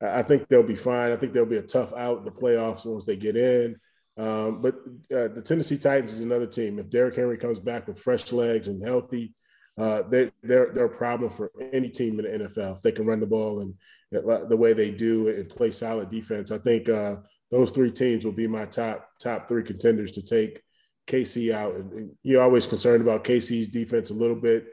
I 0.05 0.23
think 0.23 0.49
they'll 0.49 0.63
be 0.63 0.75
fine. 0.75 1.13
I 1.13 1.17
think 1.17 1.33
they'll 1.33 1.47
be 1.47 1.57
a 1.57 1.63
tough 1.63 1.93
out 1.93 2.19
in 2.19 2.25
the 2.25 2.31
playoffs 2.31 2.85
once 2.85 3.05
they 3.05 3.17
get 3.17 3.37
in. 3.37 3.77
Um, 4.17 4.63
but 4.63 4.75
uh, 5.15 5.29
the 5.29 5.43
Tennessee 5.45 5.79
Titans 5.79 6.13
is 6.13 6.21
another 6.21 6.47
team. 6.47 6.79
If 6.79 6.91
Derrick 6.91 7.17
Henry 7.17 7.37
comes 7.37 7.59
back 7.59 7.89
with 7.89 8.01
fresh 8.01 8.33
legs 8.33 8.69
and 8.69 8.85
healthy, 8.85 9.35
uh, 9.77 10.03
they, 10.03 10.31
they're 10.43 10.71
they're 10.73 10.85
a 10.85 10.97
problem 10.97 11.31
for 11.31 11.51
any 11.73 11.89
team 11.89 12.21
in 12.21 12.39
the 12.39 12.47
NFL 12.47 12.77
if 12.77 12.83
they 12.83 12.93
can 12.93 13.07
run 13.07 13.19
the 13.19 13.27
ball 13.27 13.61
and 13.61 13.75
the 14.13 14.57
way 14.57 14.73
they 14.73 14.93
do 14.93 15.29
and 15.29 15.49
play 15.49 15.73
solid 15.73 16.11
defense. 16.11 16.53
I 16.53 16.59
think 16.59 16.89
uh, 16.89 17.17
those 17.51 17.73
three 17.73 17.91
teams 17.91 18.25
will 18.25 18.33
be 18.33 18.47
my 18.47 18.67
top 18.67 19.09
top 19.21 19.49
three 19.49 19.65
contenders 19.65 20.13
to 20.13 20.23
take 20.23 20.63
KC 21.09 21.53
out. 21.53 21.75
And, 21.75 21.93
and 21.93 22.11
you're 22.23 22.43
always 22.43 22.69
concerned 22.69 23.03
about 23.03 23.25
KC's 23.25 23.69
defense 23.69 24.11
a 24.11 24.15
little 24.15 24.37
bit, 24.37 24.67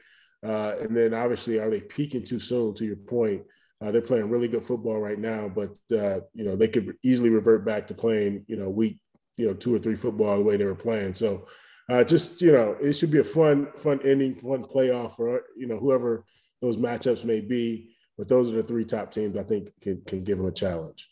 uh, 0.45 0.75
and 0.79 0.95
then 0.95 1.13
obviously 1.13 1.59
are 1.59 1.69
they 1.69 1.81
peaking 1.81 2.23
too 2.23 2.39
soon? 2.39 2.73
To 2.75 2.85
your 2.85 2.95
point. 2.95 3.43
Uh, 3.83 3.89
they're 3.89 3.99
playing 3.99 4.29
really 4.29 4.47
good 4.47 4.63
football 4.63 4.99
right 4.99 5.17
now, 5.17 5.49
but 5.49 5.75
uh, 5.91 6.19
you 6.35 6.45
know 6.45 6.55
they 6.55 6.67
could 6.67 6.95
easily 7.01 7.29
revert 7.29 7.65
back 7.65 7.87
to 7.87 7.95
playing 7.95 8.45
you 8.47 8.55
know 8.55 8.69
week 8.69 8.99
you 9.37 9.47
know 9.47 9.53
two 9.53 9.73
or 9.73 9.79
three 9.79 9.95
football 9.95 10.37
the 10.37 10.43
way 10.43 10.55
they 10.55 10.65
were 10.65 10.75
playing. 10.75 11.13
So 11.13 11.47
uh, 11.89 12.03
just 12.03 12.41
you 12.41 12.51
know 12.51 12.77
it 12.79 12.93
should 12.93 13.11
be 13.11 13.19
a 13.19 13.23
fun 13.23 13.67
fun 13.77 13.99
ending, 14.05 14.35
fun 14.35 14.63
playoff 14.63 15.15
for 15.15 15.41
you 15.57 15.67
know 15.67 15.77
whoever 15.77 16.25
those 16.61 16.77
matchups 16.77 17.25
may 17.25 17.41
be. 17.41 17.95
But 18.17 18.27
those 18.27 18.51
are 18.51 18.55
the 18.55 18.63
three 18.63 18.85
top 18.85 19.11
teams 19.11 19.35
I 19.35 19.43
think 19.43 19.71
can 19.81 20.01
can 20.05 20.23
give 20.23 20.37
them 20.37 20.47
a 20.47 20.51
challenge. 20.51 21.09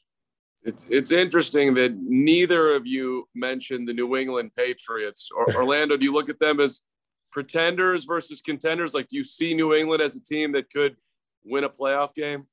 It's 0.64 0.86
it's 0.90 1.12
interesting 1.12 1.74
that 1.76 1.98
neither 2.00 2.74
of 2.76 2.86
you 2.86 3.28
mentioned 3.34 3.88
the 3.88 3.94
New 3.94 4.16
England 4.16 4.52
Patriots. 4.56 5.30
Or, 5.36 5.56
Orlando, 5.56 5.98
do 5.98 6.06
you 6.06 6.14
look 6.14 6.30
at 6.30 6.40
them 6.40 6.60
as 6.60 6.82
pretenders 7.32 8.06
versus 8.06 8.42
contenders? 8.42 8.94
Like, 8.94 9.08
do 9.08 9.18
you 9.18 9.24
see 9.24 9.54
New 9.54 9.74
England 9.74 10.02
as 10.02 10.16
a 10.16 10.24
team 10.24 10.52
that 10.54 10.72
could 10.72 10.96
win 11.44 11.64
a 11.64 11.70
playoff 11.70 12.14
game? 12.14 12.46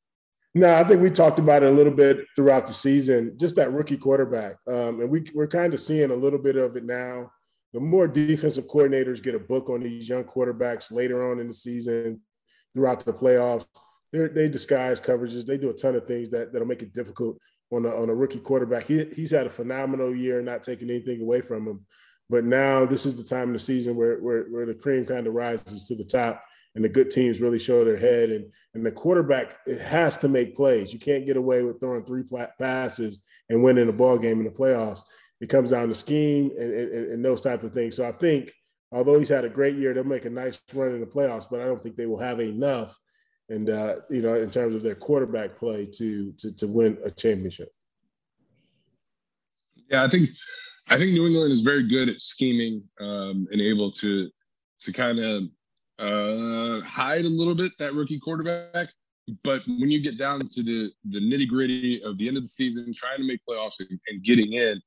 No, 0.55 0.75
I 0.75 0.85
think 0.85 1.03
we 1.03 1.11
talked 1.11 1.39
about 1.39 1.63
it 1.63 1.71
a 1.71 1.75
little 1.75 1.93
bit 1.93 2.25
throughout 2.35 2.67
the 2.67 2.73
season, 2.73 3.37
just 3.39 3.57
that 3.57 3.73
rookie 3.73 3.99
quarterback. 3.99 4.57
Um, 4.67 5.01
and 5.01 5.11
we, 5.11 5.31
we're 5.35 5.49
kind 5.49 5.75
of 5.75 5.81
seeing 5.81 6.11
a 6.11 6.17
little 6.17 6.39
bit 6.39 6.57
of 6.57 6.77
it 6.77 6.85
now. 6.85 7.31
The 7.75 7.81
more 7.81 8.09
defensive 8.09 8.67
coordinators 8.67 9.23
get 9.23 9.35
a 9.35 9.39
book 9.39 9.69
on 9.69 9.83
these 9.83 10.09
young 10.09 10.25
quarterbacks 10.25 10.91
later 10.91 11.31
on 11.31 11.41
in 11.41 11.49
the 11.49 11.53
season, 11.53 12.23
throughout 12.73 13.05
the 13.05 13.13
playoffs, 13.13 13.67
they 14.13 14.49
disguise 14.49 14.99
coverages. 14.99 15.45
They 15.45 15.59
do 15.59 15.69
a 15.69 15.75
ton 15.75 15.95
of 15.95 16.07
things 16.07 16.31
that, 16.31 16.53
that'll 16.53 16.69
make 16.69 16.83
it 16.83 16.95
difficult 16.95 17.39
on 17.71 17.85
a, 17.85 17.91
on 17.91 18.09
a 18.09 18.15
rookie 18.15 18.39
quarterback. 18.39 18.87
He, 18.87 19.05
he's 19.15 19.33
had 19.33 19.47
a 19.47 19.51
phenomenal 19.51 20.15
year, 20.15 20.41
not 20.41 20.63
taking 20.63 20.89
anything 20.89 21.21
away 21.21 21.43
from 21.43 21.67
him. 21.67 21.85
But 22.29 22.45
now 22.45 22.85
this 22.85 23.07
is 23.07 23.17
the 23.17 23.25
time 23.25 23.49
of 23.49 23.53
the 23.53 23.59
season 23.59 23.97
where, 23.97 24.19
where, 24.19 24.45
where 24.45 24.67
the 24.67 24.75
cream 24.75 25.05
kind 25.05 25.27
of 25.27 25.35
rises 25.35 25.87
to 25.87 25.95
the 25.95 26.05
top 26.05 26.43
and 26.75 26.85
the 26.85 26.89
good 26.89 27.11
teams 27.11 27.41
really 27.41 27.59
show 27.59 27.85
their 27.85 27.97
head. 27.97 28.31
And, 28.31 28.53
and 28.75 28.85
the 28.85 28.93
quarterback 28.93 29.57
it 29.67 29.81
has 29.81 30.19
to 30.19 30.29
make 30.29 30.57
plays. 30.57 30.93
You 30.93 30.99
can't 30.99 31.27
get 31.27 31.37
away 31.37 31.63
with 31.63 31.81
throwing 31.81 32.05
three 32.05 32.25
passes 32.59 33.23
and 33.49 33.63
winning 33.63 33.89
a 33.89 33.93
ball 33.93 34.19
game 34.19 34.39
in 34.39 34.45
the 34.45 34.51
playoffs. 34.51 35.01
It 35.41 35.49
comes 35.49 35.71
down 35.71 35.89
to 35.89 35.95
scheme 35.95 36.51
and, 36.59 36.73
and, 36.73 37.13
and 37.13 37.25
those 37.25 37.43
type 37.43 37.63
of 37.63 37.73
things. 37.73 37.97
So 37.97 38.07
I 38.07 38.13
think, 38.13 38.53
although 38.93 39.19
he's 39.19 39.29
had 39.29 39.45
a 39.45 39.51
great 39.51 39.77
year, 39.77 39.95
they'll 39.95 40.05
make 40.05 40.25
a 40.25 40.31
nice 40.31 40.61
run 40.73 40.93
in 40.95 41.01
the 41.01 41.07
playoffs, 41.07 41.47
but 41.51 41.61
I 41.61 41.65
don't 41.65 41.83
think 41.83 41.97
they 41.97 42.07
will 42.07 42.21
have 42.21 42.41
enough. 42.41 42.97
And 43.49 43.71
uh, 43.71 43.97
you 44.11 44.23
know, 44.23 44.35
in 44.35 44.51
terms 44.51 44.75
of 44.75 44.83
their 44.83 44.97
quarterback 44.97 45.57
play 45.57 45.87
to 45.87 46.33
to 46.33 46.53
to 46.57 46.67
win 46.67 46.99
a 47.05 47.11
championship. 47.13 47.69
Yeah, 49.89 50.03
I 50.03 50.09
think 50.09 50.31
I 50.89 50.97
think 50.97 51.13
New 51.13 51.27
England 51.27 51.53
is 51.53 51.63
very 51.63 51.83
good 51.83 52.09
at 52.09 52.21
scheming 52.21 52.83
um, 53.01 53.47
and 53.51 53.61
able 53.61 53.91
to 53.93 54.31
to 54.83 54.93
kind 54.93 55.19
of 55.19 55.45
uh, 55.99 56.81
hide 56.85 57.25
a 57.25 57.29
little 57.29 57.55
bit 57.55 57.73
that 57.79 57.95
rookie 57.95 58.21
quarterback. 58.21 58.89
But 59.43 59.63
when 59.67 59.91
you 59.91 60.01
get 60.01 60.19
down 60.19 60.41
to 60.47 60.63
the 60.63 60.93
the 61.07 61.21
nitty 61.21 61.49
gritty 61.49 62.03
of 62.03 62.19
the 62.19 62.29
end 62.29 62.37
of 62.37 62.45
the 62.45 62.49
season, 62.49 62.93
trying 62.95 63.19
to 63.19 63.25
make 63.25 63.41
playoffs 63.49 63.81
and, 63.81 63.99
and 64.09 64.23
getting 64.23 64.53
in, 64.53 64.81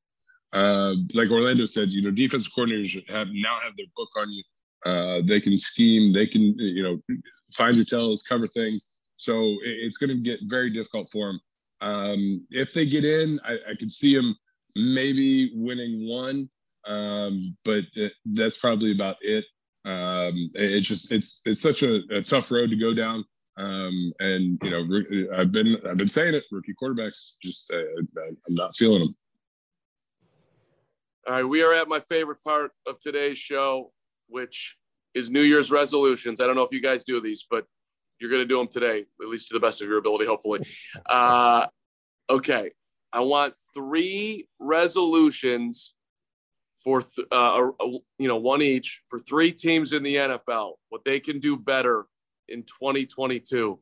uh, 0.54 0.94
like 1.14 1.30
Orlando 1.30 1.66
said, 1.66 1.90
you 1.90 2.02
know, 2.02 2.12
defensive 2.12 2.54
coordinators 2.58 3.10
have 3.10 3.28
now 3.32 3.58
have 3.60 3.76
their 3.76 3.88
book 3.96 4.10
on 4.18 4.32
you. 4.32 4.44
Uh, 4.86 5.22
they 5.26 5.42
can 5.42 5.58
scheme, 5.58 6.14
they 6.14 6.26
can 6.26 6.58
you 6.58 6.84
know 6.84 7.18
find 7.54 7.76
your 7.76 7.86
tells, 7.86 8.24
cover 8.24 8.48
things. 8.48 8.96
So 9.18 9.34
it, 9.66 9.76
it's 9.84 9.98
going 9.98 10.12
to 10.12 10.24
get 10.24 10.40
very 10.46 10.70
difficult 10.70 11.10
for 11.12 11.28
them. 11.28 11.42
Um, 11.82 12.48
if 12.52 12.74
they 12.74 12.86
get 12.86 13.04
in, 13.04 13.40
I, 13.44 13.58
I 13.72 13.76
could 13.76 13.92
see 13.92 14.16
them 14.16 14.36
maybe 14.76 15.52
winning 15.56 16.08
one, 16.08 16.50
um, 16.88 17.56
but 17.66 17.84
that's 18.26 18.58
probably 18.58 18.92
about 18.92 19.18
it. 19.22 19.46
Um, 19.86 20.52
it's 20.54 20.88
just 20.88 21.12
it's 21.12 21.42
it's 21.46 21.62
such 21.62 21.84
a, 21.84 22.02
a, 22.12 22.22
tough 22.22 22.52
road 22.52 22.70
to 22.70 22.76
go 22.76 22.94
down. 22.94 23.24
Um, 23.58 24.14
and 24.20 24.60
you 24.62 24.70
know, 24.70 25.38
I've 25.38 25.52
been 25.52 25.78
I've 25.88 25.98
been 25.98 26.08
saying 26.08 26.36
it. 26.36 26.44
Rookie 26.52 26.76
quarterbacks 26.82 27.34
just 27.42 27.72
uh, 27.72 27.78
I'm 28.22 28.56
not 28.56 28.76
feeling 28.76 29.00
them. 29.00 29.16
All 31.28 31.34
right, 31.34 31.44
we 31.44 31.64
are 31.64 31.74
at 31.74 31.88
my 31.88 32.00
favorite 32.00 32.42
part 32.44 32.72
of 32.88 33.00
today's 33.00 33.38
show, 33.38 33.92
which 34.28 34.76
is 35.14 35.30
New 35.30 35.42
Year's 35.42 35.72
resolutions. 35.72 36.42
I 36.42 36.46
don't 36.46 36.56
know 36.56 36.64
if 36.64 36.72
you 36.72 36.82
guys 36.82 37.04
do 37.04 37.22
these, 37.22 37.46
but 37.50 37.66
you're 38.20 38.30
going 38.30 38.42
to 38.42 38.48
do 38.48 38.58
them 38.58 38.68
today, 38.68 39.06
at 39.22 39.28
least 39.28 39.48
to 39.50 39.54
the 39.54 39.60
best 39.60 39.82
of 39.82 39.88
your 39.88 39.98
ability, 39.98 40.26
hopefully. 40.26 40.62
Uh, 41.10 41.66
okay, 42.30 42.70
I 43.12 43.22
want 43.22 43.56
three 43.74 44.48
resolutions 44.60 45.96
for 46.84 47.02
th- 47.02 47.28
uh, 47.32 47.70
you 48.18 48.28
know 48.28 48.38
one 48.38 48.62
each 48.62 49.02
for 49.08 49.20
three 49.20 49.52
teams 49.52 49.94
in 49.94 50.04
the 50.04 50.16
NFL. 50.16 50.74
What 50.90 51.04
they 51.04 51.20
can 51.20 51.40
do 51.40 51.58
better 51.58 52.06
in 52.48 52.64
2022. 52.64 53.80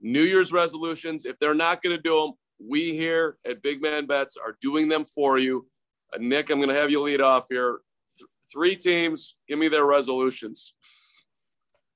New 0.00 0.22
Year's 0.22 0.52
resolutions. 0.52 1.24
If 1.24 1.38
they're 1.38 1.54
not 1.54 1.82
going 1.82 1.96
to 1.96 2.02
do 2.02 2.20
them, 2.20 2.32
we 2.58 2.94
here 2.96 3.36
at 3.46 3.62
Big 3.62 3.80
Man 3.80 4.06
Bets 4.06 4.36
are 4.36 4.56
doing 4.60 4.88
them 4.88 5.04
for 5.04 5.38
you. 5.38 5.66
Uh, 6.12 6.18
Nick, 6.20 6.50
I'm 6.50 6.58
going 6.58 6.68
to 6.68 6.74
have 6.74 6.90
you 6.90 7.00
lead 7.00 7.20
off 7.20 7.46
here. 7.48 7.80
Th- 8.18 8.28
three 8.52 8.76
teams. 8.76 9.36
Give 9.48 9.58
me 9.58 9.68
their 9.68 9.84
resolutions. 9.84 10.74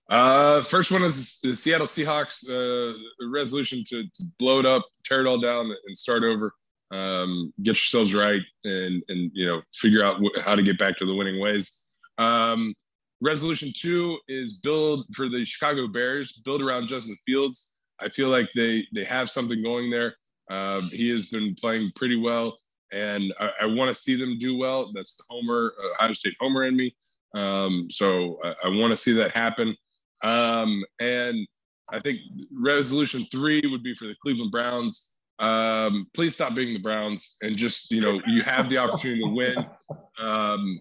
Uh, 0.08 0.62
first 0.62 0.92
one 0.92 1.02
is 1.02 1.40
the 1.42 1.54
Seattle 1.54 1.86
Seahawks 1.86 2.48
uh, 2.48 2.96
resolution 3.28 3.82
to, 3.88 4.04
to 4.04 4.24
blow 4.38 4.60
it 4.60 4.66
up, 4.66 4.86
tear 5.04 5.20
it 5.20 5.26
all 5.26 5.40
down, 5.40 5.66
and 5.86 5.98
start 5.98 6.22
over. 6.22 6.54
Um, 6.90 7.52
get 7.62 7.70
yourselves 7.70 8.14
right, 8.14 8.42
and 8.64 9.02
and 9.08 9.30
you 9.34 9.46
know 9.46 9.62
figure 9.74 10.04
out 10.04 10.20
wh- 10.22 10.40
how 10.40 10.54
to 10.54 10.62
get 10.62 10.78
back 10.78 10.96
to 10.98 11.06
the 11.06 11.14
winning 11.14 11.40
ways. 11.40 11.84
Um, 12.18 12.74
resolution 13.20 13.70
two 13.74 14.18
is 14.28 14.58
build 14.58 15.04
for 15.14 15.28
the 15.28 15.44
Chicago 15.44 15.88
Bears. 15.88 16.32
Build 16.44 16.62
around 16.62 16.88
Justin 16.88 17.16
Fields. 17.26 17.72
I 18.00 18.08
feel 18.08 18.28
like 18.28 18.48
they 18.54 18.86
they 18.94 19.04
have 19.04 19.30
something 19.30 19.62
going 19.62 19.90
there. 19.90 20.16
Um, 20.50 20.90
he 20.92 21.08
has 21.10 21.26
been 21.26 21.54
playing 21.56 21.90
pretty 21.96 22.16
well, 22.16 22.58
and 22.92 23.34
I, 23.40 23.50
I 23.62 23.66
want 23.66 23.88
to 23.88 23.94
see 23.94 24.14
them 24.16 24.38
do 24.38 24.56
well. 24.56 24.92
That's 24.94 25.16
the 25.16 25.24
Homer, 25.28 25.74
uh, 25.82 25.94
Ohio 25.94 26.12
State 26.12 26.36
Homer 26.38 26.64
in 26.64 26.76
me. 26.76 26.94
Um, 27.34 27.88
so 27.90 28.38
I, 28.44 28.54
I 28.66 28.68
want 28.68 28.92
to 28.92 28.96
see 28.96 29.12
that 29.14 29.32
happen. 29.32 29.76
Um, 30.22 30.84
and 31.00 31.46
I 31.90 32.00
think 32.00 32.20
resolution 32.52 33.24
three 33.24 33.62
would 33.64 33.82
be 33.82 33.94
for 33.94 34.06
the 34.06 34.14
Cleveland 34.22 34.52
Browns. 34.52 35.12
Um, 35.38 36.06
please 36.14 36.34
stop 36.34 36.54
being 36.54 36.72
the 36.72 36.80
Browns 36.80 37.36
and 37.42 37.56
just, 37.56 37.90
you 37.90 38.00
know, 38.00 38.20
you 38.26 38.42
have 38.42 38.68
the 38.68 38.78
opportunity 38.78 39.22
to 39.22 39.28
win. 39.28 39.66
Um, 40.20 40.78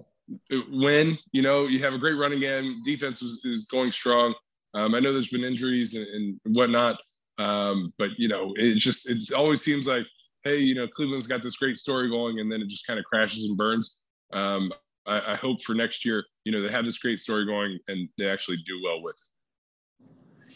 win, 0.72 1.14
you 1.32 1.42
know, 1.42 1.68
you 1.68 1.84
have 1.84 1.94
a 1.94 1.98
great 1.98 2.14
running 2.14 2.40
game. 2.40 2.82
Defense 2.84 3.22
is, 3.22 3.44
is 3.46 3.66
going 3.66 3.92
strong. 3.92 4.34
Um, 4.74 4.96
I 4.96 5.00
know 5.00 5.14
there's 5.14 5.30
been 5.30 5.44
injuries 5.44 5.96
and, 5.96 6.08
and 6.08 6.56
whatnot, 6.56 6.98
um, 7.38 7.94
but 7.98 8.10
you 8.18 8.28
know, 8.28 8.54
it 8.56 8.78
just 8.78 9.10
it 9.10 9.24
always 9.34 9.62
seems 9.62 9.88
like, 9.88 10.06
hey, 10.44 10.58
you 10.58 10.76
know, 10.76 10.88
Cleveland's 10.88 11.28
got 11.28 11.42
this 11.42 11.56
great 11.56 11.78
story 11.78 12.10
going, 12.10 12.40
and 12.40 12.52
then 12.52 12.62
it 12.62 12.68
just 12.68 12.86
kind 12.86 13.00
of 13.00 13.06
crashes 13.06 13.46
and 13.46 13.58
burns. 13.58 14.00
Um, 14.34 14.72
I, 15.06 15.34
I, 15.34 15.36
hope 15.36 15.62
for 15.62 15.76
next 15.76 16.04
year, 16.06 16.26
you 16.46 16.52
know, 16.52 16.62
they 16.62 16.72
have 16.72 16.86
this 16.86 16.98
great 16.98 17.20
story 17.20 17.46
going 17.46 17.78
and 17.88 18.10
they 18.18 18.28
actually 18.28 18.58
do 18.66 18.82
well 18.84 19.02
with 19.02 19.16
it. 19.16 20.56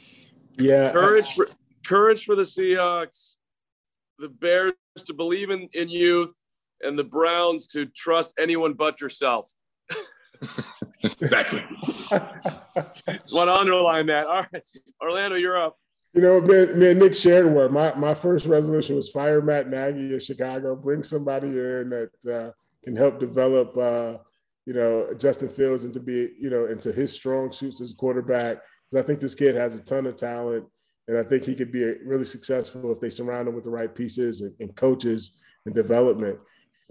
Yeah. 0.57 0.91
Courage 0.91 1.33
for 1.33 1.49
courage 1.85 2.25
for 2.25 2.35
the 2.35 2.43
Seahawks, 2.43 3.35
the 4.19 4.29
Bears 4.29 4.73
to 5.05 5.13
believe 5.13 5.49
in, 5.49 5.69
in 5.73 5.89
youth, 5.89 6.35
and 6.81 6.97
the 6.97 7.03
Browns 7.03 7.67
to 7.67 7.85
trust 7.87 8.33
anyone 8.39 8.73
but 8.73 9.01
yourself. 9.01 9.49
exactly. 11.03 11.63
Just 12.09 13.33
want 13.33 13.49
to 13.49 13.53
underline 13.53 14.05
that. 14.07 14.27
All 14.27 14.45
right. 14.53 14.63
Orlando, 15.01 15.35
you're 15.35 15.57
up. 15.57 15.77
You 16.13 16.21
know, 16.21 16.41
man, 16.41 16.79
man 16.79 16.99
Nick 16.99 17.15
shared 17.15 17.53
where 17.53 17.69
my, 17.69 17.93
my 17.95 18.15
first 18.15 18.45
resolution 18.45 18.95
was 18.95 19.11
fire 19.11 19.41
Matt 19.41 19.69
Nagy 19.69 20.13
in 20.13 20.19
Chicago, 20.19 20.75
bring 20.75 21.03
somebody 21.03 21.47
in 21.47 21.89
that 21.89 22.33
uh, 22.33 22.51
can 22.83 22.95
help 22.95 23.19
develop 23.19 23.77
uh, 23.77 24.17
you 24.69 24.75
know, 24.75 25.07
Justin 25.17 25.49
Fields 25.49 25.83
into 25.83 25.99
be, 25.99 26.29
you 26.39 26.51
know, 26.51 26.67
into 26.67 26.91
his 26.91 27.11
strong 27.11 27.51
suits 27.51 27.81
as 27.81 27.91
a 27.91 27.95
quarterback. 27.95 28.59
Because 28.85 29.03
I 29.03 29.07
think 29.07 29.19
this 29.19 29.33
kid 29.33 29.55
has 29.55 29.73
a 29.73 29.83
ton 29.83 30.05
of 30.05 30.15
talent. 30.15 30.65
And 31.09 31.17
I 31.17 31.23
think 31.23 31.43
he 31.43 31.55
could 31.55 31.71
be 31.71 31.83
really 32.05 32.23
successful 32.23 32.91
if 32.91 32.99
they 32.99 33.09
surround 33.09 33.47
him 33.47 33.55
with 33.55 33.63
the 33.63 33.71
right 33.71 33.93
pieces 33.93 34.41
and, 34.41 34.55
and 34.59 34.75
coaches 34.75 35.39
and 35.65 35.73
development. 35.73 36.37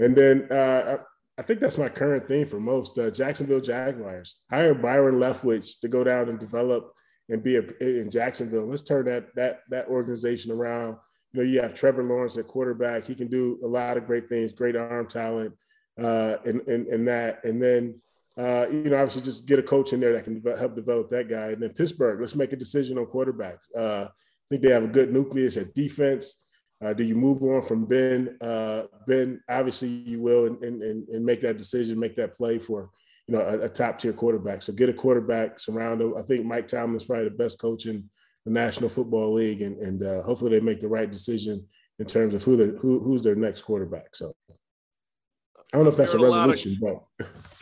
And 0.01 0.17
then 0.17 0.51
uh, 0.51 0.99
I, 1.39 1.43
think 1.43 1.61
that's 1.61 1.79
my 1.79 1.89
current 1.89 2.27
theme 2.27 2.49
for 2.49 2.59
most 2.59 2.99
uh, 2.99 3.11
Jacksonville 3.11 3.61
Jaguars. 3.61 4.41
Hire 4.51 4.75
Byron 4.75 5.21
Leftwich 5.21 5.79
to 5.81 5.89
go 5.89 6.03
down 6.03 6.29
and 6.29 6.39
develop 6.39 6.93
and 7.29 7.45
be 7.45 7.59
a, 7.59 7.63
in 7.81 8.11
Jacksonville. 8.11 8.67
Let's 8.67 8.83
turn 8.83 9.05
that 9.05 9.33
that 9.37 9.61
that 9.71 9.87
organization 9.87 10.51
around. 10.51 10.97
You 11.33 11.41
know, 11.41 11.49
you 11.49 11.63
have 11.63 11.75
Trevor 11.75 12.03
Lawrence 12.03 12.39
at 12.39 12.49
quarterback. 12.49 13.05
He 13.05 13.15
can 13.15 13.29
do 13.29 13.61
a 13.63 13.69
lot 13.69 13.97
of 13.97 14.07
great 14.07 14.29
things, 14.29 14.51
great 14.51 14.75
arm 14.75 15.07
talent 15.07 15.55
uh, 16.03 16.39
and, 16.45 16.61
and, 16.67 16.87
and 16.89 17.07
that. 17.07 17.45
And 17.45 17.63
then, 17.63 18.01
uh, 18.39 18.69
you 18.71 18.85
know, 18.85 18.97
obviously 18.97 19.23
just 19.23 19.47
get 19.47 19.59
a 19.59 19.63
coach 19.63 19.93
in 19.93 20.01
there 20.01 20.13
that 20.13 20.25
can 20.25 20.41
help 20.57 20.77
develop 20.77 21.11
that 21.11 21.29
guy. 21.29 21.49
And 21.49 21.63
then 21.63 21.71
Pittsburgh, 21.71 22.21
let's 22.21 22.37
make 22.37 22.53
a 22.53 22.57
decision 22.57 22.97
on 22.97 23.07
quarterbacks. 23.07 23.67
Uh, 23.77 24.05
I 24.09 24.45
think 24.49 24.63
they 24.63 24.71
have 24.71 24.85
a 24.85 24.89
good 24.89 25.13
nucleus 25.13 25.57
at 25.57 25.75
defense. 25.75 26.37
Uh, 26.85 26.93
do 26.93 27.03
you 27.03 27.17
move 27.17 27.43
on 27.43 27.63
from 27.63 27.85
Ben? 27.85 28.39
Uh, 28.41 28.85
ben, 29.09 29.41
obviously 29.49 29.89
you 29.89 30.21
will, 30.21 30.47
and, 30.47 30.63
and, 30.63 31.09
and 31.09 31.27
make 31.27 31.41
that 31.41 31.57
decision, 31.57 31.99
make 31.99 32.15
that 32.15 32.37
play 32.37 32.61
for, 32.61 32.91
you 33.27 33.35
know, 33.35 33.43
a, 33.43 33.63
a 33.63 33.69
top 33.69 33.99
tier 33.99 34.13
quarterback. 34.13 34.63
So 34.63 34.73
get 34.73 34.89
a 34.89 34.93
quarterback, 34.93 35.59
surround 35.59 36.01
him. 36.01 36.15
I 36.17 36.23
think 36.23 36.45
Mike 36.45 36.69
Tomlin's 36.69 37.05
probably 37.05 37.25
the 37.25 37.35
best 37.35 37.59
coach 37.59 37.87
in 37.87 38.09
the 38.45 38.53
National 38.53 38.89
Football 38.89 39.35
League, 39.35 39.63
and, 39.63 39.77
and 39.79 40.03
uh, 40.05 40.23
hopefully 40.23 40.53
they 40.53 40.61
make 40.61 40.79
the 40.79 40.87
right 40.87 41.11
decision 41.11 41.67
in 41.99 42.07
terms 42.07 42.33
of 42.35 42.45
who, 42.45 42.77
who 42.77 43.01
who's 43.01 43.23
their 43.23 43.35
next 43.35 43.63
quarterback. 43.63 44.15
So 44.15 44.33
I 44.49 45.77
don't 45.77 45.83
know 45.83 45.91
if 45.91 45.97
that's 45.97 46.15
a 46.15 46.19
resolution, 46.19 46.79
of, 46.81 47.01
but 47.19 47.27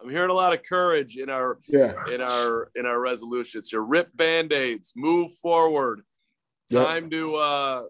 I'm 0.00 0.10
hearing 0.10 0.30
a 0.30 0.34
lot 0.34 0.52
of 0.52 0.62
courage 0.62 1.16
in 1.16 1.28
our 1.28 1.56
yeah. 1.66 1.92
in 2.12 2.20
our 2.20 2.70
in 2.76 2.86
our 2.86 3.00
resolutions 3.00 3.70
here. 3.70 3.82
Rip 3.82 4.16
band-aids, 4.16 4.92
move 4.96 5.32
forward. 5.42 6.02
Time 6.70 7.04
yep. 7.04 7.10
to 7.12 7.36
uh 7.36 7.82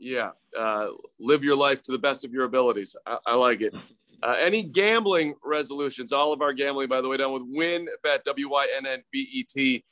yeah, 0.00 0.30
uh, 0.58 0.88
live 1.20 1.44
your 1.44 1.54
life 1.54 1.82
to 1.82 1.92
the 1.92 1.98
best 1.98 2.24
of 2.24 2.32
your 2.32 2.44
abilities. 2.44 2.96
I, 3.06 3.18
I 3.26 3.34
like 3.34 3.60
it. 3.60 3.74
Uh, 4.22 4.36
any 4.38 4.62
gambling 4.62 5.34
resolutions? 5.44 6.12
All 6.12 6.32
of 6.32 6.40
our 6.40 6.52
gambling, 6.52 6.88
by 6.88 7.00
the 7.00 7.08
way, 7.08 7.18
done 7.18 7.32
with 7.32 7.42
WynnBET, 7.42 8.24
W-Y-N-N-B-E-T 8.24 9.84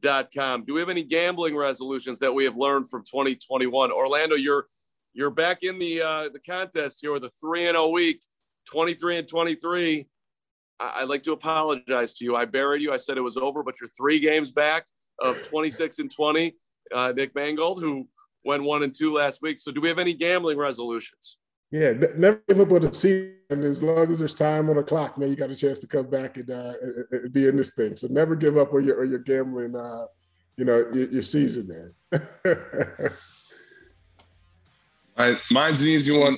dot 0.00 0.28
com. 0.34 0.64
Do 0.64 0.74
we 0.74 0.80
have 0.80 0.90
any 0.90 1.02
gambling 1.02 1.56
resolutions 1.56 2.18
that 2.18 2.32
we 2.32 2.44
have 2.44 2.56
learned 2.56 2.88
from 2.90 3.02
2021? 3.04 3.90
Orlando, 3.90 4.36
you're 4.36 4.66
you're 5.14 5.30
back 5.30 5.62
in 5.62 5.78
the 5.78 6.02
uh, 6.02 6.28
the 6.28 6.40
contest 6.40 6.98
here 7.00 7.12
with 7.12 7.24
a 7.24 7.30
three 7.40 7.66
and 7.66 7.76
a 7.76 7.88
week, 7.88 8.20
23 8.70 9.18
and 9.18 9.28
23. 9.28 10.06
I- 10.80 11.00
would 11.00 11.10
like 11.10 11.22
to 11.24 11.32
apologize 11.32 12.14
to 12.14 12.24
you. 12.24 12.36
I 12.36 12.44
buried 12.44 12.82
you. 12.82 12.92
I 12.92 12.96
said 12.96 13.16
it 13.16 13.22
was 13.22 13.36
over, 13.36 13.62
but 13.62 13.74
you're 13.80 13.90
three 13.96 14.20
games 14.20 14.52
back 14.52 14.86
of 15.20 15.42
26 15.48 15.98
and 16.00 16.10
20. 16.10 16.56
Uh, 16.92 17.12
Nick 17.16 17.34
Mangold, 17.34 17.80
who 17.80 18.06
went 18.44 18.62
one 18.62 18.82
and 18.82 18.94
two 18.94 19.12
last 19.12 19.40
week. 19.42 19.58
So, 19.58 19.72
do 19.72 19.80
we 19.80 19.88
have 19.88 19.98
any 19.98 20.14
gambling 20.14 20.58
resolutions? 20.58 21.38
Yeah, 21.70 21.92
never 22.16 22.40
give 22.48 22.60
up 22.60 22.70
on 22.72 22.82
the 22.82 22.92
season. 22.94 23.32
As 23.50 23.82
long 23.82 24.10
as 24.10 24.18
there's 24.20 24.34
time 24.34 24.70
on 24.70 24.76
the 24.76 24.82
clock, 24.82 25.18
man, 25.18 25.30
you 25.30 25.36
got 25.36 25.50
a 25.50 25.56
chance 25.56 25.78
to 25.80 25.86
come 25.86 26.08
back 26.08 26.36
and, 26.36 26.50
uh, 26.50 26.74
and 27.10 27.32
be 27.32 27.48
in 27.48 27.56
this 27.56 27.72
thing. 27.72 27.96
So 27.96 28.06
never 28.08 28.36
give 28.36 28.56
up 28.56 28.72
on 28.74 28.84
your 28.84 29.02
on 29.02 29.10
your 29.10 29.18
gambling, 29.18 29.74
uh, 29.74 30.06
you 30.56 30.64
know, 30.64 30.86
your, 30.92 31.08
your 31.10 31.22
season, 31.22 31.68
man. 32.12 32.22
Right, 35.16 35.36
mine's 35.50 35.80
an 35.82 35.88
easy 35.88 36.16
one. 36.18 36.36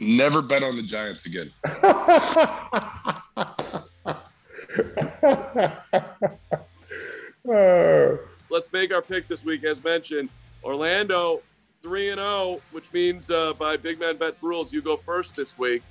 Never 0.00 0.42
bet 0.42 0.62
on 0.62 0.76
the 0.76 0.82
Giants 0.82 1.26
again. 1.26 1.50
Let's 8.50 8.72
make 8.72 8.92
our 8.92 9.02
picks 9.02 9.28
this 9.28 9.44
week. 9.44 9.64
As 9.64 9.82
mentioned, 9.82 10.28
Orlando 10.62 11.42
3 11.82 12.10
and 12.10 12.18
0, 12.18 12.60
which 12.72 12.92
means 12.92 13.30
uh, 13.30 13.52
by 13.54 13.76
Big 13.76 14.00
Man 14.00 14.16
Bet 14.16 14.36
rules, 14.42 14.72
you 14.72 14.82
go 14.82 14.96
first 14.96 15.36
this 15.36 15.58
week 15.58 15.82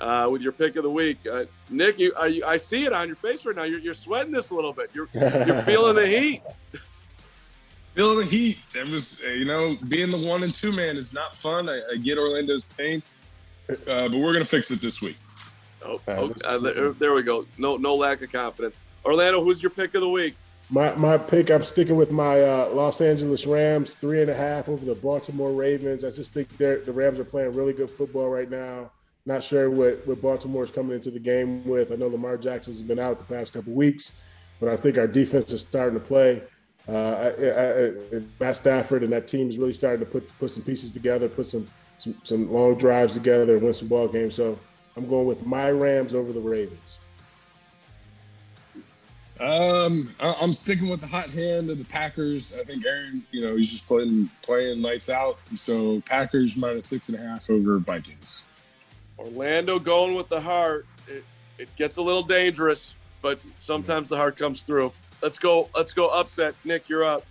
uh, 0.00 0.28
with 0.30 0.42
your 0.42 0.52
pick 0.52 0.76
of 0.76 0.82
the 0.82 0.90
week. 0.90 1.26
Uh, 1.26 1.44
Nick, 1.70 1.98
you, 1.98 2.12
you, 2.28 2.44
I 2.44 2.56
see 2.56 2.84
it 2.84 2.92
on 2.92 3.06
your 3.06 3.16
face 3.16 3.46
right 3.46 3.56
now. 3.56 3.64
You're, 3.64 3.80
you're 3.80 3.94
sweating 3.94 4.32
this 4.32 4.50
a 4.50 4.54
little 4.54 4.72
bit. 4.72 4.90
You're, 4.92 5.08
you're 5.14 5.62
feeling 5.62 5.96
the 5.96 6.06
heat 6.06 6.42
feeling 7.96 8.18
the 8.18 8.24
heat. 8.24 8.58
That 8.74 8.86
was, 8.86 9.22
uh, 9.26 9.30
you 9.30 9.46
know, 9.46 9.76
being 9.88 10.10
the 10.10 10.18
one 10.18 10.42
and 10.42 10.54
two 10.54 10.70
man 10.70 10.96
is 10.96 11.14
not 11.14 11.36
fun. 11.36 11.68
I, 11.68 11.80
I 11.92 11.96
get 11.96 12.18
Orlando's 12.18 12.66
pain, 12.76 13.02
but 13.66 14.12
we're 14.12 14.32
gonna 14.32 14.44
fix 14.44 14.70
it 14.70 14.80
this 14.80 15.00
week. 15.02 15.16
Oh, 15.84 16.00
okay. 16.08 16.40
uh, 16.44 16.58
there, 16.58 16.92
there, 16.92 17.14
we 17.14 17.22
go. 17.22 17.46
No, 17.58 17.76
no 17.76 17.94
lack 17.94 18.22
of 18.22 18.32
confidence. 18.32 18.78
Orlando, 19.04 19.42
who's 19.42 19.62
your 19.62 19.70
pick 19.70 19.94
of 19.94 20.00
the 20.00 20.08
week? 20.08 20.36
My 20.68 20.94
my 20.96 21.16
pick. 21.16 21.50
I'm 21.50 21.62
sticking 21.62 21.96
with 21.96 22.10
my 22.10 22.42
uh, 22.42 22.70
Los 22.72 23.00
Angeles 23.00 23.46
Rams, 23.46 23.94
three 23.94 24.20
and 24.20 24.30
a 24.30 24.34
half 24.34 24.68
over 24.68 24.84
the 24.84 24.96
Baltimore 24.96 25.52
Ravens. 25.52 26.02
I 26.02 26.10
just 26.10 26.32
think 26.32 26.56
the 26.56 26.82
Rams 26.88 27.20
are 27.20 27.24
playing 27.24 27.52
really 27.52 27.72
good 27.72 27.90
football 27.90 28.28
right 28.28 28.50
now. 28.50 28.90
Not 29.26 29.42
sure 29.44 29.70
what 29.70 30.04
what 30.06 30.20
Baltimore 30.20 30.64
is 30.64 30.70
coming 30.70 30.94
into 30.96 31.10
the 31.10 31.20
game 31.20 31.64
with. 31.64 31.92
I 31.92 31.96
know 31.96 32.08
Lamar 32.08 32.36
Jackson 32.36 32.72
has 32.72 32.82
been 32.82 32.98
out 32.98 33.18
the 33.18 33.24
past 33.24 33.52
couple 33.52 33.72
weeks, 33.72 34.12
but 34.58 34.68
I 34.68 34.76
think 34.76 34.98
our 34.98 35.06
defense 35.06 35.52
is 35.52 35.60
starting 35.60 35.98
to 35.98 36.04
play. 36.04 36.42
uh, 36.88 36.92
I, 36.92 37.28
I, 37.28 37.86
I, 37.86 38.22
Matt 38.38 38.56
Stafford 38.56 39.02
and 39.02 39.12
that 39.12 39.26
team 39.26 39.48
is 39.48 39.58
really 39.58 39.72
starting 39.72 40.00
to 40.00 40.10
put 40.10 40.36
put 40.38 40.50
some 40.50 40.64
pieces 40.64 40.90
together, 40.90 41.28
put 41.28 41.46
some 41.46 41.68
some, 41.98 42.18
some 42.22 42.52
long 42.52 42.76
drives 42.76 43.14
together, 43.14 43.54
and 43.54 43.62
win 43.62 43.74
some 43.74 43.88
ball 43.88 44.08
games. 44.08 44.34
So 44.34 44.58
I'm 44.96 45.08
going 45.08 45.26
with 45.26 45.44
my 45.46 45.70
Rams 45.70 46.14
over 46.14 46.32
the 46.32 46.40
Ravens. 46.40 46.98
Um, 49.38 50.14
I'm 50.20 50.54
sticking 50.54 50.88
with 50.88 51.00
the 51.00 51.06
hot 51.06 51.28
hand 51.28 51.68
of 51.68 51.76
the 51.76 51.84
Packers. 51.84 52.54
I 52.58 52.64
think 52.64 52.86
Aaron, 52.86 53.22
you 53.32 53.44
know, 53.44 53.54
he's 53.54 53.70
just 53.70 53.86
playing 53.86 54.30
playing 54.40 54.80
lights 54.80 55.10
out. 55.10 55.38
So 55.54 56.00
Packers 56.06 56.56
minus 56.56 56.86
six 56.86 57.10
and 57.10 57.18
a 57.18 57.20
half 57.20 57.50
over 57.50 57.78
Vikings. 57.78 58.44
Orlando 59.18 59.78
going 59.78 60.14
with 60.14 60.30
the 60.30 60.40
heart. 60.40 60.86
It, 61.06 61.22
it 61.58 61.74
gets 61.76 61.98
a 61.98 62.02
little 62.02 62.22
dangerous, 62.22 62.94
but 63.20 63.38
sometimes 63.58 64.08
the 64.08 64.16
heart 64.16 64.36
comes 64.36 64.62
through. 64.62 64.90
Let's 65.20 65.38
go. 65.38 65.68
Let's 65.74 65.92
go 65.92 66.08
upset. 66.08 66.54
Nick, 66.64 66.88
you're 66.88 67.04
up. 67.04 67.26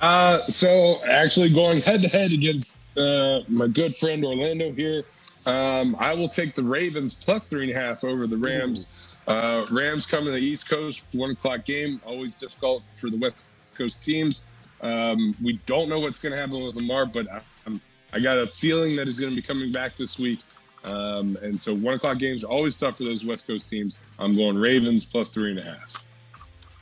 Uh, 0.00 0.46
so 0.46 1.02
actually 1.04 1.50
going 1.50 1.80
head 1.80 2.02
to 2.02 2.08
head 2.08 2.32
against 2.32 2.96
uh, 2.96 3.40
my 3.48 3.66
good 3.66 3.94
friend 3.94 4.24
Orlando 4.24 4.72
here. 4.72 5.02
Um, 5.46 5.96
I 5.98 6.14
will 6.14 6.28
take 6.28 6.54
the 6.54 6.62
Ravens 6.62 7.14
plus 7.14 7.48
three 7.48 7.68
and 7.68 7.76
a 7.76 7.80
half 7.80 8.04
over 8.04 8.26
the 8.26 8.36
Rams. 8.36 8.92
Uh, 9.26 9.66
Rams 9.70 10.06
coming 10.06 10.26
to 10.26 10.32
the 10.32 10.38
East 10.38 10.68
Coast, 10.68 11.04
one 11.12 11.30
o'clock 11.30 11.64
game, 11.64 12.00
always 12.06 12.36
difficult 12.36 12.84
for 12.96 13.10
the 13.10 13.16
West 13.16 13.46
Coast 13.76 14.04
teams. 14.04 14.46
Um, 14.80 15.36
we 15.42 15.60
don't 15.66 15.88
know 15.88 16.00
what's 16.00 16.18
going 16.18 16.32
to 16.32 16.38
happen 16.38 16.62
with 16.62 16.76
Lamar, 16.76 17.04
but 17.06 17.30
I, 17.30 17.40
I'm, 17.66 17.80
I 18.12 18.20
got 18.20 18.38
a 18.38 18.46
feeling 18.46 18.96
that 18.96 19.06
he's 19.06 19.18
going 19.18 19.30
to 19.30 19.36
be 19.36 19.42
coming 19.42 19.72
back 19.72 19.96
this 19.96 20.18
week. 20.18 20.40
Um, 20.84 21.36
and 21.42 21.60
so 21.60 21.74
one 21.74 21.94
o'clock 21.94 22.18
games 22.18 22.44
are 22.44 22.48
always 22.48 22.76
tough 22.76 22.98
for 22.98 23.04
those 23.04 23.24
West 23.24 23.46
Coast 23.46 23.68
teams. 23.68 23.98
I'm 24.18 24.36
going 24.36 24.56
Ravens 24.56 25.04
plus 25.04 25.30
three 25.30 25.50
and 25.50 25.58
a 25.58 25.64
half. 25.64 26.02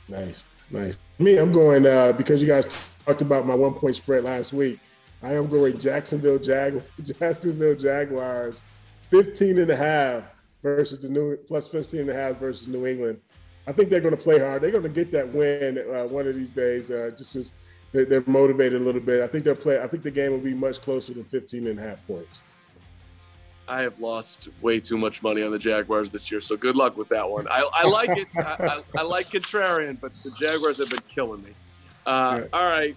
Nice, 0.07 0.43
nice. 0.71 0.97
Me, 1.19 1.37
I'm 1.37 1.51
going 1.51 1.85
uh, 1.85 2.11
because 2.11 2.41
you 2.41 2.47
guys 2.47 2.91
talked 3.05 3.21
about 3.21 3.45
my 3.45 3.55
one 3.55 3.73
point 3.73 3.95
spread 3.95 4.23
last 4.23 4.53
week. 4.53 4.79
I 5.23 5.33
am 5.33 5.47
going 5.47 5.77
Jacksonville 5.77 6.39
Jag 6.39 6.83
Jacksonville 7.01 7.75
Jaguars 7.75 8.61
15 9.09 9.59
and 9.59 9.71
a 9.71 9.75
half 9.75 10.23
versus 10.61 10.99
the 10.99 11.09
new 11.09 11.37
plus 11.37 11.67
15 11.67 12.01
and 12.01 12.09
a 12.09 12.13
half 12.13 12.37
versus 12.37 12.67
New 12.67 12.85
England. 12.85 13.19
I 13.65 13.71
think 13.71 13.89
they're 13.89 14.01
going 14.01 14.15
to 14.15 14.21
play 14.21 14.39
hard. 14.39 14.61
They're 14.61 14.71
going 14.71 14.83
to 14.83 14.89
get 14.89 15.11
that 15.11 15.27
win 15.33 15.77
uh, 15.77 16.05
one 16.05 16.27
of 16.27 16.35
these 16.35 16.49
days. 16.49 16.89
Uh, 16.91 17.11
just 17.17 17.35
as 17.35 17.51
they're, 17.91 18.23
motivated 18.27 18.81
a 18.81 18.83
little 18.83 19.01
bit. 19.01 19.23
I 19.23 19.27
think 19.27 19.43
they'll 19.43 19.55
play. 19.55 19.81
I 19.81 19.87
think 19.87 20.03
the 20.03 20.11
game 20.11 20.31
will 20.31 20.39
be 20.39 20.53
much 20.53 20.81
closer 20.81 21.13
than 21.13 21.23
15 21.25 21.67
and 21.67 21.79
a 21.79 21.81
half 21.81 22.05
points. 22.05 22.41
I 23.67 23.81
have 23.81 23.99
lost 23.99 24.47
way 24.61 24.79
too 24.79 24.97
much 24.97 25.21
money 25.21 25.43
on 25.43 25.51
the 25.51 25.59
Jaguars 25.59 26.09
this 26.09 26.31
year, 26.31 26.39
so 26.39 26.55
good 26.55 26.77
luck 26.77 26.97
with 26.97 27.09
that 27.09 27.29
one. 27.29 27.47
I, 27.49 27.67
I 27.73 27.87
like 27.87 28.17
it. 28.17 28.27
I, 28.37 28.41
I, 28.95 28.99
I, 28.99 29.03
like 29.03 29.27
contrarian, 29.27 29.99
but 29.99 30.11
the 30.11 30.31
Jaguars 30.39 30.79
have 30.79 30.89
been 30.89 31.01
killing 31.09 31.43
me. 31.43 31.51
Uh, 32.05 32.43
all 32.53 32.69
right. 32.69 32.95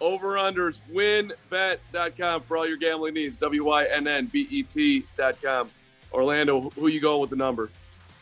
Over 0.00 0.34
unders, 0.34 0.80
WynnBET.com 0.92 2.42
for 2.42 2.56
all 2.56 2.66
your 2.66 2.78
gambling 2.78 3.14
needs. 3.14 3.36
W 3.38 3.64
Y 3.64 3.86
N 3.90 4.06
N 4.08 4.26
B 4.26 4.46
E 4.50 4.62
T.com. 4.62 5.70
Orlando, 6.12 6.70
who 6.70 6.88
you 6.88 7.00
going 7.00 7.20
with 7.20 7.30
the 7.30 7.36
number? 7.36 7.70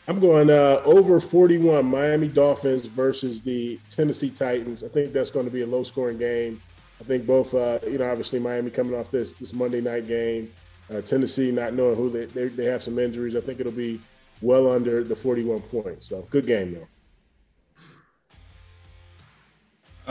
I'm 0.07 0.19
going 0.19 0.49
uh, 0.49 0.81
over 0.85 1.19
41 1.19 1.85
Miami 1.85 2.27
Dolphins 2.27 2.87
versus 2.87 3.41
the 3.41 3.79
Tennessee 3.89 4.29
Titans. 4.29 4.83
I 4.83 4.87
think 4.87 5.13
that's 5.13 5.29
going 5.29 5.45
to 5.45 5.51
be 5.51 5.61
a 5.61 5.67
low 5.67 5.83
scoring 5.83 6.17
game. 6.17 6.61
I 6.99 7.03
think 7.03 7.25
both, 7.25 7.53
uh, 7.53 7.79
you 7.83 7.97
know, 7.97 8.09
obviously 8.09 8.39
Miami 8.39 8.71
coming 8.71 8.95
off 8.95 9.11
this 9.11 9.31
this 9.33 9.53
Monday 9.53 9.81
night 9.81 10.07
game, 10.07 10.51
uh, 10.91 11.01
Tennessee 11.01 11.51
not 11.51 11.73
knowing 11.73 11.95
who 11.95 12.09
they, 12.09 12.25
they, 12.25 12.47
they 12.47 12.65
have 12.65 12.83
some 12.83 12.99
injuries. 12.99 13.35
I 13.35 13.41
think 13.41 13.59
it'll 13.59 13.71
be 13.71 14.01
well 14.41 14.71
under 14.71 15.03
the 15.03 15.15
41 15.15 15.61
points. 15.61 16.07
So 16.07 16.27
good 16.29 16.45
game 16.45 16.73
though. 16.73 16.87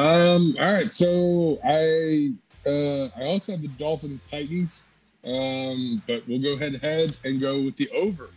Um. 0.03 0.57
All 0.61 0.73
right. 0.73 0.91
So 0.91 1.59
I 1.65 2.33
uh, 2.67 3.09
I 3.17 3.25
also 3.25 3.53
have 3.53 3.63
the 3.63 3.69
Dolphins 3.79 4.25
Titans. 4.25 4.83
Um, 5.25 6.01
but 6.07 6.27
we'll 6.29 6.41
go 6.41 6.57
head 6.57 6.73
to 6.73 6.79
head 6.79 7.17
and 7.25 7.41
go 7.41 7.61
with 7.61 7.77
the 7.77 7.91
over 7.91 8.31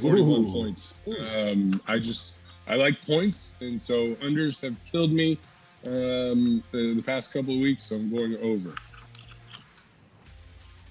41 0.00 0.28
Ooh. 0.28 0.52
points. 0.52 0.94
Um, 1.06 1.80
I 1.88 1.98
just 1.98 2.34
I 2.68 2.76
like 2.76 3.00
points, 3.02 3.52
and 3.60 3.80
so 3.80 4.14
unders 4.16 4.60
have 4.62 4.76
killed 4.84 5.12
me 5.12 5.38
um, 5.84 6.62
the, 6.72 6.94
the 6.94 7.02
past 7.02 7.32
couple 7.32 7.54
of 7.54 7.60
weeks, 7.60 7.84
so 7.84 7.96
I'm 7.96 8.10
going 8.10 8.36
over. 8.38 8.74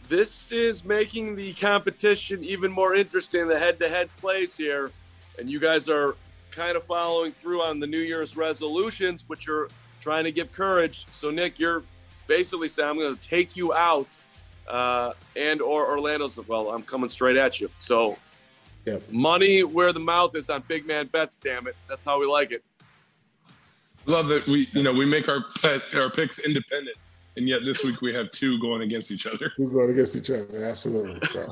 This 0.07 0.51
is 0.51 0.85
making 0.85 1.35
the 1.35 1.53
competition 1.53 2.43
even 2.43 2.71
more 2.71 2.95
interesting. 2.95 3.47
The 3.47 3.57
head-to-head 3.57 4.09
plays 4.17 4.55
here, 4.55 4.91
and 5.39 5.49
you 5.49 5.59
guys 5.59 5.89
are 5.89 6.15
kind 6.51 6.77
of 6.77 6.83
following 6.83 7.31
through 7.31 7.61
on 7.61 7.79
the 7.79 7.87
New 7.87 7.99
Year's 7.99 8.37
resolutions, 8.37 9.25
which 9.27 9.49
are 9.49 9.69
trying 9.99 10.23
to 10.25 10.31
give 10.31 10.51
courage. 10.51 11.07
So, 11.11 11.31
Nick, 11.31 11.57
you're 11.59 11.83
basically 12.27 12.67
saying 12.67 12.89
I'm 12.89 12.99
going 12.99 13.15
to 13.15 13.27
take 13.27 13.55
you 13.55 13.73
out 13.73 14.15
uh, 14.67 15.13
and 15.35 15.61
or 15.61 15.89
Orlando's. 15.89 16.39
Well, 16.47 16.69
I'm 16.69 16.83
coming 16.83 17.09
straight 17.09 17.37
at 17.37 17.59
you. 17.59 17.69
So, 17.79 18.17
yep. 18.85 19.01
money 19.11 19.63
where 19.63 19.91
the 19.91 19.99
mouth 19.99 20.35
is 20.35 20.49
on 20.49 20.63
big 20.67 20.85
man 20.85 21.07
bets. 21.07 21.35
Damn 21.35 21.67
it, 21.67 21.75
that's 21.89 22.05
how 22.05 22.19
we 22.19 22.27
like 22.27 22.51
it. 22.51 22.63
Love 24.05 24.27
that 24.27 24.45
we 24.45 24.67
you 24.73 24.83
know 24.83 24.93
we 24.93 25.05
make 25.05 25.27
our 25.29 25.45
pet, 25.61 25.81
our 25.95 26.11
picks 26.11 26.39
independent, 26.39 26.95
and 27.37 27.47
yet 27.47 27.59
this 27.65 27.83
week 27.83 28.01
we 28.01 28.13
have 28.13 28.31
two 28.31 28.59
going 28.59 28.81
against 28.81 29.11
each 29.11 29.27
other. 29.27 29.51
We're 29.57 29.69
going 29.69 29.91
against 29.91 30.15
each 30.15 30.29
other, 30.29 30.65
absolutely. 30.65 31.19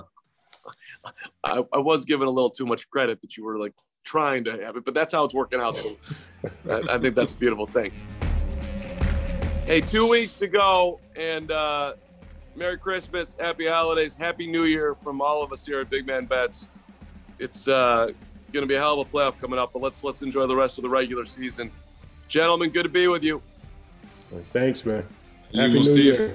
I, 1.43 1.63
I 1.73 1.77
was 1.77 2.05
given 2.05 2.27
a 2.27 2.31
little 2.31 2.49
too 2.49 2.65
much 2.65 2.89
credit 2.89 3.21
that 3.21 3.35
you 3.35 3.43
were 3.43 3.57
like 3.57 3.73
trying 4.03 4.43
to 4.45 4.51
have 4.63 4.77
it, 4.77 4.85
but 4.85 4.93
that's 4.93 5.13
how 5.13 5.23
it's 5.25 5.33
working 5.33 5.59
out. 5.59 5.75
So 5.75 5.97
I, 6.69 6.95
I 6.95 6.97
think 6.97 7.15
that's 7.15 7.33
a 7.33 7.35
beautiful 7.35 7.67
thing. 7.67 7.91
Hey, 9.65 9.81
two 9.81 10.07
weeks 10.07 10.35
to 10.35 10.47
go, 10.47 10.99
and 11.15 11.51
uh, 11.51 11.93
Merry 12.55 12.77
Christmas, 12.77 13.35
Happy 13.39 13.67
Holidays, 13.67 14.15
Happy 14.15 14.45
New 14.45 14.63
Year 14.63 14.93
from 14.93 15.21
all 15.21 15.41
of 15.41 15.51
us 15.53 15.65
here 15.65 15.79
at 15.79 15.89
Big 15.89 16.05
Man 16.05 16.25
Bets. 16.25 16.67
It's 17.39 17.67
uh, 17.67 18.11
going 18.51 18.63
to 18.63 18.67
be 18.67 18.75
a 18.75 18.79
hell 18.79 18.99
of 18.99 19.07
a 19.07 19.11
playoff 19.11 19.39
coming 19.39 19.59
up, 19.59 19.73
but 19.73 19.81
let's 19.81 20.03
let's 20.03 20.21
enjoy 20.21 20.47
the 20.47 20.55
rest 20.55 20.77
of 20.77 20.83
the 20.83 20.89
regular 20.89 21.25
season. 21.25 21.71
Gentlemen, 22.27 22.69
good 22.69 22.83
to 22.83 22.89
be 22.89 23.07
with 23.07 23.23
you. 23.23 23.41
Thanks, 24.51 24.85
man. 24.85 25.05
E 25.53 25.59
Aleluia. 25.59 25.83
você 25.83 26.31